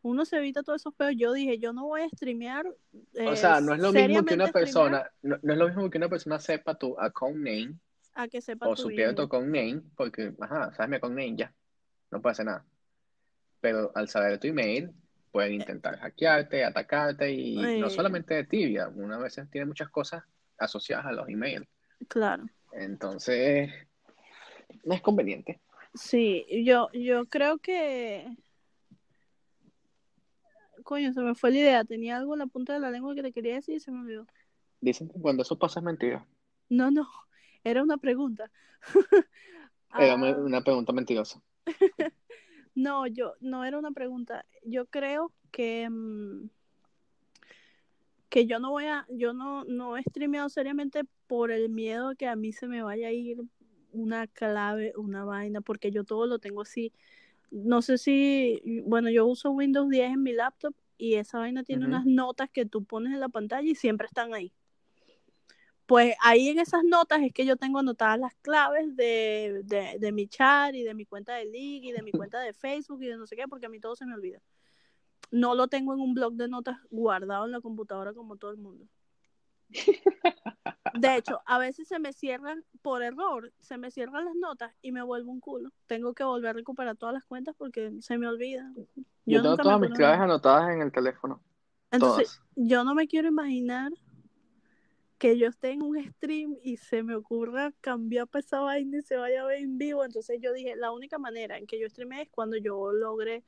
uno 0.00 0.24
se 0.24 0.36
evita 0.36 0.62
todos 0.62 0.80
esos 0.80 0.94
peos. 0.94 1.14
Yo 1.16 1.32
dije, 1.32 1.58
yo 1.58 1.72
no 1.72 1.86
voy 1.86 2.02
a 2.02 2.08
streamear. 2.08 2.66
O 2.66 2.76
eh, 3.14 3.36
sea, 3.36 3.60
no 3.60 3.74
es 3.74 3.80
lo 3.80 3.92
mismo 3.92 4.24
que 4.24 4.34
una 4.34 4.52
persona, 4.52 5.10
no, 5.22 5.36
no 5.42 5.52
es 5.52 5.58
lo 5.58 5.66
mismo 5.66 5.90
que 5.90 5.98
una 5.98 6.08
persona 6.08 6.38
sepa 6.38 6.76
tu 6.76 6.98
account 6.98 7.36
name 7.36 7.74
a 8.14 8.28
que 8.28 8.40
sepa 8.40 8.68
o 8.68 8.74
tu 8.74 8.82
supiera 8.82 9.14
tu 9.14 9.22
account 9.22 9.46
name, 9.46 9.82
porque, 9.96 10.32
ajá, 10.40 10.72
sabes 10.74 10.88
mi 10.88 10.96
account 10.96 11.16
name 11.16 11.36
ya, 11.36 11.52
no 12.10 12.22
puede 12.22 12.32
hacer 12.32 12.46
nada. 12.46 12.64
Pero 13.60 13.90
al 13.94 14.08
saber 14.08 14.38
tu 14.38 14.46
email, 14.46 14.92
pueden 15.32 15.54
intentar 15.54 15.98
hackearte, 15.98 16.64
atacarte, 16.64 17.32
y 17.32 17.56
no 17.56 17.88
Eh. 17.88 17.90
solamente 17.90 18.34
de 18.34 18.44
tibia, 18.44 18.88
una 18.88 19.18
vez 19.18 19.36
tiene 19.50 19.66
muchas 19.66 19.88
cosas 19.88 20.22
asociadas 20.58 21.06
a 21.06 21.12
los 21.12 21.28
emails. 21.28 21.66
Claro. 22.08 22.46
Entonces, 22.72 23.70
no 24.84 24.94
es 24.94 25.00
conveniente. 25.02 25.60
Sí, 25.94 26.44
yo, 26.64 26.90
yo 26.92 27.26
creo 27.26 27.58
que, 27.58 28.26
coño, 30.82 31.12
se 31.12 31.20
me 31.22 31.34
fue 31.34 31.50
la 31.52 31.58
idea. 31.58 31.84
Tenía 31.84 32.16
algo 32.16 32.34
en 32.34 32.40
la 32.40 32.46
punta 32.46 32.72
de 32.72 32.80
la 32.80 32.90
lengua 32.90 33.14
que 33.14 33.22
te 33.22 33.32
quería 33.32 33.54
decir 33.54 33.76
y 33.76 33.80
se 33.80 33.90
me 33.92 34.00
olvidó. 34.00 34.26
Dicen 34.80 35.08
que 35.08 35.20
cuando 35.20 35.42
eso 35.42 35.58
pasa 35.58 35.80
es 35.80 35.84
mentira. 35.84 36.26
No, 36.68 36.90
no, 36.90 37.08
era 37.62 37.82
una 37.82 37.96
pregunta. 37.96 38.50
Era 39.96 40.14
Ah, 40.14 40.36
una 40.38 40.60
pregunta 40.62 40.92
mentirosa. 40.92 41.40
No, 42.76 43.06
yo, 43.06 43.34
no 43.38 43.64
era 43.64 43.78
una 43.78 43.92
pregunta. 43.92 44.44
Yo 44.64 44.86
creo 44.86 45.32
que, 45.52 45.88
mm, 45.88 46.50
que 48.34 48.46
yo 48.46 48.58
no 48.58 48.72
voy 48.72 48.86
a, 48.86 49.06
yo 49.10 49.32
no, 49.32 49.62
no 49.62 49.96
he 49.96 50.02
streameado 50.02 50.48
seriamente 50.48 51.02
por 51.28 51.52
el 51.52 51.68
miedo 51.68 52.16
que 52.16 52.26
a 52.26 52.34
mí 52.34 52.52
se 52.52 52.66
me 52.66 52.82
vaya 52.82 53.06
a 53.06 53.12
ir 53.12 53.38
una 53.92 54.26
clave, 54.26 54.92
una 54.96 55.24
vaina, 55.24 55.60
porque 55.60 55.92
yo 55.92 56.02
todo 56.02 56.26
lo 56.26 56.40
tengo 56.40 56.62
así. 56.62 56.92
No 57.52 57.80
sé 57.80 57.96
si, 57.96 58.60
bueno, 58.86 59.08
yo 59.08 59.24
uso 59.24 59.52
Windows 59.52 59.88
10 59.88 60.14
en 60.14 60.24
mi 60.24 60.32
laptop 60.32 60.74
y 60.98 61.14
esa 61.14 61.38
vaina 61.38 61.62
tiene 61.62 61.86
unas 61.86 62.06
notas 62.06 62.50
que 62.50 62.66
tú 62.66 62.82
pones 62.82 63.12
en 63.12 63.20
la 63.20 63.28
pantalla 63.28 63.70
y 63.70 63.76
siempre 63.76 64.08
están 64.08 64.34
ahí. 64.34 64.52
Pues 65.86 66.16
ahí 66.20 66.48
en 66.48 66.58
esas 66.58 66.82
notas 66.82 67.22
es 67.22 67.32
que 67.32 67.46
yo 67.46 67.54
tengo 67.54 67.78
anotadas 67.78 68.18
las 68.18 68.34
claves 68.42 68.96
de, 68.96 69.60
de, 69.64 69.96
de 70.00 70.10
mi 70.10 70.26
chat 70.26 70.74
y 70.74 70.82
de 70.82 70.94
mi 70.94 71.06
cuenta 71.06 71.36
de 71.36 71.44
League 71.44 71.86
y 71.86 71.92
de 71.92 72.02
mi 72.02 72.10
cuenta 72.28 72.40
de 72.40 72.52
Facebook 72.52 73.00
y 73.00 73.06
de 73.06 73.16
no 73.16 73.28
sé 73.28 73.36
qué, 73.36 73.46
porque 73.46 73.66
a 73.66 73.68
mí 73.68 73.78
todo 73.78 73.94
se 73.94 74.06
me 74.06 74.14
olvida. 74.14 74.42
No 75.30 75.54
lo 75.54 75.68
tengo 75.68 75.94
en 75.94 76.00
un 76.00 76.14
blog 76.14 76.34
de 76.34 76.48
notas 76.48 76.78
guardado 76.90 77.46
en 77.46 77.52
la 77.52 77.60
computadora 77.60 78.12
como 78.12 78.36
todo 78.36 78.50
el 78.50 78.58
mundo. 78.58 78.86
De 80.94 81.16
hecho, 81.16 81.40
a 81.46 81.58
veces 81.58 81.88
se 81.88 81.98
me 81.98 82.12
cierran 82.12 82.64
por 82.82 83.02
error, 83.02 83.52
se 83.60 83.78
me 83.78 83.90
cierran 83.90 84.26
las 84.26 84.36
notas 84.36 84.72
y 84.80 84.92
me 84.92 85.02
vuelvo 85.02 85.32
un 85.32 85.40
culo. 85.40 85.70
Tengo 85.86 86.14
que 86.14 86.22
volver 86.22 86.50
a 86.50 86.52
recuperar 86.52 86.96
todas 86.96 87.14
las 87.14 87.24
cuentas 87.24 87.54
porque 87.58 87.92
se 88.00 88.16
me 88.18 88.28
olvida. 88.28 88.72
Yo 89.26 89.42
tengo 89.42 89.56
todas 89.56 89.80
mis 89.80 89.90
claves 89.90 90.20
anotadas 90.20 90.72
en 90.72 90.82
el 90.82 90.92
teléfono. 90.92 91.40
Entonces, 91.90 92.28
Todas. 92.28 92.68
yo 92.68 92.84
no 92.84 92.94
me 92.94 93.06
quiero 93.06 93.28
imaginar 93.28 93.92
que 95.18 95.38
yo 95.38 95.48
esté 95.48 95.70
en 95.70 95.82
un 95.82 96.02
stream 96.04 96.56
y 96.62 96.76
se 96.76 97.02
me 97.02 97.14
ocurra 97.14 97.72
cambiar 97.80 98.26
para 98.28 98.40
esa 98.40 98.60
vaina 98.60 98.98
y 98.98 99.02
se 99.02 99.16
vaya 99.16 99.42
a 99.42 99.46
ver 99.46 99.60
en 99.60 99.78
vivo. 99.78 100.04
Entonces 100.04 100.38
yo 100.40 100.52
dije, 100.52 100.76
la 100.76 100.92
única 100.92 101.18
manera 101.18 101.56
en 101.56 101.66
que 101.66 101.80
yo 101.80 101.88
streame 101.88 102.22
es 102.22 102.28
cuando 102.30 102.56
yo 102.56 102.92
logre 102.92 103.44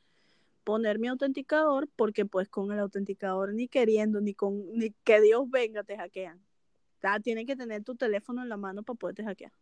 poner 0.66 0.98
mi 0.98 1.06
autenticador, 1.06 1.88
porque 1.94 2.26
pues 2.26 2.48
con 2.48 2.72
el 2.72 2.80
autenticador 2.80 3.54
ni 3.54 3.68
queriendo, 3.68 4.20
ni 4.20 4.34
con 4.34 4.76
ni 4.76 4.90
que 5.04 5.20
Dios 5.20 5.48
venga, 5.48 5.84
te 5.84 5.96
hackean. 5.96 6.38
O 6.38 7.00
sea, 7.00 7.20
que 7.20 7.54
tener 7.54 7.84
tu 7.84 7.94
teléfono 7.94 8.42
en 8.42 8.48
la 8.48 8.56
mano 8.56 8.82
para 8.82 8.98
poderte 8.98 9.22
hackear. 9.22 9.52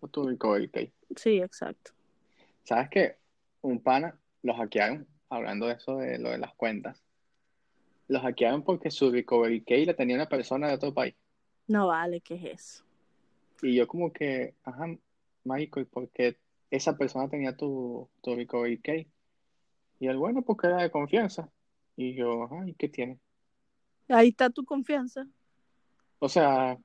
O 0.00 0.08
tu 0.08 0.28
recovery 0.28 0.68
key. 0.68 0.92
Sí, 1.16 1.38
exacto. 1.40 1.92
¿Sabes 2.62 2.90
qué? 2.90 3.16
Un 3.62 3.80
pana 3.80 4.20
lo 4.42 4.52
hackearon, 4.52 5.08
hablando 5.30 5.66
de 5.66 5.74
eso, 5.74 5.96
de 5.96 6.18
lo 6.18 6.28
de 6.28 6.36
las 6.36 6.54
cuentas. 6.56 7.02
Lo 8.08 8.20
hackearon 8.20 8.64
porque 8.64 8.90
su 8.90 9.10
recovery 9.10 9.62
key 9.62 9.86
la 9.86 9.94
tenía 9.94 10.16
una 10.16 10.28
persona 10.28 10.68
de 10.68 10.74
otro 10.74 10.92
país. 10.92 11.14
No 11.68 11.86
vale, 11.86 12.20
¿qué 12.20 12.34
es 12.34 12.44
eso? 12.44 12.84
Y 13.62 13.76
yo 13.76 13.88
como 13.88 14.12
que, 14.12 14.52
ajá, 14.64 14.94
Michael, 15.44 15.86
¿por 15.86 16.10
qué 16.10 16.36
esa 16.70 16.98
persona 16.98 17.30
tenía 17.30 17.56
tu, 17.56 18.10
tu 18.20 18.36
recovery 18.36 18.76
key? 18.76 19.06
Y 20.04 20.06
él, 20.06 20.18
bueno, 20.18 20.42
porque 20.42 20.66
era 20.66 20.82
de 20.82 20.90
confianza. 20.90 21.50
Y 21.96 22.14
yo, 22.14 22.46
ay, 22.50 22.74
¿qué 22.74 22.90
tiene? 22.90 23.18
Ahí 24.06 24.28
está 24.28 24.50
tu 24.50 24.62
confianza. 24.62 25.26
O 26.18 26.28
sea, 26.28 26.76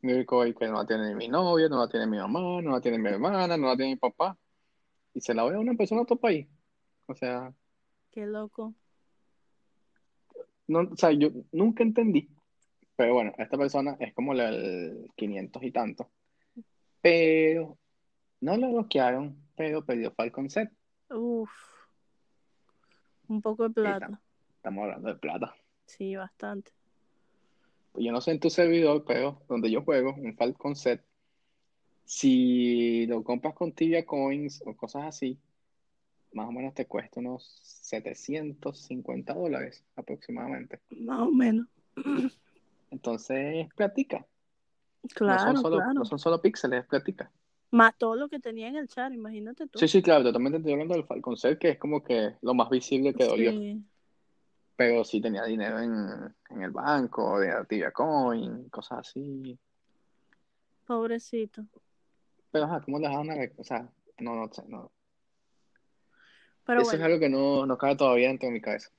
mi 0.00 0.12
recovery 0.12 0.54
key 0.54 0.68
no 0.68 0.74
la 0.74 0.86
tiene 0.86 1.12
mi 1.16 1.26
novia, 1.26 1.68
no 1.68 1.80
la 1.80 1.88
tiene 1.88 2.06
mi 2.06 2.18
mamá, 2.18 2.62
no 2.62 2.70
la 2.70 2.80
tiene 2.80 2.98
mi 3.00 3.08
hermana, 3.08 3.56
no 3.56 3.66
la 3.66 3.74
tiene 3.76 3.94
mi 3.94 3.96
papá. 3.96 4.38
Y 5.12 5.20
se 5.20 5.34
la 5.34 5.42
voy 5.42 5.54
a 5.54 5.58
una 5.58 5.74
persona 5.74 6.02
de 6.02 6.02
otro 6.04 6.16
país. 6.18 6.46
O 7.06 7.16
sea, 7.16 7.52
Qué 8.12 8.26
loco. 8.26 8.72
no, 10.68 10.82
o 10.82 10.96
sea, 10.96 11.10
yo 11.10 11.30
nunca 11.50 11.82
entendí. 11.82 12.28
Pero 12.94 13.14
bueno, 13.14 13.32
esta 13.38 13.58
persona 13.58 13.96
es 13.98 14.14
como 14.14 14.34
la 14.34 14.52
del 14.52 15.10
500 15.16 15.64
y 15.64 15.72
tanto. 15.72 16.08
Pero 17.00 17.76
no 18.40 18.56
lo 18.56 18.70
bloquearon, 18.70 19.36
pero 19.56 19.84
perdió 19.84 20.12
Falcon 20.12 20.48
Set. 20.48 20.70
Uf. 21.10 21.71
Un 23.28 23.40
poco 23.40 23.68
de 23.68 23.70
plata. 23.70 24.20
Estamos 24.56 24.84
hablando 24.84 25.08
de 25.08 25.14
plata. 25.16 25.54
Sí, 25.86 26.16
bastante. 26.16 26.72
Pues 27.92 28.04
yo 28.04 28.12
no 28.12 28.20
sé 28.20 28.30
en 28.30 28.40
tu 28.40 28.48
servidor, 28.50 29.04
pero 29.06 29.42
donde 29.48 29.70
yo 29.70 29.82
juego, 29.82 30.14
un 30.14 30.34
Falcon 30.34 30.76
Set, 30.76 31.04
si 32.04 33.06
lo 33.06 33.22
compras 33.22 33.54
con 33.54 33.72
Tibia 33.72 34.04
Coins 34.04 34.62
o 34.66 34.74
cosas 34.74 35.04
así, 35.04 35.38
más 36.32 36.48
o 36.48 36.52
menos 36.52 36.74
te 36.74 36.86
cuesta 36.86 37.20
unos 37.20 37.58
750 37.62 39.34
dólares 39.34 39.84
aproximadamente. 39.96 40.80
Más 40.90 41.20
o 41.20 41.30
menos. 41.30 41.66
Entonces, 42.90 43.68
platica. 43.74 44.26
Claro, 45.14 45.46
no 45.46 45.52
son 45.52 45.62
solo, 45.62 45.76
claro. 45.76 45.92
no 45.94 46.04
son 46.04 46.18
solo 46.18 46.40
píxeles, 46.40 46.82
es 46.82 46.86
platica. 46.86 47.30
Más 47.72 47.96
todo 47.96 48.16
lo 48.16 48.28
que 48.28 48.38
tenía 48.38 48.68
en 48.68 48.76
el 48.76 48.86
chat, 48.86 49.12
imagínate 49.12 49.66
tú. 49.66 49.78
Sí, 49.78 49.88
sí, 49.88 50.02
claro, 50.02 50.22
totalmente 50.24 50.58
estoy 50.58 50.72
hablando 50.72 50.94
del 50.94 51.04
Falcon 51.04 51.36
Set, 51.36 51.58
que 51.58 51.70
es 51.70 51.78
como 51.78 52.04
que 52.04 52.36
lo 52.42 52.54
más 52.54 52.68
visible 52.68 53.14
que 53.14 53.24
dolió. 53.24 53.50
Sí. 53.50 53.82
Pero 54.76 55.04
sí 55.04 55.20
tenía 55.20 55.44
dinero 55.44 55.80
en, 55.80 56.34
en 56.50 56.62
el 56.62 56.70
banco, 56.70 57.40
de 57.40 57.50
Tibia 57.68 57.90
Coin, 57.90 58.68
cosas 58.68 59.00
así. 59.00 59.58
Pobrecito. 60.86 61.64
Pero, 62.50 62.66
ajá, 62.66 62.82
¿cómo 62.82 62.98
le 62.98 63.08
dejaron 63.08 63.30
a 63.30 63.36
O 63.56 63.64
sea, 63.64 63.88
no, 64.18 64.36
no 64.36 64.52
sé, 64.52 64.62
no. 64.68 64.92
Pero 66.66 66.82
Eso 66.82 66.90
bueno, 66.90 67.04
es 67.04 67.06
algo 67.06 67.18
que 67.20 67.28
no, 67.28 67.66
no 67.66 67.78
cabe 67.78 67.96
todavía 67.96 68.28
dentro 68.28 68.48
de 68.48 68.52
mi 68.52 68.60
cabeza. 68.60 68.90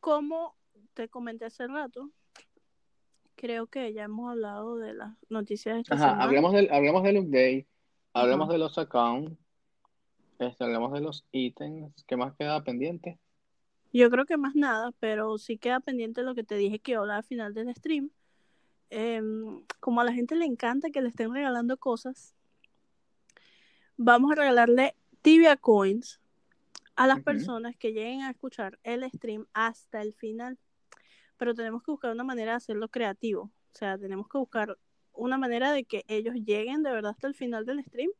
como 0.00 0.54
te 0.94 1.08
comenté 1.08 1.44
hace 1.44 1.66
rato, 1.66 2.10
creo 3.36 3.66
que 3.66 3.92
ya 3.92 4.04
hemos 4.04 4.30
hablado 4.30 4.76
de 4.78 4.94
las 4.94 5.14
noticias 5.28 5.74
de 5.74 5.80
esta 5.82 5.94
Ajá, 5.94 6.04
semana. 6.04 6.24
hablemos 6.24 6.52
del, 6.54 6.72
hablemos 6.72 7.02
del 7.02 7.18
update, 7.18 7.66
hablemos 8.16 8.48
de 8.48 8.58
los 8.58 8.78
accounts, 8.78 9.36
este, 10.38 10.64
hablemos 10.64 10.92
de 10.92 11.00
los 11.00 11.24
ítems, 11.32 12.04
¿qué 12.04 12.16
más 12.16 12.34
queda 12.34 12.62
pendiente? 12.64 13.18
Yo 13.92 14.10
creo 14.10 14.26
que 14.26 14.36
más 14.36 14.54
nada, 14.54 14.92
pero 15.00 15.38
sí 15.38 15.58
queda 15.58 15.80
pendiente 15.80 16.22
lo 16.22 16.34
que 16.34 16.44
te 16.44 16.56
dije 16.56 16.78
que 16.78 16.92
iba 16.92 17.00
a 17.00 17.02
hablar 17.02 17.16
al 17.18 17.24
final 17.24 17.54
del 17.54 17.74
stream. 17.74 18.10
Em, 18.90 19.62
como 19.80 20.00
a 20.00 20.04
la 20.04 20.12
gente 20.12 20.36
le 20.36 20.44
encanta 20.44 20.90
que 20.90 21.00
le 21.00 21.08
estén 21.08 21.32
regalando 21.32 21.76
cosas, 21.76 22.34
vamos 23.96 24.32
a 24.32 24.34
regalarle 24.34 24.94
Tibia 25.22 25.56
Coins 25.56 26.20
a 26.94 27.06
las 27.06 27.20
personas 27.22 27.76
que 27.76 27.92
lleguen 27.92 28.22
a 28.22 28.30
escuchar 28.30 28.78
el 28.82 29.08
stream 29.10 29.46
hasta 29.52 30.00
el 30.00 30.14
final. 30.14 30.58
Pero 31.36 31.54
tenemos 31.54 31.82
que 31.82 31.90
buscar 31.90 32.12
una 32.12 32.24
manera 32.24 32.52
de 32.52 32.56
hacerlo 32.56 32.88
creativo. 32.88 33.42
O 33.42 33.78
sea, 33.78 33.98
tenemos 33.98 34.28
que 34.28 34.38
buscar 34.38 34.78
una 35.16 35.38
manera 35.38 35.72
de 35.72 35.84
que 35.84 36.04
ellos 36.08 36.34
lleguen 36.36 36.82
de 36.82 36.92
verdad 36.92 37.12
hasta 37.12 37.26
el 37.26 37.34
final 37.34 37.64
del 37.66 37.82
stream 37.84 38.10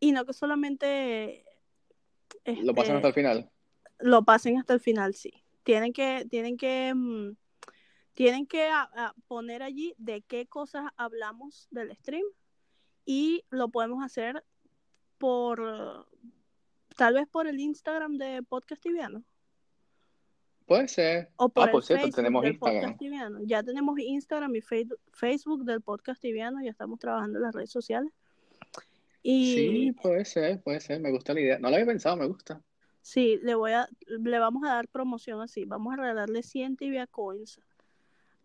y 0.00 0.12
no 0.12 0.24
que 0.24 0.32
solamente 0.32 1.44
Lo 2.62 2.74
pasan 2.74 2.96
hasta 2.96 3.08
este, 3.08 3.20
el 3.20 3.26
final. 3.26 3.50
lo 3.98 4.22
pasen 4.24 4.58
hasta 4.58 4.74
el 4.74 4.80
final, 4.80 5.14
sí. 5.14 5.32
Tienen 5.62 5.92
que, 5.92 6.26
tienen 6.28 6.56
que, 6.56 6.92
mm, 6.94 7.36
tienen 8.14 8.46
que 8.46 8.66
a- 8.68 8.90
a 8.94 9.14
poner 9.28 9.62
allí 9.62 9.94
de 9.98 10.22
qué 10.22 10.46
cosas 10.46 10.90
hablamos 10.96 11.68
del 11.70 11.94
stream 11.96 12.24
y 13.04 13.44
lo 13.50 13.68
podemos 13.68 14.04
hacer 14.04 14.44
por, 15.18 16.06
tal 16.96 17.14
vez 17.14 17.28
por 17.28 17.46
el 17.46 17.60
Instagram 17.60 18.16
de 18.18 18.42
Podcast 18.42 18.82
Tibiano 18.82 19.22
Puede 20.76 20.88
ser. 20.88 21.30
o 21.36 21.48
por 21.48 21.68
Ah, 21.68 21.72
por 21.72 21.84
cierto, 21.84 22.02
Facebook 22.02 22.16
tenemos 22.16 22.42
del 22.42 22.52
Instagram. 22.52 22.96
Tibiano. 22.98 23.38
Ya 23.44 23.62
tenemos 23.62 23.98
Instagram 23.98 24.56
y 24.56 24.60
Facebook 25.12 25.64
del 25.64 25.80
Podcast 25.80 26.20
Tibiano, 26.20 26.62
ya 26.62 26.70
estamos 26.70 26.98
trabajando 26.98 27.38
en 27.38 27.42
las 27.44 27.54
redes 27.54 27.70
sociales. 27.70 28.10
Y 29.22 29.54
Sí, 29.54 29.92
puede 29.92 30.24
ser, 30.24 30.60
puede 30.62 30.80
ser, 30.80 31.00
me 31.00 31.10
gusta 31.10 31.32
la 31.34 31.40
idea. 31.40 31.58
No 31.58 31.68
lo 31.68 31.76
había 31.76 31.86
pensado, 31.86 32.16
me 32.16 32.26
gusta. 32.26 32.60
Sí, 33.02 33.38
le 33.42 33.54
voy 33.54 33.72
a, 33.72 33.88
le 34.06 34.38
vamos 34.38 34.64
a 34.64 34.74
dar 34.74 34.88
promoción 34.88 35.40
así. 35.40 35.64
Vamos 35.64 35.92
a 35.92 35.96
regalarle 35.96 36.42
100 36.42 36.76
tibia 36.76 37.06
coins 37.06 37.60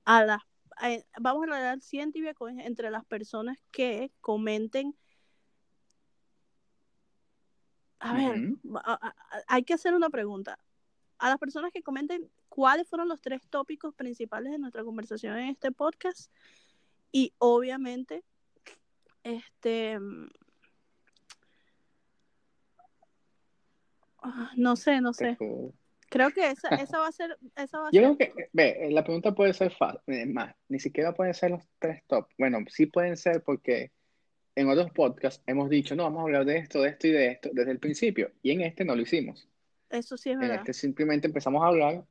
a 0.06 0.24
las, 0.26 0.42
a- 0.78 0.98
vamos 1.20 1.44
a 1.44 1.46
regalar 1.48 1.82
100 1.82 2.12
tibia 2.12 2.34
coins 2.34 2.64
entre 2.66 2.90
las 2.92 3.06
personas 3.06 3.58
que 3.72 4.12
comenten. 4.22 4.96
A 8.00 8.14
ver, 8.14 8.54
a- 8.84 9.08
a- 9.08 9.16
hay 9.48 9.64
que 9.64 9.74
hacer 9.74 9.94
una 9.96 10.10
pregunta. 10.10 10.60
A 11.20 11.30
las 11.30 11.38
personas 11.38 11.72
que 11.72 11.82
comenten 11.82 12.30
cuáles 12.50 12.88
fueron 12.88 13.08
los 13.08 13.22
tres 13.22 13.42
tópicos 13.50 13.94
principales 13.96 14.52
de 14.52 14.60
nuestra 14.60 14.84
conversación 14.84 15.38
en 15.38 15.50
este 15.50 15.72
podcast 15.72 16.32
y 17.12 17.34
obviamente 17.38 18.24
este 19.24 19.98
ah, 24.22 24.52
no 24.56 24.76
sé, 24.76 25.02
no 25.02 25.14
sé. 25.14 25.38
Creo 26.10 26.32
que 26.32 26.52
esa, 26.52 26.70
esa 26.82 27.00
va 27.00 27.08
a 27.08 27.12
ser, 27.12 27.38
esa 27.56 27.80
va 27.80 27.88
a 27.90 27.92
Yo 27.92 28.02
ser, 28.02 28.18
creo 28.18 28.36
que, 28.36 28.50
ve, 28.54 28.90
la 28.92 29.04
pregunta 29.04 29.34
puede 29.34 29.54
ser 29.54 29.72
fácil, 29.72 30.28
más, 30.28 30.56
ni 30.70 30.80
siquiera 30.80 31.14
pueden 31.14 31.34
ser 31.34 31.52
los 31.52 31.64
tres 31.80 32.04
top. 32.08 32.28
Bueno, 32.38 32.60
sí 32.70 32.86
pueden 32.86 33.18
ser 33.18 33.44
porque 33.44 33.92
en 34.56 34.70
otros 34.70 34.92
podcasts 34.92 35.44
hemos 35.46 35.70
dicho, 35.70 35.96
no, 35.96 36.04
vamos 36.04 36.20
a 36.20 36.24
hablar 36.24 36.46
de 36.46 36.58
esto, 36.58 36.82
de 36.82 36.90
esto 36.90 37.08
y 37.08 37.12
de 37.12 37.28
esto 37.28 37.50
desde 37.54 37.72
el 37.72 37.80
principio. 37.80 38.32
Y 38.42 38.52
en 38.52 38.62
este 38.62 38.86
no 38.86 38.96
lo 38.96 39.02
hicimos. 39.02 39.48
Eso 39.90 40.18
sí 40.18 40.30
es 40.30 40.36
En 40.36 40.42
verdad. 40.42 40.58
este 40.58 40.74
simplemente 40.74 41.28
empezamos 41.28 41.64
a 41.64 41.68
hablar, 41.68 42.06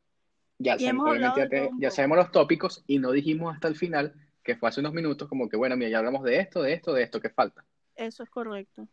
ya, 0.59 0.77
Y 0.77 0.79
sab- 0.85 0.89
hemos 0.91 1.09
obviamente 1.09 1.43
hablado 1.43 1.70
ya, 1.79 1.89
te- 1.91 1.95
sabemos 1.95 2.18
los 2.18 2.31
tópicos 2.33 2.83
y 2.87 2.99
no 2.99 3.12
dijimos 3.12 3.55
hasta 3.55 3.68
el 3.68 3.77
final, 3.77 4.14
que 4.43 4.57
fue 4.57 4.68
hace 4.68 4.81
unos 4.81 4.93
minutos, 4.93 5.29
como 5.29 5.49
que, 5.49 5.57
bueno, 5.57 5.77
mira, 5.77 5.91
ya 5.91 5.99
hablamos 5.99 6.22
de 6.22 6.39
esto, 6.39 6.62
de 6.62 6.72
esto, 6.72 6.93
de 6.93 7.03
esto, 7.03 7.20
¿qué 7.20 7.31
falta? 7.31 7.64
Eso 7.95 8.22
es 8.22 8.31
correcto. 8.31 8.89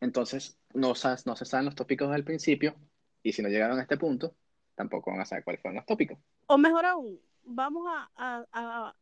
Entonces, 0.00 0.58
no, 0.72 0.94
no 1.24 1.36
se 1.36 1.44
saben 1.44 1.66
los 1.66 1.74
tópicos 1.74 2.08
desde 2.08 2.18
el 2.18 2.24
principio 2.24 2.74
y 3.22 3.32
si 3.32 3.42
no 3.42 3.48
llegaron 3.48 3.78
a 3.78 3.82
este 3.82 3.96
punto, 3.96 4.34
tampoco 4.74 5.10
van 5.10 5.20
a 5.20 5.24
saber 5.24 5.44
cuáles 5.44 5.62
fueron 5.62 5.76
los 5.76 5.86
tópicos. 5.86 6.18
O 6.46 6.58
mejor 6.58 6.84
aún, 6.84 7.20
vamos 7.44 7.86
a, 7.88 8.10
a, 8.16 8.44
a, 8.52 8.94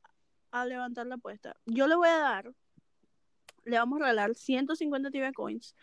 a 0.52 0.66
levantar 0.66 1.06
la 1.06 1.14
apuesta. 1.16 1.56
Yo 1.66 1.86
le 1.86 1.96
voy 1.96 2.08
a 2.08 2.18
dar, 2.18 2.52
le 3.64 3.78
vamos 3.78 3.96
a 4.00 4.04
regalar 4.04 4.34
150 4.34 5.10
Tibia 5.10 5.32
Coins 5.32 5.74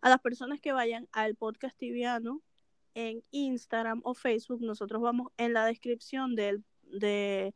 a 0.00 0.08
las 0.08 0.20
personas 0.20 0.60
que 0.60 0.72
vayan 0.72 1.08
al 1.12 1.36
podcast 1.36 1.76
tibiano 1.76 2.42
en 2.94 3.22
Instagram 3.30 4.00
o 4.04 4.14
Facebook. 4.14 4.60
Nosotros 4.62 5.00
vamos 5.02 5.32
en 5.36 5.52
la 5.52 5.64
descripción 5.66 6.34
del, 6.34 6.64
de, 6.84 7.54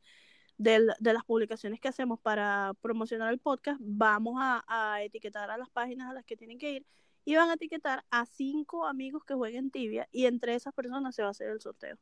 del- 0.59 0.93
de 1.01 1.13
las 1.13 1.25
publicaciones 1.25 1.81
que 1.81 1.89
hacemos 1.89 2.21
para 2.21 2.73
promocionar 2.81 3.33
el 3.33 3.39
podcast, 3.39 3.81
vamos 3.83 4.37
a, 4.39 4.65
a 4.69 5.03
etiquetar 5.03 5.51
a 5.51 5.59
las 5.59 5.71
páginas 5.71 6.11
a 6.11 6.15
las 6.15 6.25
que 6.25 6.37
tienen 6.37 6.59
que 6.59 6.73
ir 6.73 6.87
y 7.25 7.37
van 7.37 7.49
a 7.51 7.55
etiquetar 7.55 8.05
a 8.11 8.27
cinco 8.27 8.87
amigos 8.87 9.25
que 9.25 9.35
jueguen 9.35 9.71
tibia 9.71 10.09
y 10.13 10.27
entre 10.27 10.55
esas 10.55 10.75
personas 10.75 11.15
se 11.15 11.23
va 11.23 11.29
a 11.29 11.31
hacer 11.31 11.49
el 11.51 11.61
sorteo 11.61 11.97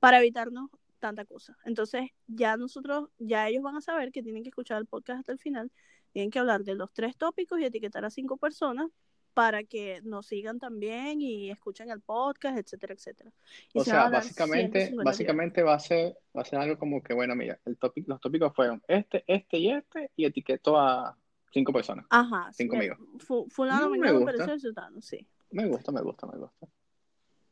para 0.00 0.18
evitarnos 0.18 0.70
tanta 0.98 1.24
cosa. 1.24 1.56
Entonces, 1.64 2.10
ya 2.26 2.56
nosotros, 2.56 3.08
ya 3.18 3.48
ellos 3.48 3.62
van 3.62 3.76
a 3.76 3.80
saber 3.80 4.10
que 4.10 4.22
tienen 4.22 4.42
que 4.42 4.48
escuchar 4.48 4.78
el 4.78 4.86
podcast 4.86 5.20
hasta 5.20 5.32
el 5.32 5.38
final, 5.38 5.70
tienen 6.12 6.30
que 6.30 6.40
hablar 6.40 6.64
de 6.64 6.74
los 6.74 6.92
tres 6.92 7.16
tópicos 7.16 7.60
y 7.60 7.64
etiquetar 7.64 8.04
a 8.04 8.10
cinco 8.10 8.36
personas 8.36 8.90
para 9.38 9.62
que 9.62 10.00
nos 10.02 10.26
sigan 10.26 10.58
también 10.58 11.20
y 11.22 11.48
escuchen 11.48 11.90
el 11.90 12.00
podcast, 12.00 12.58
etcétera, 12.58 12.94
etcétera. 12.94 13.32
Y 13.72 13.78
O 13.78 13.84
se 13.84 13.90
sea, 13.92 14.08
básicamente, 14.08 14.80
150 14.80 15.04
básicamente 15.08 15.62
va 15.62 15.74
a 15.74 15.78
ser, 15.78 16.18
va 16.36 16.42
a 16.42 16.44
ser 16.44 16.58
algo 16.58 16.76
como 16.76 17.00
que, 17.04 17.14
bueno, 17.14 17.36
mira, 17.36 17.56
el 17.64 17.76
tópico, 17.78 18.10
los 18.10 18.20
tópicos 18.20 18.52
fueron 18.52 18.82
este, 18.88 19.22
este 19.28 19.58
y 19.58 19.70
este, 19.70 20.10
y 20.16 20.24
etiqueto 20.24 20.76
a 20.76 21.16
cinco 21.52 21.72
personas. 21.72 22.04
Ajá. 22.10 22.50
Cinco 22.52 22.72
sí, 22.72 22.78
amigos. 22.78 22.98
fu- 23.20 23.46
fulano, 23.48 23.86
Mm, 23.88 23.92
me 23.92 23.98
mengano, 24.12 24.18
gusta. 24.26 24.58
sultano, 24.58 25.00
sí. 25.00 25.24
Me 25.52 25.68
gusta, 25.68 25.92
me 25.92 26.00
gusta, 26.02 26.26
me 26.26 26.36
gusta. 26.36 26.66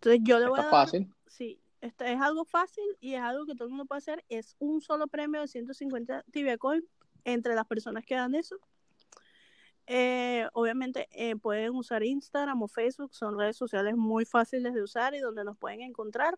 Entonces 0.00 0.20
yo 0.24 0.40
le 0.40 0.48
voy 0.48 0.58
Está 0.58 0.68
a 0.70 0.74
dar, 0.76 0.86
fácil. 0.86 1.14
sí, 1.28 1.60
este 1.80 2.12
es 2.12 2.20
algo 2.20 2.44
fácil 2.44 2.84
y 3.00 3.14
es 3.14 3.20
algo 3.20 3.46
que 3.46 3.54
todo 3.54 3.66
el 3.66 3.70
mundo 3.70 3.86
puede 3.86 3.98
hacer. 3.98 4.24
Es 4.28 4.56
un 4.58 4.80
solo 4.80 5.06
premio 5.06 5.40
de 5.40 5.46
150 5.46 6.24
Tibia 6.32 6.58
Coin 6.58 6.84
entre 7.24 7.54
las 7.54 7.64
personas 7.68 8.04
que 8.04 8.16
dan 8.16 8.34
eso. 8.34 8.56
Eh, 9.86 10.48
obviamente 10.52 11.06
eh, 11.12 11.36
pueden 11.36 11.70
usar 11.74 12.02
Instagram 12.02 12.60
o 12.62 12.68
Facebook, 12.68 13.14
son 13.14 13.38
redes 13.38 13.56
sociales 13.56 13.96
muy 13.96 14.24
fáciles 14.24 14.74
de 14.74 14.82
usar 14.82 15.14
y 15.14 15.20
donde 15.20 15.44
nos 15.44 15.56
pueden 15.56 15.80
encontrar. 15.82 16.36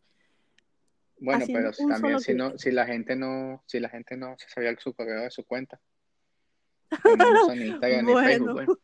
Bueno, 1.20 1.44
pero 1.46 1.72
también 1.72 2.20
si 2.20 2.34
no, 2.34 2.56
si 2.58 2.70
la 2.70 2.86
gente 2.86 3.16
no, 3.16 3.62
si 3.66 3.80
la 3.80 3.88
gente 3.88 4.16
no 4.16 4.36
se 4.38 4.48
sabía 4.48 4.76
su 4.78 4.92
correo 4.94 5.22
de 5.22 5.30
su 5.30 5.44
cuenta, 5.44 5.80
no 7.18 7.44
usan 7.44 7.58
ni 7.58 7.66
Instagram 7.66 8.06
ni 8.06 8.14
Facebook, 8.14 8.80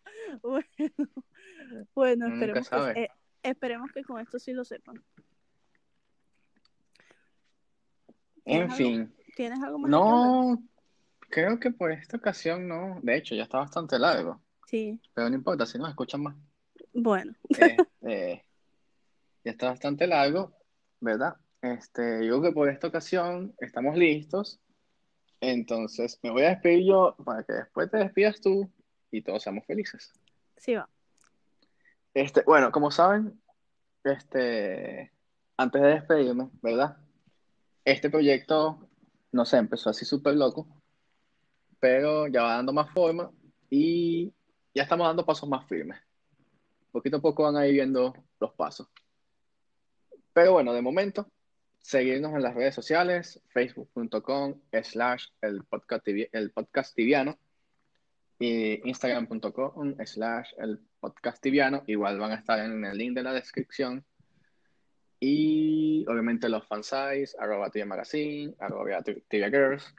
Bueno, 1.95 2.27
esperemos 2.35 2.69
que, 2.69 3.03
eh, 3.03 3.09
esperemos 3.43 3.93
que 3.93 4.03
con 4.03 4.21
esto 4.21 4.39
sí 4.39 4.53
lo 4.53 4.65
sepan. 4.65 5.03
En 8.47 8.69
¿Tienes 8.69 8.71
algo- 8.71 8.77
fin, 8.77 9.15
¿Tienes 9.37 9.63
algo 9.63 9.79
más? 9.79 9.89
que 9.89 9.91
no, 9.91 10.63
creo 11.31 11.61
que 11.61 11.71
por 11.71 11.93
esta 11.93 12.17
ocasión 12.17 12.69
no. 12.69 12.99
De 13.03 13.17
hecho, 13.17 13.35
ya 13.35 13.45
está 13.45 13.59
bastante 13.59 13.99
largo, 13.99 14.43
Sí, 14.67 15.01
pero 15.15 15.29
no 15.29 15.37
importa 15.37 15.67
si 15.67 15.79
nos 15.79 15.89
escuchan 15.89 16.23
más. 16.23 16.37
bueno, 16.93 17.33
Eh, 17.59 17.77
eh, 18.03 18.43
ya 19.45 19.51
está 19.53 19.69
bastante 19.69 20.07
largo, 20.07 20.53
¿verdad? 21.01 21.37
Este, 21.61 22.27
yo 22.27 22.41
creo 22.41 22.43
que 22.43 22.53
por 22.53 22.69
esta 22.69 22.89
ocasión 22.89 23.55
estamos 23.59 23.97
listos. 23.97 24.61
Entonces, 25.41 26.19
me 26.23 26.31
voy 26.31 26.43
a 26.45 26.51
despedir 26.51 26.87
yo 26.87 27.15
para 27.25 27.43
que 27.45 27.53
después 27.53 27.91
te 27.91 27.99
despidas 27.99 28.41
tú 28.41 28.71
y 29.11 29.23
todos 29.23 29.43
seamos 29.43 29.67
felices. 29.67 30.13
sí 30.57 30.75
va. 30.75 30.89
Este, 32.15 32.43
bueno, 32.47 32.71
como 32.71 32.91
saben, 32.91 33.41
este, 34.05 35.13
antes 35.57 35.83
de 35.83 35.89
despedirme, 35.89 36.49
¿verdad? 36.63 36.97
Este 37.85 38.09
proyecto, 38.09 38.89
no 39.33 39.45
sé, 39.45 39.57
empezó 39.57 39.91
así 39.91 40.05
súper 40.05 40.35
loco, 40.35 40.67
pero 41.81 42.29
ya 42.29 42.43
va 42.43 42.55
dando 42.57 42.73
más 42.73 42.91
forma 42.93 43.31
y 43.69 44.33
ya 44.75 44.83
estamos 44.83 45.07
dando 45.07 45.25
pasos 45.25 45.49
más 45.49 45.67
firmes. 45.67 45.99
Poquito 46.91 47.17
a 47.19 47.21
poco 47.21 47.45
van 47.45 47.57
a 47.57 47.67
ir 47.67 47.75
viendo 47.75 48.15
los 48.41 48.53
pasos. 48.53 48.89
Pero 50.33 50.53
bueno, 50.53 50.73
de 50.73 50.83
momento, 50.83 51.31
seguirnos 51.81 52.33
en 52.35 52.43
las 52.43 52.55
redes 52.55 52.75
sociales, 52.75 53.41
facebook.com 53.49 54.61
slash 54.83 55.27
el 55.41 55.63
podcast, 55.65 56.09
el 56.09 56.53
instagram.com 58.85 59.97
slash 60.05 60.51
el 60.59 60.81
podcast 60.99 61.41
tibiano. 61.41 61.85
Igual 61.87 62.19
van 62.19 62.33
a 62.33 62.37
estar 62.37 62.59
en 62.59 62.85
el 62.85 62.99
link 62.99 63.15
de 63.15 63.23
la 63.23 63.33
descripción. 63.33 64.05
Y 65.21 66.05
obviamente 66.09 66.49
los 66.49 66.67
fansites, 66.67 67.37
arroba 67.39 67.71
tibia 67.71 67.87
magazine, 67.87 68.55
arroba 68.59 69.03
tibia 69.03 69.51
girls. 69.51 69.95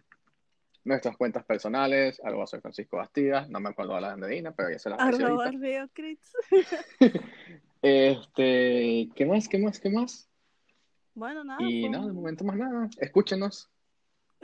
Nuestras 0.86 1.18
cuentas 1.18 1.44
personales, 1.44 2.22
arroba 2.24 2.46
soy 2.46 2.62
Francisco 2.62 2.98
Bastidas, 2.98 3.50
no 3.50 3.60
me 3.60 3.70
acuerdo 3.70 3.96
de 3.96 4.02
la 4.02 4.16
de 4.16 4.54
pero 4.56 4.70
ya 4.70 4.80
se 4.80 4.92
las 4.92 5.00
Arroba. 5.00 5.50
Río. 5.52 5.90
Este, 7.82 9.10
¿qué 9.14 9.26
más? 9.28 9.48
¿Qué 9.48 9.60
más? 9.60 9.80
¿Qué 9.80 9.90
más? 9.90 10.28
Bueno, 11.14 11.44
nada, 11.44 11.62
Y 11.62 11.88
no, 11.88 12.08
de 12.08 12.14
momento 12.14 12.44
más 12.44 12.58
nada. 12.58 12.90
Escúchenos. 13.00 13.70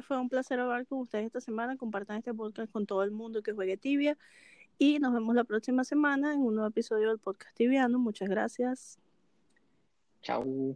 fue 0.08 0.20
un 0.20 0.30
placer 0.30 0.60
hablar 0.60 0.86
con 0.86 1.00
ustedes 1.00 1.26
esta 1.26 1.42
semana. 1.42 1.76
Compartan 1.76 2.18
este 2.18 2.34
podcast 2.34 2.72
con 2.72 2.86
todo 2.86 3.04
el 3.04 3.12
mundo 3.12 3.42
que 3.42 3.54
juegue 3.54 3.78
tibia. 3.78 4.16
Y 4.78 5.00
nos 5.00 5.14
vemos 5.14 5.34
la 5.36 5.44
próxima 5.44 5.84
semana 5.84 6.34
en 6.34 6.42
un 6.42 6.56
nuevo 6.56 6.70
episodio 6.70 7.10
del 7.10 7.20
podcast 7.20 7.56
tibiano. 7.56 7.98
Muchas 8.00 8.30
gracias. 8.30 9.00
Chao. 10.22 10.76